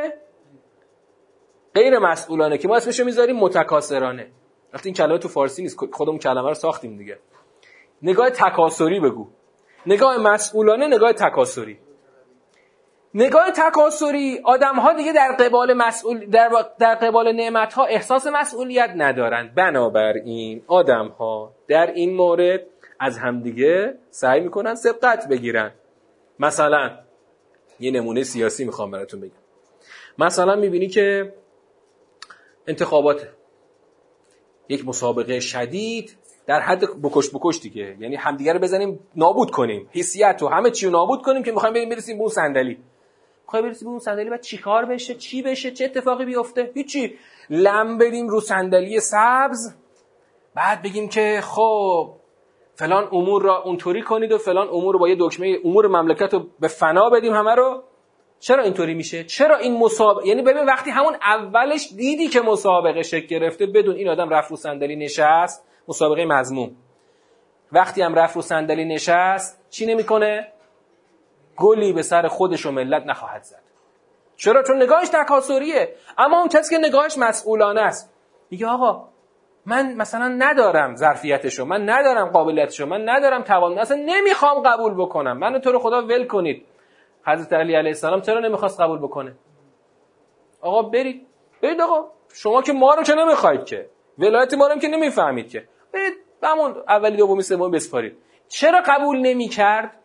غیر 1.75 1.99
مسئولانه 1.99 2.57
که 2.57 2.67
ما 2.67 2.75
اسمشو 2.75 3.05
می‌ذاریم 3.05 3.35
متکاسرانه 3.35 4.27
وقتی 4.73 4.89
این 4.89 4.95
کلمه 4.95 5.17
تو 5.17 5.27
فارسی 5.27 5.61
نیست 5.61 5.77
خودمون 5.93 6.19
کلمه 6.19 6.47
رو 6.47 6.53
ساختیم 6.53 6.97
دیگه. 6.97 7.19
نگاه 8.01 8.29
تکاسری 8.29 8.99
بگو. 8.99 9.27
نگاه 9.85 10.17
مسئولانه 10.17 10.87
نگاه 10.87 11.13
تکاسری 11.13 11.79
نگاه 13.13 13.51
تکاسری 13.51 14.41
آدم 14.43 14.75
ها 14.75 14.93
دیگه 14.93 15.13
در 15.13 15.35
قبال 15.39 15.73
مسئول 15.73 16.25
در, 16.25 16.49
در 16.79 16.95
قبال 16.95 17.31
نعمت 17.31 17.73
ها 17.73 17.85
احساس 17.85 18.27
مسئولیت 18.27 18.93
ندارند. 18.95 19.55
بنابراین 19.55 20.63
آدم 20.67 21.07
ها 21.07 21.53
در 21.67 21.91
این 21.91 22.15
مورد 22.15 22.61
از 22.99 23.17
همدیگه 23.17 23.97
سعی 24.09 24.39
می‌کنن 24.39 24.75
سبقت 24.75 25.27
بگیرن. 25.27 25.71
مثلا 26.39 26.97
یه 27.79 27.91
نمونه 27.91 28.23
سیاسی 28.23 28.65
می‌خوام 28.65 28.91
براتون 28.91 29.21
بگم. 29.21 29.31
مثلا 30.17 30.55
می‌بینی 30.55 30.87
که 30.87 31.33
انتخابات 32.67 33.27
یک 34.69 34.87
مسابقه 34.87 35.39
شدید 35.39 36.17
در 36.47 36.59
حد 36.59 37.01
بکش 37.03 37.29
بکش 37.29 37.59
دیگه. 37.59 37.97
یعنی 37.99 38.15
همدیگه 38.15 38.53
رو 38.53 38.59
بزنیم 38.59 38.99
نابود 39.15 39.51
کنیم. 39.51 39.89
حیثیت 39.91 40.43
و 40.43 40.47
همه 40.47 40.71
چی 40.71 40.85
رو 40.85 40.91
نابود 40.91 41.21
کنیم 41.21 41.43
که 41.43 41.51
می‌خوایم 41.51 41.73
بریم 41.73 41.89
برسیم 41.89 42.17
به 42.17 42.21
اون 42.21 42.31
صندلی. 42.31 42.77
می‌خوای 43.51 43.63
برسیم 43.63 43.85
به 43.85 43.89
اون 43.89 43.99
صندلی 43.99 44.29
بعد 44.29 44.41
چیکار 44.41 44.85
بشه؟ 44.85 45.15
چی 45.15 45.41
بشه؟ 45.41 45.71
چه 45.71 45.85
اتفاقی 45.85 46.25
بیفته؟ 46.25 46.71
هیچی. 46.73 47.15
لم 47.49 47.97
بدیم 47.97 48.27
رو 48.27 48.39
صندلی 48.39 48.99
سبز. 48.99 49.75
بعد 50.55 50.81
بگیم 50.81 51.09
که 51.09 51.39
خب 51.43 52.13
فلان 52.75 53.07
امور 53.11 53.41
را 53.41 53.63
اونطوری 53.63 54.01
کنید 54.01 54.31
و 54.31 54.37
فلان 54.37 54.67
امور 54.67 54.93
رو 54.93 54.99
با 54.99 55.09
یه 55.09 55.15
دکمه 55.19 55.57
امور 55.65 55.87
مملکت 55.87 56.33
رو 56.33 56.47
به 56.59 56.67
فنا 56.67 57.09
بدیم 57.09 57.33
همه 57.33 57.55
رو. 57.55 57.83
چرا 58.39 58.63
اینطوری 58.63 58.93
میشه؟ 58.93 59.23
چرا 59.23 59.57
این 59.57 59.77
مسابقه؟ 59.77 60.27
یعنی 60.27 60.41
ببین 60.41 60.65
وقتی 60.65 60.89
همون 60.89 61.15
اولش 61.21 61.93
دیدی 61.97 62.27
که 62.27 62.41
مسابقه 62.41 63.01
شکل 63.01 63.27
گرفته 63.27 63.65
بدون 63.65 63.95
این 63.95 64.09
آدم 64.09 64.29
رفت 64.29 64.51
رو 64.51 64.57
صندلی 64.57 64.95
نشست 64.95 65.65
مسابقه 65.87 66.25
مضمون. 66.25 66.75
وقتی 67.71 68.01
هم 68.01 68.15
رفت 68.15 68.35
رو 68.35 68.41
صندلی 68.41 68.85
نشست 68.85 69.61
چی 69.69 69.85
نمی‌کنه؟ 69.85 70.47
گلی 71.57 71.93
به 71.93 72.01
سر 72.01 72.27
خودش 72.27 72.65
و 72.65 72.71
ملت 72.71 73.03
نخواهد 73.05 73.43
زد. 73.43 73.61
چرا؟ 74.35 74.63
چون 74.63 74.83
نگاهش 74.83 75.09
تکاسریه 75.09 75.95
اما 76.17 76.39
اون 76.39 76.47
کسی 76.47 76.75
که 76.75 76.87
نگاهش 76.87 77.17
مسئولانه 77.17 77.81
است. 77.81 78.13
میگه 78.49 78.67
آقا 78.67 79.07
من 79.65 79.95
مثلا 79.95 80.27
ندارم 80.27 80.95
ظرفیتشو 80.95 81.65
من 81.65 81.89
ندارم 81.89 82.29
قابلیتشو 82.29 82.85
من 82.85 83.09
ندارم 83.09 83.41
توان 83.41 83.77
اصلا 83.77 83.97
نمی‌خوام 84.05 84.61
قبول 84.61 84.93
بکنم. 84.93 85.37
منو 85.37 85.59
تو 85.59 85.71
رو 85.71 85.79
خدا 85.79 86.01
ول 86.01 86.27
کنید. 86.27 86.65
حضرت 87.25 87.53
علی 87.53 87.75
علیه 87.75 87.89
السلام 87.89 88.21
چرا 88.21 88.39
نمی‌خواست 88.39 88.81
قبول 88.81 88.99
بکنه؟ 88.99 89.35
آقا 90.61 90.81
برید. 90.81 91.27
برید 91.63 91.81
آقا. 91.81 92.11
شما 92.33 92.61
که 92.61 92.73
ما 92.73 92.93
رو 92.93 93.03
که 93.03 93.13
نمی‌خواید 93.13 93.65
که. 93.65 93.89
ولایت 94.17 94.53
ما 94.53 94.67
رو 94.67 94.79
که 94.79 94.87
نمی‌فهمید 94.87 95.49
که. 95.49 95.67
برید 95.93 96.13
همون 96.43 96.75
اولی 96.87 97.17
دومی 97.17 97.41
سومی 97.41 97.71
بسپارید. 97.71 98.17
چرا 98.47 98.81
قبول 98.85 99.19
نمی‌کرد؟ 99.19 100.00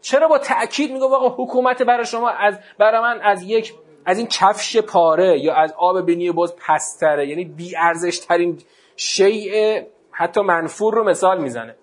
چرا 0.00 0.28
با 0.28 0.38
تاکید 0.38 0.92
میگه 0.92 1.04
آقا 1.04 1.44
حکومت 1.44 1.82
برای 1.82 2.06
شما 2.06 2.28
از 2.28 2.58
برای 2.78 3.00
من 3.00 3.20
از 3.20 3.42
یک 3.42 3.74
از 4.04 4.18
این 4.18 4.26
کفش 4.26 4.76
پاره 4.76 5.38
یا 5.38 5.54
از 5.54 5.74
آب 5.78 6.06
بینی 6.06 6.32
باز 6.32 6.56
پستره؟ 6.56 7.28
یعنی 7.28 7.44
بی 7.44 7.76
ارزش 7.76 8.18
ترین 8.18 8.58
شیء 8.96 9.82
حتی 10.10 10.40
منفور 10.40 10.94
رو 10.94 11.04
مثال 11.04 11.40
می‌زنه. 11.40 11.76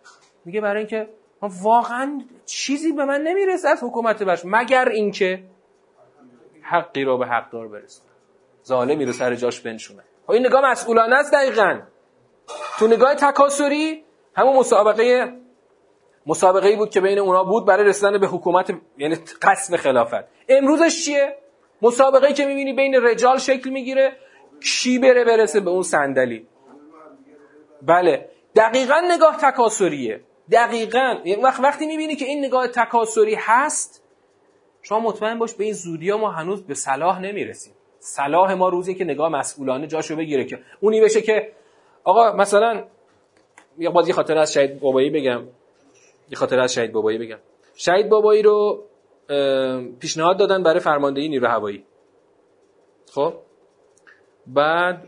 میگه 0.45 0.61
برای 0.61 0.77
اینکه 0.77 1.09
واقعا 1.41 2.21
چیزی 2.45 2.91
به 2.91 3.05
من 3.05 3.21
نمی‌رسه 3.21 3.69
از 3.69 3.83
حکومت 3.83 4.23
بش 4.23 4.41
مگر 4.45 4.89
اینکه 4.89 5.43
حقی 6.61 7.03
رو 7.03 7.17
به 7.17 7.25
حقدار 7.25 7.67
برسونه. 7.67 8.09
ظالمی 8.65 9.05
رو 9.05 9.11
سر 9.11 9.35
جاش 9.35 9.59
بنشونه. 9.59 10.03
خب 10.25 10.31
این 10.31 10.45
نگاه 10.45 10.71
مسئولانه 10.71 11.15
است 11.15 11.33
دقیقا. 11.33 11.79
تو 12.79 12.87
نگاه 12.87 13.15
تکاسری 13.15 14.03
همون 14.35 14.55
مسابقه 14.55 15.33
مسابقه 16.25 16.67
ای 16.67 16.75
بود 16.75 16.89
که 16.89 17.01
بین 17.01 17.19
اونا 17.19 17.43
بود 17.43 17.65
برای 17.65 17.85
رسیدن 17.85 18.17
به 18.17 18.27
حکومت 18.27 18.73
یعنی 18.97 19.15
قصد 19.41 19.75
خلافت. 19.75 20.23
امروزش 20.49 21.05
چیه؟ 21.05 21.37
مسابقه 21.81 22.27
ای 22.27 22.33
که 22.33 22.45
می‌بینی 22.45 22.73
بین 22.73 22.95
رجال 22.95 23.37
شکل 23.37 23.69
می‌گیره 23.69 24.17
کی 24.63 24.99
بره 24.99 25.23
برسه 25.23 25.59
به 25.59 25.69
اون 25.69 25.83
صندلی؟ 25.83 26.47
بله. 27.81 28.29
دقیقا 28.55 29.01
نگاه 29.11 29.37
تکاسریه. 29.37 30.21
دقیقا. 30.51 31.15
وقت 31.43 31.59
وقتی 31.59 31.85
می‌بینی 31.85 32.15
که 32.15 32.25
این 32.25 32.45
نگاه 32.45 32.67
تکاسری 32.67 33.35
هست 33.39 34.03
شما 34.81 34.99
مطمئن 34.99 35.39
باش 35.39 35.53
به 35.53 35.63
این 35.63 35.73
زودی 35.73 36.09
ها 36.09 36.17
ما 36.17 36.31
هنوز 36.31 36.63
به 36.63 36.73
صلاح 36.73 37.21
نمی‌رسیم. 37.21 37.73
صلاح 37.99 38.53
ما 38.53 38.69
روزی 38.69 38.95
که 38.95 39.03
نگاه 39.03 39.29
مسئولانه 39.29 39.87
جاشو 39.87 40.15
بگیره 40.15 40.45
که 40.45 40.59
اونی 40.79 41.01
بشه 41.01 41.21
که 41.21 41.51
آقا 42.03 42.31
مثلا 42.31 42.83
یه 43.77 43.89
بازی 43.89 44.13
خاطر 44.13 44.37
از 44.37 44.53
شهید 44.53 44.79
بابایی 44.79 45.09
بگم. 45.09 45.43
یه 46.29 46.37
خاطر 46.37 46.59
از 46.59 46.73
شهید 46.73 46.91
بابایی 46.91 47.17
بگم. 47.17 47.39
شهید 47.75 48.09
بابایی 48.09 48.41
رو 48.41 48.83
پیشنهاد 49.99 50.39
دادن 50.39 50.63
برای 50.63 50.79
فرماندهی 50.79 51.29
نیرو 51.29 51.47
هوایی. 51.47 51.85
خب؟ 53.13 53.33
بعد 54.47 55.07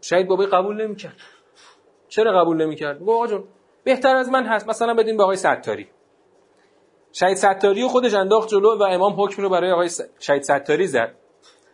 شهید 0.00 0.28
بابایی 0.28 0.50
قبول 0.50 0.84
نمی‌کرد. 0.84 1.16
چرا 2.08 2.40
قبول 2.40 2.56
نمی‌کرد؟ 2.56 3.00
گفت 3.00 3.08
آقا 3.08 3.26
جون 3.26 3.44
بهتر 3.84 4.16
از 4.16 4.30
من 4.30 4.46
هست. 4.46 4.68
مثلا 4.68 4.94
بدین 4.94 5.16
به 5.16 5.22
آقای 5.22 5.36
ستاری. 5.36 5.88
شهید 7.12 7.36
ستاری 7.36 7.82
رو 7.82 7.88
خودش 7.88 8.14
انداخت 8.14 8.48
جلو 8.48 8.78
و 8.78 8.82
امام 8.82 9.20
حکم 9.20 9.42
رو 9.42 9.48
برای 9.48 9.72
آقای 9.72 9.90
شهید 10.18 10.42
ستاری 10.42 10.86
زد. 10.86 11.14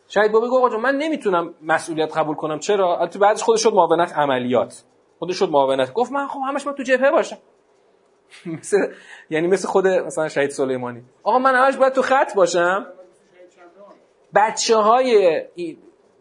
شهید 0.09 0.33
بابی 0.33 0.49
گفت 0.49 0.65
آقا 0.65 0.77
من 0.77 0.95
نمی‌تونم 0.95 1.55
مسئولیت 1.63 2.17
قبول 2.17 2.37
کنم. 2.37 2.59
چرا؟ 2.59 2.99
البته 2.99 3.19
بعدش 3.19 3.43
خودش 3.43 3.63
شد 3.63 3.73
معاونت 3.73 4.13
عملیات. 4.13 4.85
خودش 5.19 5.39
شد 5.39 5.49
معاونت. 5.49 5.93
گفت 5.93 6.13
من 6.13 6.27
خب 6.27 6.41
همش 6.49 6.67
من 6.67 6.75
تو 6.75 6.83
جبهه 6.83 7.11
باشم. 7.11 7.39
مثل 8.59 8.77
یعنی 9.31 9.47
مثل 9.47 9.69
خود 9.69 9.87
مثلا 9.87 10.29
شهید 10.29 10.51
سلیمانی. 10.51 11.03
آقا 11.23 11.39
من 11.39 11.55
همش 11.55 11.77
باید 11.77 11.93
تو 11.93 12.03
خط 12.03 12.35
باشم. 12.35 12.87
بچه 14.35 14.77
های 14.77 15.43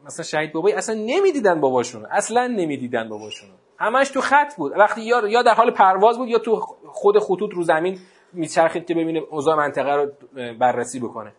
مثلا 0.05 0.26
شهید 0.26 0.53
بابایی 0.53 0.76
اصلا 0.76 0.95
نمی‌دیدن 0.95 1.62
باباشون 1.62 2.05
اصلا 2.12 2.47
نمی‌دیدن 2.47 3.10
باباشون 3.10 3.49
همش 3.80 4.10
تو 4.10 4.22
خط 4.22 4.55
بود. 4.55 4.72
وقتی 4.78 5.01
یا 5.01 5.28
یا 5.28 5.41
در 5.41 5.53
حال 5.53 5.72
پرواز 5.72 6.18
بود 6.18 6.28
یا 6.28 6.39
تو 6.39 6.55
خود 6.86 7.20
خطوط 7.20 7.53
رو 7.53 7.64
زمین 7.64 7.99
میچرخید 8.34 8.86
که 8.86 8.93
ببینه 8.93 9.20
اوضاع 9.30 9.55
منطقه 9.55 9.91
رو 9.91 10.12
بررسی 10.60 10.99
بکنه. 10.99 11.34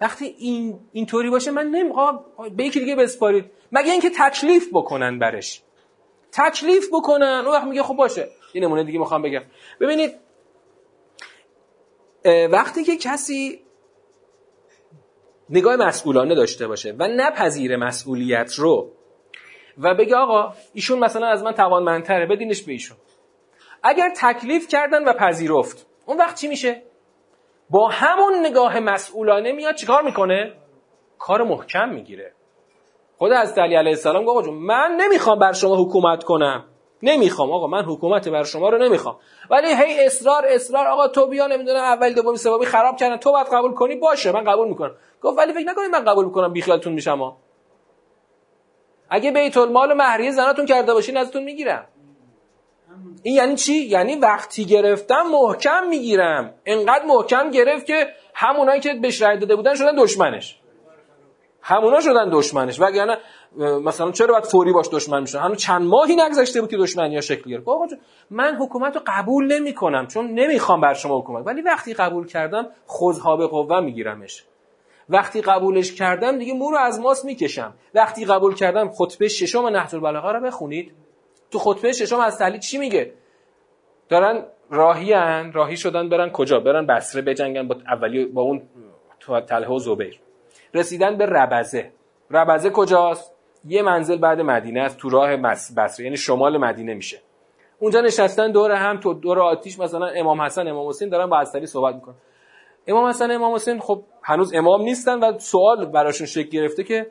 وقتی 0.00 0.24
این 0.24 0.80
اینطوری 0.92 1.30
باشه 1.30 1.50
من 1.50 1.66
نمی‌خوام 1.66 2.24
به 2.56 2.64
یکی 2.64 2.80
دیگه 2.80 2.96
بسپارید. 2.96 3.44
مگه 3.72 3.92
اینکه 3.92 4.10
تکلیف 4.10 4.68
بکنن 4.72 5.18
برش. 5.18 5.62
تکلیف 6.32 6.88
بکنن. 6.92 7.42
اون 7.44 7.54
وقت 7.54 7.64
میگه 7.64 7.82
خب 7.82 7.94
باشه. 7.94 8.28
این 8.54 8.64
نمونه 8.64 8.84
دیگه 8.84 8.98
می‌خوام 8.98 9.22
بگم. 9.22 9.42
ببینید 9.80 10.14
وقتی 12.50 12.84
که 12.84 12.96
کسی 12.96 13.62
نگاه 15.50 15.76
مسئولانه 15.76 16.34
داشته 16.34 16.66
باشه 16.66 16.94
و 16.98 17.08
نپذیر 17.08 17.76
مسئولیت 17.76 18.54
رو 18.54 18.92
و 19.78 19.94
بگه 19.94 20.16
آقا 20.16 20.54
ایشون 20.72 20.98
مثلا 20.98 21.26
از 21.26 21.42
من 21.42 21.52
توانمندتره 21.52 22.26
بدینش 22.26 22.62
به 22.62 22.72
ایشون. 22.72 22.96
اگر 23.82 24.12
تکلیف 24.16 24.68
کردن 24.68 25.04
و 25.04 25.12
پذیرفت 25.12 25.86
اون 26.06 26.18
وقت 26.18 26.40
چی 26.40 26.48
میشه؟ 26.48 26.82
با 27.70 27.88
همون 27.88 28.46
نگاه 28.46 28.80
مسئولانه 28.80 29.52
میاد 29.52 29.74
چیکار 29.74 30.02
می‌کنه؟ 30.02 30.52
کار 31.18 31.42
محکم 31.42 31.88
می‌گیره. 31.88 32.32
خود 33.18 33.32
از 33.32 33.58
علی 33.58 33.74
علیه 33.74 33.90
السلام 33.90 34.24
گفت 34.24 34.48
من 34.48 34.96
نمی‌خوام 35.00 35.38
بر 35.38 35.52
شما 35.52 35.84
حکومت 35.84 36.24
کنم. 36.24 36.64
نمی‌خوام 37.02 37.52
آقا 37.52 37.66
من 37.66 37.84
حکومت 37.84 38.28
بر 38.28 38.44
شما 38.44 38.68
رو 38.68 38.78
نمی‌خوام. 38.78 39.16
ولی 39.50 39.68
هی 39.68 40.06
اصرار 40.06 40.46
اصرار. 40.46 40.86
آقا 40.86 41.08
تو 41.08 41.26
بیا 41.26 41.46
نمی‌دونم 41.46 41.82
اول 41.82 42.12
دومی 42.12 42.36
سومی 42.36 42.66
خراب 42.66 42.96
کردن. 42.96 43.16
تو 43.16 43.32
باید 43.32 43.46
قبول 43.46 43.74
کنی 43.74 43.96
باشه 43.96 44.32
من 44.32 44.44
قبول 44.44 44.68
می‌کنم. 44.68 44.94
گفت 45.22 45.38
ولی 45.38 45.52
فکر 45.52 45.64
نکنید 45.64 45.90
من 45.90 46.04
قبول 46.04 46.24
می‌کنم 46.24 46.52
بیخیالتون 46.52 46.92
میشم 46.92 47.18
ها. 47.18 47.36
اگه 49.10 49.30
بیت 49.30 49.56
المال 49.56 49.92
و 49.92 49.94
مهریه 49.94 50.30
زناتون 50.30 50.66
کرده 50.66 50.94
باشین 50.94 51.16
ازتون 51.16 51.42
می‌گیرم. 51.42 51.86
این 53.22 53.34
یعنی 53.34 53.56
چی؟ 53.56 53.74
یعنی 53.74 54.16
وقتی 54.16 54.64
گرفتم 54.64 55.22
محکم 55.22 55.86
می‌گیرم. 55.86 56.54
انقدر 56.66 57.04
محکم 57.04 57.50
گرفت 57.50 57.86
که 57.86 58.08
همونایی 58.34 58.80
که 58.80 58.94
بهش 58.94 59.22
رای 59.22 59.38
داده 59.38 59.56
بودن 59.56 59.74
شدن 59.74 59.96
دشمنش. 59.96 60.61
همونا 61.62 62.00
شدن 62.00 62.30
دشمنش. 62.32 62.80
وگرنه 62.80 63.18
مثلا 63.58 64.10
چرا 64.10 64.32
باید 64.32 64.44
فوری 64.44 64.72
باش 64.72 64.88
دشمن 64.92 65.20
میشن 65.20 65.38
هنوز 65.38 65.56
چند 65.56 65.82
ماهی 65.82 66.16
نگذشته 66.16 66.60
بود 66.60 66.70
که 66.70 66.76
دشمنی 66.76 67.14
ها 67.14 67.20
شکل 67.20 67.50
گرفت. 67.50 67.68
آقا 67.68 67.86
من 68.30 68.54
حکومت 68.54 68.96
رو 68.96 69.02
قبول 69.06 69.52
نمی 69.52 69.74
کنم 69.74 70.06
چون 70.06 70.30
نمی‌خوام 70.30 70.80
بر 70.80 70.94
شما 70.94 71.18
حکومت. 71.18 71.46
ولی 71.46 71.62
وقتی 71.62 71.94
قبول 71.94 72.26
کردم 72.26 72.66
خودها 72.86 73.36
به 73.36 73.46
قوه 73.46 73.80
میگیرمش. 73.80 74.44
وقتی 75.08 75.40
قبولش 75.40 75.94
کردم 75.94 76.38
دیگه 76.38 76.54
مو 76.54 76.70
رو 76.70 76.78
از 76.78 77.00
ماس 77.00 77.24
می‌کشم. 77.24 77.74
وقتی 77.94 78.24
قبول 78.24 78.54
کردم 78.54 78.90
خطبه 78.90 79.28
ششم 79.28 79.66
نهج 79.66 79.94
البلاغه 79.94 80.32
رو 80.32 80.40
بخونید. 80.40 80.92
تو 81.50 81.58
خطبه 81.58 81.92
ششم 81.92 82.20
از 82.20 82.38
تحلیل 82.38 82.60
چی 82.60 82.78
میگه؟ 82.78 83.12
دارن 84.08 84.44
راهیان 84.70 85.52
راهی 85.52 85.76
شدن 85.76 86.08
برن 86.08 86.30
کجا؟ 86.30 86.60
برن 86.60 86.86
بصره 86.86 87.22
بجنگن 87.22 87.68
با 87.68 87.76
اولی 87.92 88.26
با 88.26 88.42
اون 88.42 88.62
تله 89.48 89.68
و 89.68 89.78
زبیر. 89.78 90.20
رسیدن 90.74 91.16
به 91.16 91.26
ربزه. 91.26 91.92
ربزه 92.30 92.70
کجاست؟ 92.70 93.34
یه 93.64 93.82
منزل 93.82 94.16
بعد 94.16 94.40
مدینه 94.40 94.80
است 94.80 94.98
تو 94.98 95.08
راه 95.08 95.36
بصره. 95.36 96.04
یعنی 96.04 96.16
شمال 96.16 96.58
مدینه 96.58 96.94
میشه. 96.94 97.20
اونجا 97.78 98.00
نشستن 98.00 98.52
دور 98.52 98.72
هم 98.72 99.00
تو 99.00 99.14
دور 99.14 99.40
آتیش 99.40 99.78
مثلا 99.78 100.06
امام 100.06 100.42
حسن 100.42 100.68
امام 100.68 100.88
حسین 100.88 101.08
دارن 101.08 101.26
با 101.26 101.38
اصلی 101.38 101.66
صحبت 101.66 101.94
می‌کنن. 101.94 102.14
امام 102.86 103.08
حسن 103.08 103.30
امام 103.30 103.54
حسین 103.54 103.80
خب 103.80 104.02
هنوز 104.22 104.54
امام 104.54 104.82
نیستن 104.82 105.18
و 105.18 105.38
سوال 105.38 105.86
براشون 105.86 106.26
شکل 106.26 106.48
گرفته 106.48 106.84
که 106.84 107.06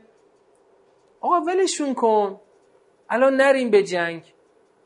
آقا 1.21 1.35
ولشون 1.39 1.93
کن. 1.93 2.39
الان 3.09 3.35
نریم 3.35 3.69
به 3.69 3.83
جنگ. 3.83 4.23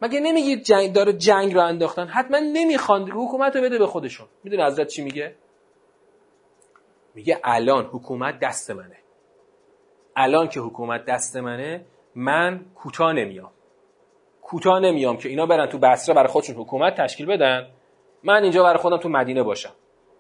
مگه 0.01 0.19
نمیگید 0.19 0.63
جنگ 0.63 0.93
داره 0.93 1.13
جنگ 1.13 1.53
رو 1.53 1.61
انداختن؟ 1.61 2.07
حتما 2.07 2.39
نمی‌خوان. 2.39 3.11
حکومت 3.11 3.55
رو 3.55 3.61
بده 3.61 3.77
به 3.77 3.85
خودشون. 3.85 4.27
می‌دونی 4.43 4.63
حضرت 4.63 4.87
چی 4.87 5.03
میگه؟ 5.03 5.35
میگه 7.15 7.39
الان 7.43 7.85
حکومت 7.85 8.39
دست 8.39 8.71
منه. 8.71 8.97
الان 10.15 10.47
که 10.47 10.59
حکومت 10.59 11.05
دست 11.05 11.37
منه 11.37 11.85
من 12.15 12.65
کوتاه 12.75 13.13
نمیام. 13.13 13.51
کوتاه 14.41 14.79
نمیام 14.79 15.17
که 15.17 15.29
اینا 15.29 15.45
برن 15.45 15.67
تو 15.67 15.77
بصره 15.77 16.15
برای 16.15 16.27
خودشون 16.27 16.55
حکومت 16.55 17.01
تشکیل 17.01 17.25
بدن. 17.25 17.67
من 18.23 18.43
اینجا 18.43 18.63
برای 18.63 18.77
خودم 18.77 18.97
تو 18.97 19.09
مدینه 19.09 19.43
باشم. 19.43 19.71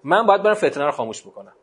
من 0.03 0.25
باید 0.25 0.43
برم 0.43 0.53
فتنه 0.53 0.85
رو 0.85 0.91
خاموش 0.91 1.21
بکنم. 1.21 1.53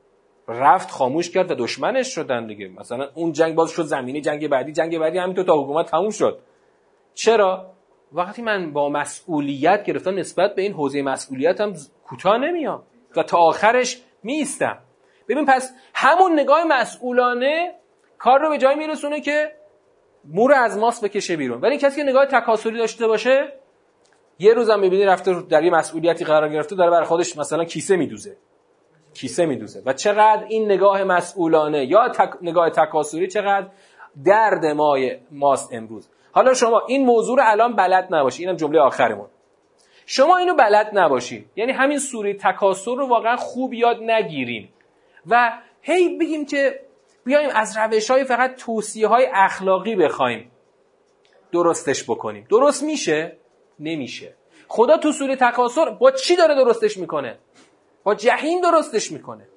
رفت 0.49 0.91
خاموش 0.91 1.31
کرد 1.31 1.51
و 1.51 1.55
دشمنش 1.55 2.15
شدن 2.15 2.47
دیگه. 2.47 2.69
مثلا 2.69 3.09
اون 3.15 3.33
جنگ 3.33 3.55
باز 3.55 3.71
شد 3.71 3.83
زمینی 3.83 4.21
جنگ 4.21 4.49
بعدی 4.49 4.73
جنگ 4.73 4.99
بعدی 4.99 5.19
همینطور 5.19 5.45
تا 5.45 5.63
حکومت 5.63 5.87
تموم 5.87 6.11
شد. 6.11 6.39
چرا؟ 7.15 7.73
وقتی 8.13 8.43
من 8.43 8.73
با 8.73 8.89
مسئولیت 8.89 9.85
گرفتم 9.85 10.19
نسبت 10.19 10.55
به 10.55 10.63
این 10.63 10.73
حوزه 10.73 11.03
مسئولیتم 11.03 11.73
کوتاه 12.05 12.39
نمیام. 12.39 12.83
و 13.17 13.23
تا 13.23 13.39
آخرش 13.39 14.03
میستم 14.23 14.79
ببین 15.29 15.47
پس 15.47 15.73
همون 15.95 16.33
نگاه 16.33 16.65
مسئولانه 16.65 17.75
کار 18.19 18.41
رو 18.41 18.49
به 18.51 18.59
جای 18.59 18.75
میرسونه 18.75 19.21
که 19.21 19.53
مور 20.25 20.53
از 20.53 20.79
ماس 20.79 21.05
بکشه 21.05 21.37
بیرون. 21.37 21.61
ولی 21.61 21.79
کسی 21.79 21.97
که 21.97 22.03
نگاه 22.03 22.27
تکاسلی 22.27 22.79
داشته 22.79 23.07
باشه 23.07 23.53
یه 24.39 24.55
روزم 24.55 24.81
می‌بینی 24.81 25.05
رفته 25.05 25.43
در 25.43 25.65
یه 25.65 25.71
مسئولیتی 25.71 26.25
قرار 26.25 26.49
گرفته 26.49 26.77
داره 26.77 26.91
برای 26.91 27.05
خودش 27.05 27.37
مثلا 27.37 27.65
کیسه 27.65 27.97
میدوزه. 27.97 28.37
کیسه 29.15 29.47
میدوزه. 29.47 29.83
و 29.87 29.93
چقدر 29.93 30.45
این 30.49 30.65
نگاه 30.65 31.05
مسئولانه 31.05 31.85
یا 31.85 32.09
تک... 32.09 32.31
نگاه 32.43 32.71
تکاسلی 32.71 33.27
چقدر 33.27 33.67
درد 34.25 34.67
مای 34.67 35.19
ماست 35.31 35.75
امروز. 35.75 36.09
حالا 36.33 36.55
شما 36.55 36.83
این 36.87 37.07
موضوع 37.07 37.37
رو 37.37 37.43
الان 37.47 37.77
بلد 37.77 38.09
نباشی. 38.11 38.43
اینم 38.43 38.57
جمله 38.57 38.81
آخرمون. 38.81 39.29
شما 40.07 40.37
اینو 40.37 40.55
بلد 40.55 40.91
نباشی. 40.93 41.47
یعنی 41.57 41.73
همین 41.73 41.99
سوره 41.99 42.35
تکاسر 42.35 42.97
رو 42.97 43.09
واقعا 43.09 43.37
خوب 43.37 43.75
یاد 43.75 43.97
نگیریم 44.03 44.69
و 45.27 45.59
هی 45.81 46.19
بگیم 46.19 46.47
که 46.47 46.81
بیایم 47.25 47.51
از 47.55 47.77
روش 47.77 48.11
های 48.11 48.25
فقط 48.25 48.57
توصیه 48.57 49.09
های 49.09 49.29
اخلاقی 49.33 49.97
بخوایم 49.97 50.53
درستش 51.53 52.05
بکنیم. 52.05 52.47
درست 52.51 52.83
میشه؟ 52.83 53.37
نمیشه. 53.79 54.35
خدا 54.69 54.97
تو 54.97 55.13
سوره 55.13 55.37
تکاسر 55.37 55.91
با 55.91 56.11
چی 56.11 56.37
داره 56.37 56.55
درستش 56.55 56.97
می‌کنه؟ 56.97 57.39
با 58.05 58.15
جهیم 58.15 58.61
درستش 58.61 59.13
می‌کنه. 59.13 59.49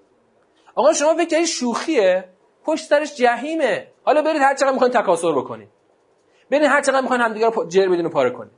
آقا 0.76 0.94
شما 0.94 1.16
فکر 1.16 1.46
شوخیه؟ 1.46 2.30
پشت 2.66 2.86
سرش 2.86 3.16
جهیمه 3.16 3.88
حالا 4.04 4.22
برید 4.22 4.42
هر 4.42 4.56
چقدر 4.56 4.72
می‌خواین 4.72 4.94
تکاسر 4.94 5.32
بکنید 5.32 5.70
برید 6.50 6.64
هر 6.64 6.82
چقدر 6.82 7.02
می‌خواین 7.02 7.22
همدیگه 7.22 7.50
رو 7.50 7.68
جر 7.68 7.90
بدین 7.90 8.06
و 8.06 8.10
پاره 8.10 8.30
کنید 8.30 8.52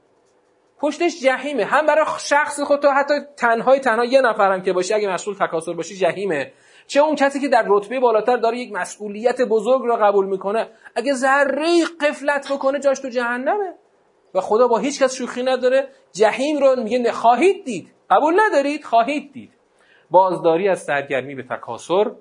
پشتش 0.79 1.21
جهیمه 1.21 1.65
هم 1.65 1.85
برای 1.85 2.05
شخص 2.19 2.59
خود 2.59 2.81
تو 2.81 2.89
حتی 2.89 3.13
تنهای 3.37 3.79
تنها 3.79 4.05
یه 4.05 4.21
نفرم 4.21 4.61
که 4.61 4.73
باشی 4.73 4.93
اگه 4.93 5.13
مشغول 5.13 5.35
تکاسر 5.35 5.73
باشی 5.73 5.95
جهیمه 5.95 6.53
چه 6.87 6.99
اون 6.99 7.15
کسی 7.15 7.39
که 7.39 7.47
در 7.47 7.65
رتبه 7.67 7.99
بالاتر 7.99 8.37
داره 8.37 8.57
یک 8.57 8.71
مسئولیت 8.71 9.41
بزرگ 9.41 9.81
را 9.85 9.95
قبول 9.95 10.25
می‌کنه؟ 10.25 10.67
اگه 10.95 11.13
ذره 11.13 11.85
قفلت 12.01 12.51
بکنه 12.51 12.79
جاش 12.79 12.99
تو 12.99 13.09
جهنمه. 13.09 13.73
و 14.33 14.41
خدا 14.41 14.67
با 14.67 14.77
هیچ 14.77 15.03
کس 15.03 15.15
شوخی 15.15 15.43
نداره. 15.43 15.87
جهیم 16.11 16.57
رو 16.57 16.83
میگه 16.83 17.11
خواهید 17.11 17.65
دید. 17.65 17.87
قبول 18.09 18.39
ندارید؟ 18.39 18.83
خواهید 18.83 19.33
دید. 19.33 19.51
بازداری 20.11 20.69
از 20.69 20.79
سرگرمی 20.79 21.35
به 21.35 21.43
تکاسر 21.43 22.11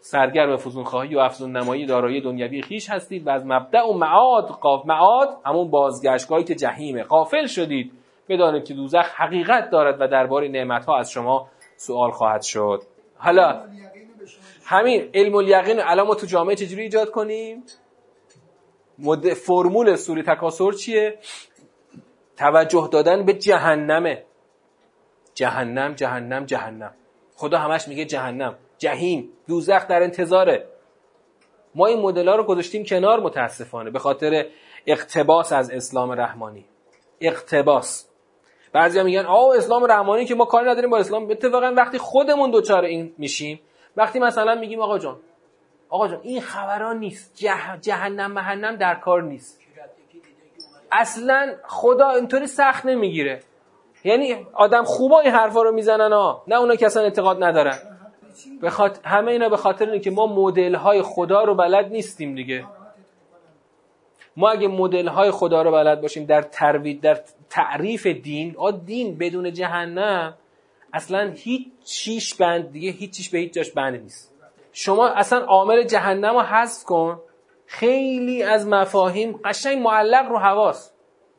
سرگرم 0.00 0.56
فزون 0.56 0.84
خواهی 0.84 1.14
و 1.14 1.18
افزون 1.18 1.56
نمایی 1.56 1.86
دارایی 1.86 2.20
دنیوی 2.20 2.62
خیش 2.62 2.90
هستید 2.90 3.26
و 3.26 3.30
از 3.30 3.46
مبدع 3.46 3.82
و 3.82 3.92
معاد 3.92 4.48
قاف 4.48 4.86
معاد 4.86 5.28
همون 5.46 5.70
بازگشتگاهی 5.70 6.44
که 6.44 6.54
جهیمه 6.54 7.02
قافل 7.02 7.46
شدید. 7.46 7.92
بدانید 8.28 8.64
که 8.64 8.74
دوزخ 8.74 9.14
حقیقت 9.16 9.70
دارد 9.70 10.00
و 10.00 10.08
درباره 10.08 10.48
نعمتها 10.48 10.98
از 10.98 11.10
شما 11.10 11.48
سوال 11.76 12.10
خواهد 12.10 12.42
شد. 12.42 12.82
حالا 13.18 13.60
همین 14.64 15.10
علم 15.14 15.34
الیقین 15.34 15.80
الان 15.80 16.06
ما 16.06 16.14
تو 16.14 16.26
جامعه 16.26 16.56
چجوری 16.56 16.82
ایجاد 16.82 17.10
کنیم؟ 17.10 17.62
مد... 18.98 19.34
فرمول 19.34 19.96
سوری 19.96 20.22
تکاسر 20.22 20.72
چیه؟ 20.72 21.18
توجه 22.36 22.88
دادن 22.92 23.24
به 23.24 23.32
جهنمه. 23.32 24.24
جهنم 25.34 25.94
جهنم 25.94 26.44
جهنم. 26.44 26.94
خدا 27.36 27.58
همش 27.58 27.88
میگه 27.88 28.04
جهنم. 28.04 28.58
جهیم 28.78 29.30
دوزخ 29.48 29.86
در 29.86 30.02
انتظاره. 30.02 30.66
ما 31.74 31.86
این 31.86 32.00
مدل 32.00 32.28
رو 32.28 32.44
گذاشتیم 32.44 32.84
کنار 32.84 33.20
متاسفانه 33.20 33.90
به 33.90 33.98
خاطر 33.98 34.46
اقتباس 34.86 35.52
از 35.52 35.70
اسلام 35.70 36.12
رحمانی. 36.12 36.64
اقتباس. 37.20 38.08
بعضی 38.72 39.02
میگن 39.02 39.26
آه 39.26 39.56
اسلام 39.56 39.84
رحمانی 39.84 40.24
که 40.24 40.34
ما 40.34 40.44
کاری 40.44 40.68
نداریم 40.68 40.90
با 40.90 40.98
اسلام. 40.98 41.30
اتفاقا 41.30 41.74
وقتی 41.76 41.98
خودمون 41.98 42.50
دوچار 42.50 42.84
این 42.84 43.14
میشیم 43.18 43.60
وقتی 43.96 44.18
مثلا 44.18 44.54
میگیم 44.54 44.80
آقا 44.80 44.98
جان 44.98 45.16
آقا 45.88 46.08
جان 46.08 46.20
این 46.22 46.40
خبران 46.40 46.98
نیست. 46.98 47.34
جه... 47.34 47.78
جهنم 47.80 48.32
محنم 48.32 48.76
در 48.76 48.94
کار 48.94 49.22
نیست. 49.22 49.60
اصلا 50.92 51.54
خدا 51.66 52.10
اینطوری 52.10 52.46
سخت 52.46 52.86
نمی‌گیره. 52.86 53.40
یعنی 54.04 54.46
آدم 54.52 54.84
خوبا 54.84 55.20
این 55.20 55.32
حرفا 55.32 55.62
رو 55.62 55.72
می‌زنن 55.72 56.12
ها 56.12 56.44
نه 56.46 56.56
اونا 56.56 56.76
که 56.76 56.98
اعتقاد 56.98 57.44
ندارن. 57.44 57.78
بخاطر 58.62 59.08
همه 59.08 59.32
اینا 59.32 59.48
به 59.48 59.56
خاطر 59.56 59.86
اینه 59.86 59.98
که 59.98 60.10
ما 60.10 60.26
مدل 60.26 60.74
های 60.74 61.02
خدا 61.02 61.44
رو 61.44 61.54
بلد 61.54 61.92
نیستیم 61.92 62.34
دیگه. 62.34 62.64
ما 64.36 64.50
اگه 64.50 64.68
مدل 64.68 65.08
های 65.08 65.30
خدا 65.30 65.62
رو 65.62 65.72
بلد 65.72 66.00
باشیم 66.00 66.24
در 66.24 66.42
تروید 66.42 67.00
در 67.00 67.20
تعریف 67.50 68.06
دین 68.06 68.54
آ 68.58 68.70
دین 68.70 69.18
بدون 69.18 69.52
جهنم 69.52 70.34
اصلا 70.94 71.32
هیچ 71.36 71.68
چیش 71.84 72.34
بند 72.34 72.72
دیگه 72.72 72.90
هیچ 72.90 73.16
چیش 73.16 73.28
به 73.30 73.38
هیچ 73.38 73.52
جاش 73.52 73.70
بند 73.70 74.02
نیست. 74.02 74.34
شما 74.72 75.08
اصلا 75.08 75.38
عامل 75.38 75.82
جهنم 75.82 76.34
رو 76.34 76.40
حذف 76.40 76.84
کن. 76.84 77.20
خیلی 77.66 78.42
از 78.42 78.66
مفاهیم 78.66 79.40
قشنگ 79.44 79.78
معلق 79.78 80.28
رو 80.28 80.38
حواس 80.38 80.92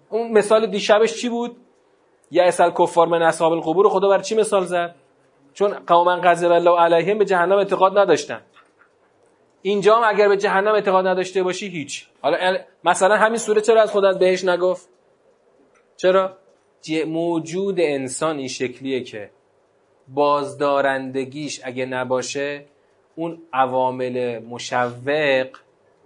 اون 0.10 0.32
مثال 0.32 0.68
دیشبش 0.68 1.22
چی 1.22 1.30
بود؟ 1.30 1.58
یا 2.32 2.44
اصل 2.44 2.72
کفار 2.72 3.08
من 3.08 3.22
اصحاب 3.22 3.54
القبور 3.54 3.90
خدا 3.90 4.10
بر 4.10 4.22
چی 4.22 4.36
مثال 4.36 4.66
زد؟ 4.66 4.96
چون 5.54 5.74
قوما 5.88 6.16
غضب 6.16 6.52
الله 6.52 6.80
علیهم 6.80 7.18
به 7.18 7.26
جهنم 7.26 7.58
اعتقاد 7.58 7.98
نداشتن. 7.98 8.42
اینجا 9.62 9.96
هم 9.96 10.04
اگر 10.16 10.30
به 10.30 10.38
جهنم 10.38 10.74
اعتقاد 10.74 11.08
نداشته 11.08 11.44
باشی 11.44 11.68
هیچ. 11.68 12.08
حالا 12.22 12.58
مثلا 12.84 13.16
همین 13.18 13.38
سوره 13.38 13.62
چرا 13.62 13.82
از 13.82 13.92
خودت 13.92 14.20
بهش 14.20 14.46
نگفت؟ 14.46 14.90
چرا؟ 15.98 16.38
موجود 17.08 17.76
انسان 17.80 18.38
این 18.38 18.48
شکلیه 18.48 19.04
که 19.04 19.30
بازدارندگیش 20.08 21.62
اگه 21.64 21.86
نباشه 21.86 22.66
اون 23.16 23.42
عوامل 23.54 24.40
مشوق 24.40 25.48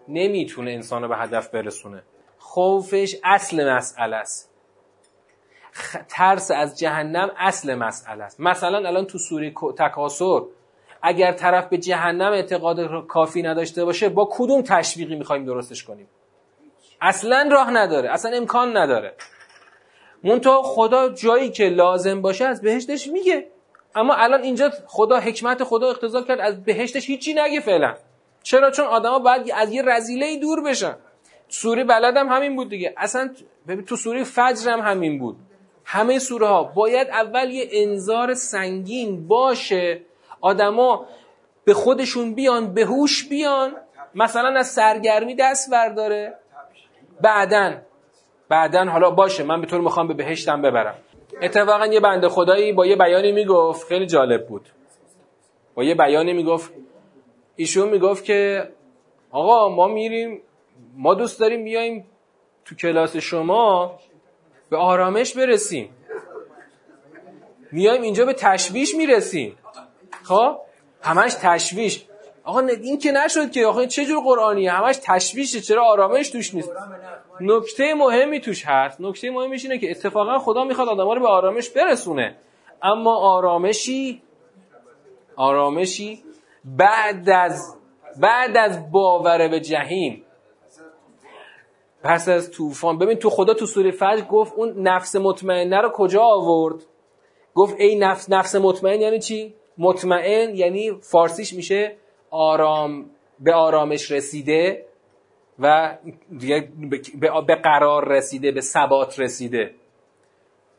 نمی‌تونه 0.08 0.72
انسان 0.72 1.02
رو 1.02 1.08
به 1.08 1.18
هدف 1.18 1.50
برسونه. 1.50 2.04
خوفش 2.38 3.16
اصل 3.24 3.70
مسئله 3.70 4.16
است. 4.16 4.50
ترس 6.10 6.52
از 6.52 6.80
جهنم 6.80 7.32
اصل 7.38 7.76
مسئله 7.76 8.24
است. 8.24 8.40
مثلا 8.40 8.78
الان 8.78 9.06
تو 9.06 9.18
سوره 9.18 9.54
تکاسر 9.78 10.42
اگر 11.02 11.32
طرف 11.32 11.68
به 11.68 11.78
جهنم 11.78 12.32
اعتقاد 12.32 13.08
کافی 13.08 13.42
نداشته 13.42 13.86
باشه 13.86 14.10
با 14.10 14.30
کدوم 14.32 14.62
تشویقی 14.62 15.16
می‌خوایم 15.16 15.46
درستش 15.46 15.84
کنیم؟ 15.84 16.08
اصلا 17.02 17.50
راه 17.52 17.72
نداره. 17.72 18.10
اصلا 18.12 18.38
امکان 18.38 18.78
نداره. 18.78 19.14
منتها 20.24 20.62
خدا 20.64 21.10
جایی 21.10 21.50
که 21.50 21.64
لازم 21.64 22.22
باشه 22.22 22.46
از 22.46 22.62
بهشتش 22.62 23.08
میگه. 23.08 23.48
اما 23.96 24.16
الان 24.16 24.42
اینجا 24.42 24.72
خدا 24.88 25.20
حکمت 25.20 25.64
خدا 25.64 25.90
اقتضا 25.90 26.22
کرد 26.22 26.40
از 26.40 26.64
بهشتش 26.64 27.08
هیچی 27.08 27.34
نگه 27.34 27.60
فعلا. 27.60 27.96
چرا؟ 28.44 28.72
چون 28.72 28.86
آدما 28.86 29.20
باید 29.20 29.52
از 29.56 29.72
یه 29.72 29.82
رزیله 29.82 30.40
دور 30.40 30.64
بشن. 30.64 30.96
سوره 31.48 31.84
بلدم 31.84 32.30
همین 32.30 32.56
بود 32.56 32.70
دیگه. 32.70 32.94
اصلا 32.98 33.30
تو 33.88 33.96
سوره 33.96 34.24
فجر 34.24 34.72
هم 34.72 34.80
همین 34.80 35.20
بود. 35.20 35.38
همه 35.86 36.20
سوره 36.20 36.48
ها 36.48 36.64
باید 36.64 37.08
اول 37.08 37.50
یه 37.50 37.68
انذار 37.72 38.34
سنگین 38.34 39.28
باشه. 39.28 40.02
آدما 40.42 41.06
به 41.66 41.74
خودشون 41.74 42.36
بیان 42.36 42.74
به 42.74 42.86
هوش 42.86 43.30
بیان. 43.30 43.76
مثلا 44.16 44.60
از 44.60 44.68
سرگرمی 44.68 45.36
دست 45.36 45.72
برداره. 45.72 46.34
بعدن 47.22 47.82
بعدن 48.50 48.88
حالا 48.88 49.12
باشه. 49.12 49.44
من 49.44 49.62
به 49.62 49.68
طور 49.68 49.82
می‌خوام 49.82 50.08
به 50.08 50.14
بهشتم 50.14 50.62
ببرم. 50.62 50.96
اتفاقا 51.42 51.86
یه 51.86 52.00
بنده 52.00 52.30
خدایی 52.30 52.74
با 52.74 52.86
یه 52.86 52.96
بیانی 52.96 53.32
می‌گفت 53.32 53.88
خیلی 53.88 54.06
جالب 54.06 54.48
بود. 54.48 54.70
با 55.76 55.84
یه 55.84 55.96
بیانی 55.96 56.34
می‌گفت 56.34 56.74
ایشون 57.56 57.90
می‌گفت 57.90 58.26
که 58.26 58.70
آقا 59.32 59.70
ما 59.70 59.88
میریم 59.88 60.42
ما 60.96 61.14
دوست 61.14 61.40
داریم 61.40 61.64
بیایم 61.64 62.06
تو 62.66 62.76
کلاس 62.76 63.16
شما 63.18 64.00
به 64.70 64.78
آرامش 64.78 65.34
برسیم. 65.34 65.90
میایم 67.72 68.02
اینجا 68.02 68.26
به 68.26 68.34
تشویش 68.34 68.96
می‌رسیم. 68.96 69.58
خب؟ 70.24 70.58
همش 71.02 71.34
تشویش. 71.34 72.06
آقا 72.50 72.60
این 72.60 72.98
که 72.98 73.12
نشد 73.12 73.52
که 73.52 73.66
آقا 73.66 73.86
چه 73.86 74.06
جور 74.06 74.24
قرآنیه؟ 74.24 74.72
همش 74.72 75.00
تشویشه 75.04 75.62
چرا 75.62 75.86
آرامش 75.86 76.30
توش 76.30 76.56
نیست؟ 76.56 76.72
نکته 77.42 77.94
مهمی 77.94 78.40
توش 78.40 78.66
هست. 78.66 79.02
نکته 79.02 79.32
مهمیش 79.32 79.66
اینه 79.66 79.78
که 79.78 79.92
اتفاقا 79.92 80.40
خدا 80.40 80.64
می‌خواد 80.64 80.90
آدم 80.90 81.10
رو 81.10 81.20
به 81.20 81.28
آرامش 81.28 81.70
برسونه. 81.70 82.36
اما 82.84 83.16
آرامشی 83.16 84.22
آرامشی 85.36 86.24
بعد 86.66 87.30
از 87.30 87.76
بعد 88.18 88.58
از 88.58 88.92
باور 88.92 89.48
به 89.48 89.60
جهیم. 89.60 90.26
پس 92.04 92.30
از 92.30 92.52
طوفان. 92.52 92.98
ببین 92.98 93.18
تو 93.18 93.30
خدا 93.30 93.54
تو 93.54 93.66
سوره 93.66 93.92
فجر 93.92 94.22
گفت 94.22 94.54
اون 94.56 94.88
نفس 94.88 95.16
مطمئنه 95.16 95.82
رو 95.82 95.90
کجا 95.90 96.22
آورد؟ 96.24 96.84
گفت 97.56 97.76
ای 97.80 97.96
نفس 97.96 98.30
نفس 98.30 98.56
مطمئن 98.56 99.02
یعنی 99.02 99.20
چی؟ 99.20 99.54
مطمئن 99.78 100.56
یعنی 100.56 100.92
فارسیش 101.02 101.54
میشه 101.54 101.96
آرام 102.32 103.06
به 103.40 103.54
آرامش 103.54 104.12
رسیده 104.12 104.86
و 105.60 105.98
به 107.48 107.56
قرار 107.56 108.08
رسیده 108.08 108.52
به 108.52 108.62
ثبات 108.62 109.20
رسیده. 109.20 109.72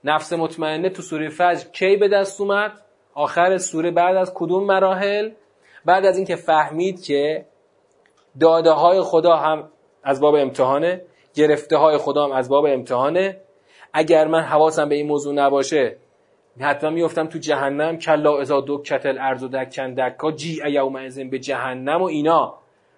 نفس 0.05 0.33
مطمئنه 0.33 0.91
تو 0.91 1.03
سوره 1.03 1.29
فجر 1.29 1.65
کی 1.73 1.97
به 1.97 2.09
دست 2.09 2.41
اومد؟ 2.41 2.73
آخر 3.15 3.59
سوره 3.59 3.91
بعد 3.91 4.17
از 4.17 4.33
کدوم 4.35 4.65
مراحل؟ 4.65 5.31
بعد 5.85 6.07
از 6.07 6.17
اینکه 6.17 6.37
فهمید 6.37 7.03
که 7.03 7.47
داده 8.41 8.71
های 8.71 9.01
خدا 9.01 9.37
هم 9.37 9.69
از 10.03 10.21
باب 10.21 10.35
امتحانه 10.35 11.03
گرفته 11.35 11.77
های 11.77 11.97
خدا 11.97 12.25
هم 12.25 12.33
از 12.33 12.49
باب 12.49 12.65
امتحانه. 12.65 13.41
اگر 13.93 14.27
من 14.27 14.41
حواسم 14.41 14.89
به 14.89 14.95
این 14.95 15.07
موضوع 15.07 15.35
نباشه 15.35 15.97
حتما 16.61 16.91
میفتم 16.91 17.27
تو 17.27 17.39
جهنم 17.39 17.99
کلا 17.99 18.41
ازا 18.41 18.61
دو 18.61 18.83
کتل 18.83 19.19
و 19.43 19.49
دکن 19.49 19.95
دکا 19.95 20.33
جی 20.33 20.63
ایوم 20.63 20.97
ازن 20.97 21.31
به 21.31 21.39
جهنم 21.39 22.03
و 22.03 22.05
اینا. 22.05 22.55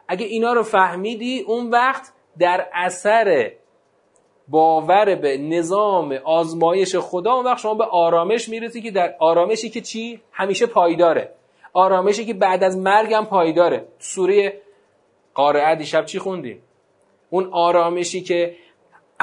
اگه 0.09 0.27
اینا 0.27 0.53
رو 0.53 0.63
فهمیدی 0.63 1.41
اون 1.41 1.71
وقت 1.71 2.13
در 2.39 2.67
اثر 2.73 3.53
باور 4.49 5.15
به 5.15 5.39
نظام 5.39 6.19
آزمایش 6.25 6.97
خدا 6.97 7.33
اون 7.33 7.45
وقت 7.45 7.59
شما 7.59 7.75
به 7.75 7.85
آرامش 7.85 8.49
می‌رسی 8.49 8.83
که 8.83 8.91
در 8.91 9.15
آرامشی 9.19 9.71
که 9.71 9.81
چی؟ 9.81 10.21
همیشه 10.33 10.67
پایداره. 10.67 11.33
آرامشی 11.73 12.25
که 12.25 12.35
بعد 12.35 12.65
از 12.65 12.79
مرگم 12.79 13.25
پایداره. 13.25 13.87
سوره 13.99 14.61
قارعه 15.35 15.75
دیشب 15.75 16.05
چی 16.05 16.19
خوندیم؟ 16.19 16.63
اون 17.31 17.49
آرامشی 17.53 18.21
که 18.21 18.57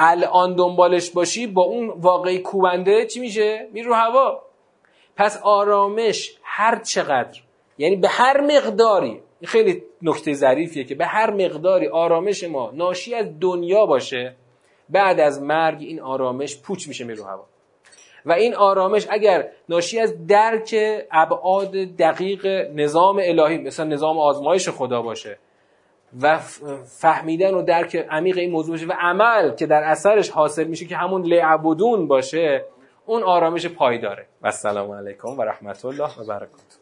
الان 0.02 0.54
دنبالش 0.54 1.10
باشی 1.10 1.46
با 1.46 1.62
اون 1.62 1.88
واقعی 1.88 2.38
کوبنده 2.38 3.06
چی 3.06 3.20
میشه؟ 3.20 3.68
میره 3.72 3.86
رو 3.86 3.94
هوا 3.94 4.42
پس 5.16 5.40
آرامش 5.42 6.38
هر 6.42 6.78
چقدر 6.78 7.40
یعنی 7.78 7.96
به 7.96 8.08
هر 8.08 8.40
مقداری 8.40 9.20
خیلی 9.44 9.82
نکته 10.02 10.32
ظریفیه 10.32 10.84
که 10.84 10.94
به 10.94 11.06
هر 11.06 11.30
مقداری 11.30 11.88
آرامش 11.88 12.44
ما 12.44 12.70
ناشی 12.74 13.14
از 13.14 13.40
دنیا 13.40 13.86
باشه 13.86 14.36
بعد 14.88 15.20
از 15.20 15.42
مرگ 15.42 15.80
این 15.80 16.00
آرامش 16.00 16.60
پوچ 16.60 16.88
میشه 16.88 17.04
میره 17.04 17.24
هوا 17.24 17.44
و 18.26 18.32
این 18.32 18.54
آرامش 18.54 19.06
اگر 19.10 19.48
ناشی 19.68 19.98
از 19.98 20.26
درک 20.26 20.74
ابعاد 21.10 21.72
دقیق 21.98 22.46
نظام 22.74 23.20
الهی 23.22 23.58
مثل 23.58 23.84
نظام 23.84 24.18
آزمایش 24.18 24.68
خدا 24.68 25.02
باشه 25.02 25.38
و 26.20 26.38
فهمیدن 26.84 27.54
و 27.54 27.62
درک 27.62 27.96
عمیق 28.10 28.38
این 28.38 28.50
موضوع 28.50 28.74
باشه 28.74 28.86
و 28.86 28.92
عمل 29.00 29.54
که 29.54 29.66
در 29.66 29.82
اثرش 29.82 30.30
حاصل 30.30 30.64
میشه 30.64 30.86
که 30.86 30.96
همون 30.96 31.22
لعبودون 31.22 32.08
باشه 32.08 32.64
اون 33.06 33.22
آرامش 33.22 33.66
پایداره. 33.66 34.26
و 34.42 34.46
السلام 34.46 34.92
علیکم 34.92 35.38
و 35.38 35.42
رحمت 35.42 35.84
الله 35.84 36.20
و 36.20 36.24
برکاته. 36.24 36.76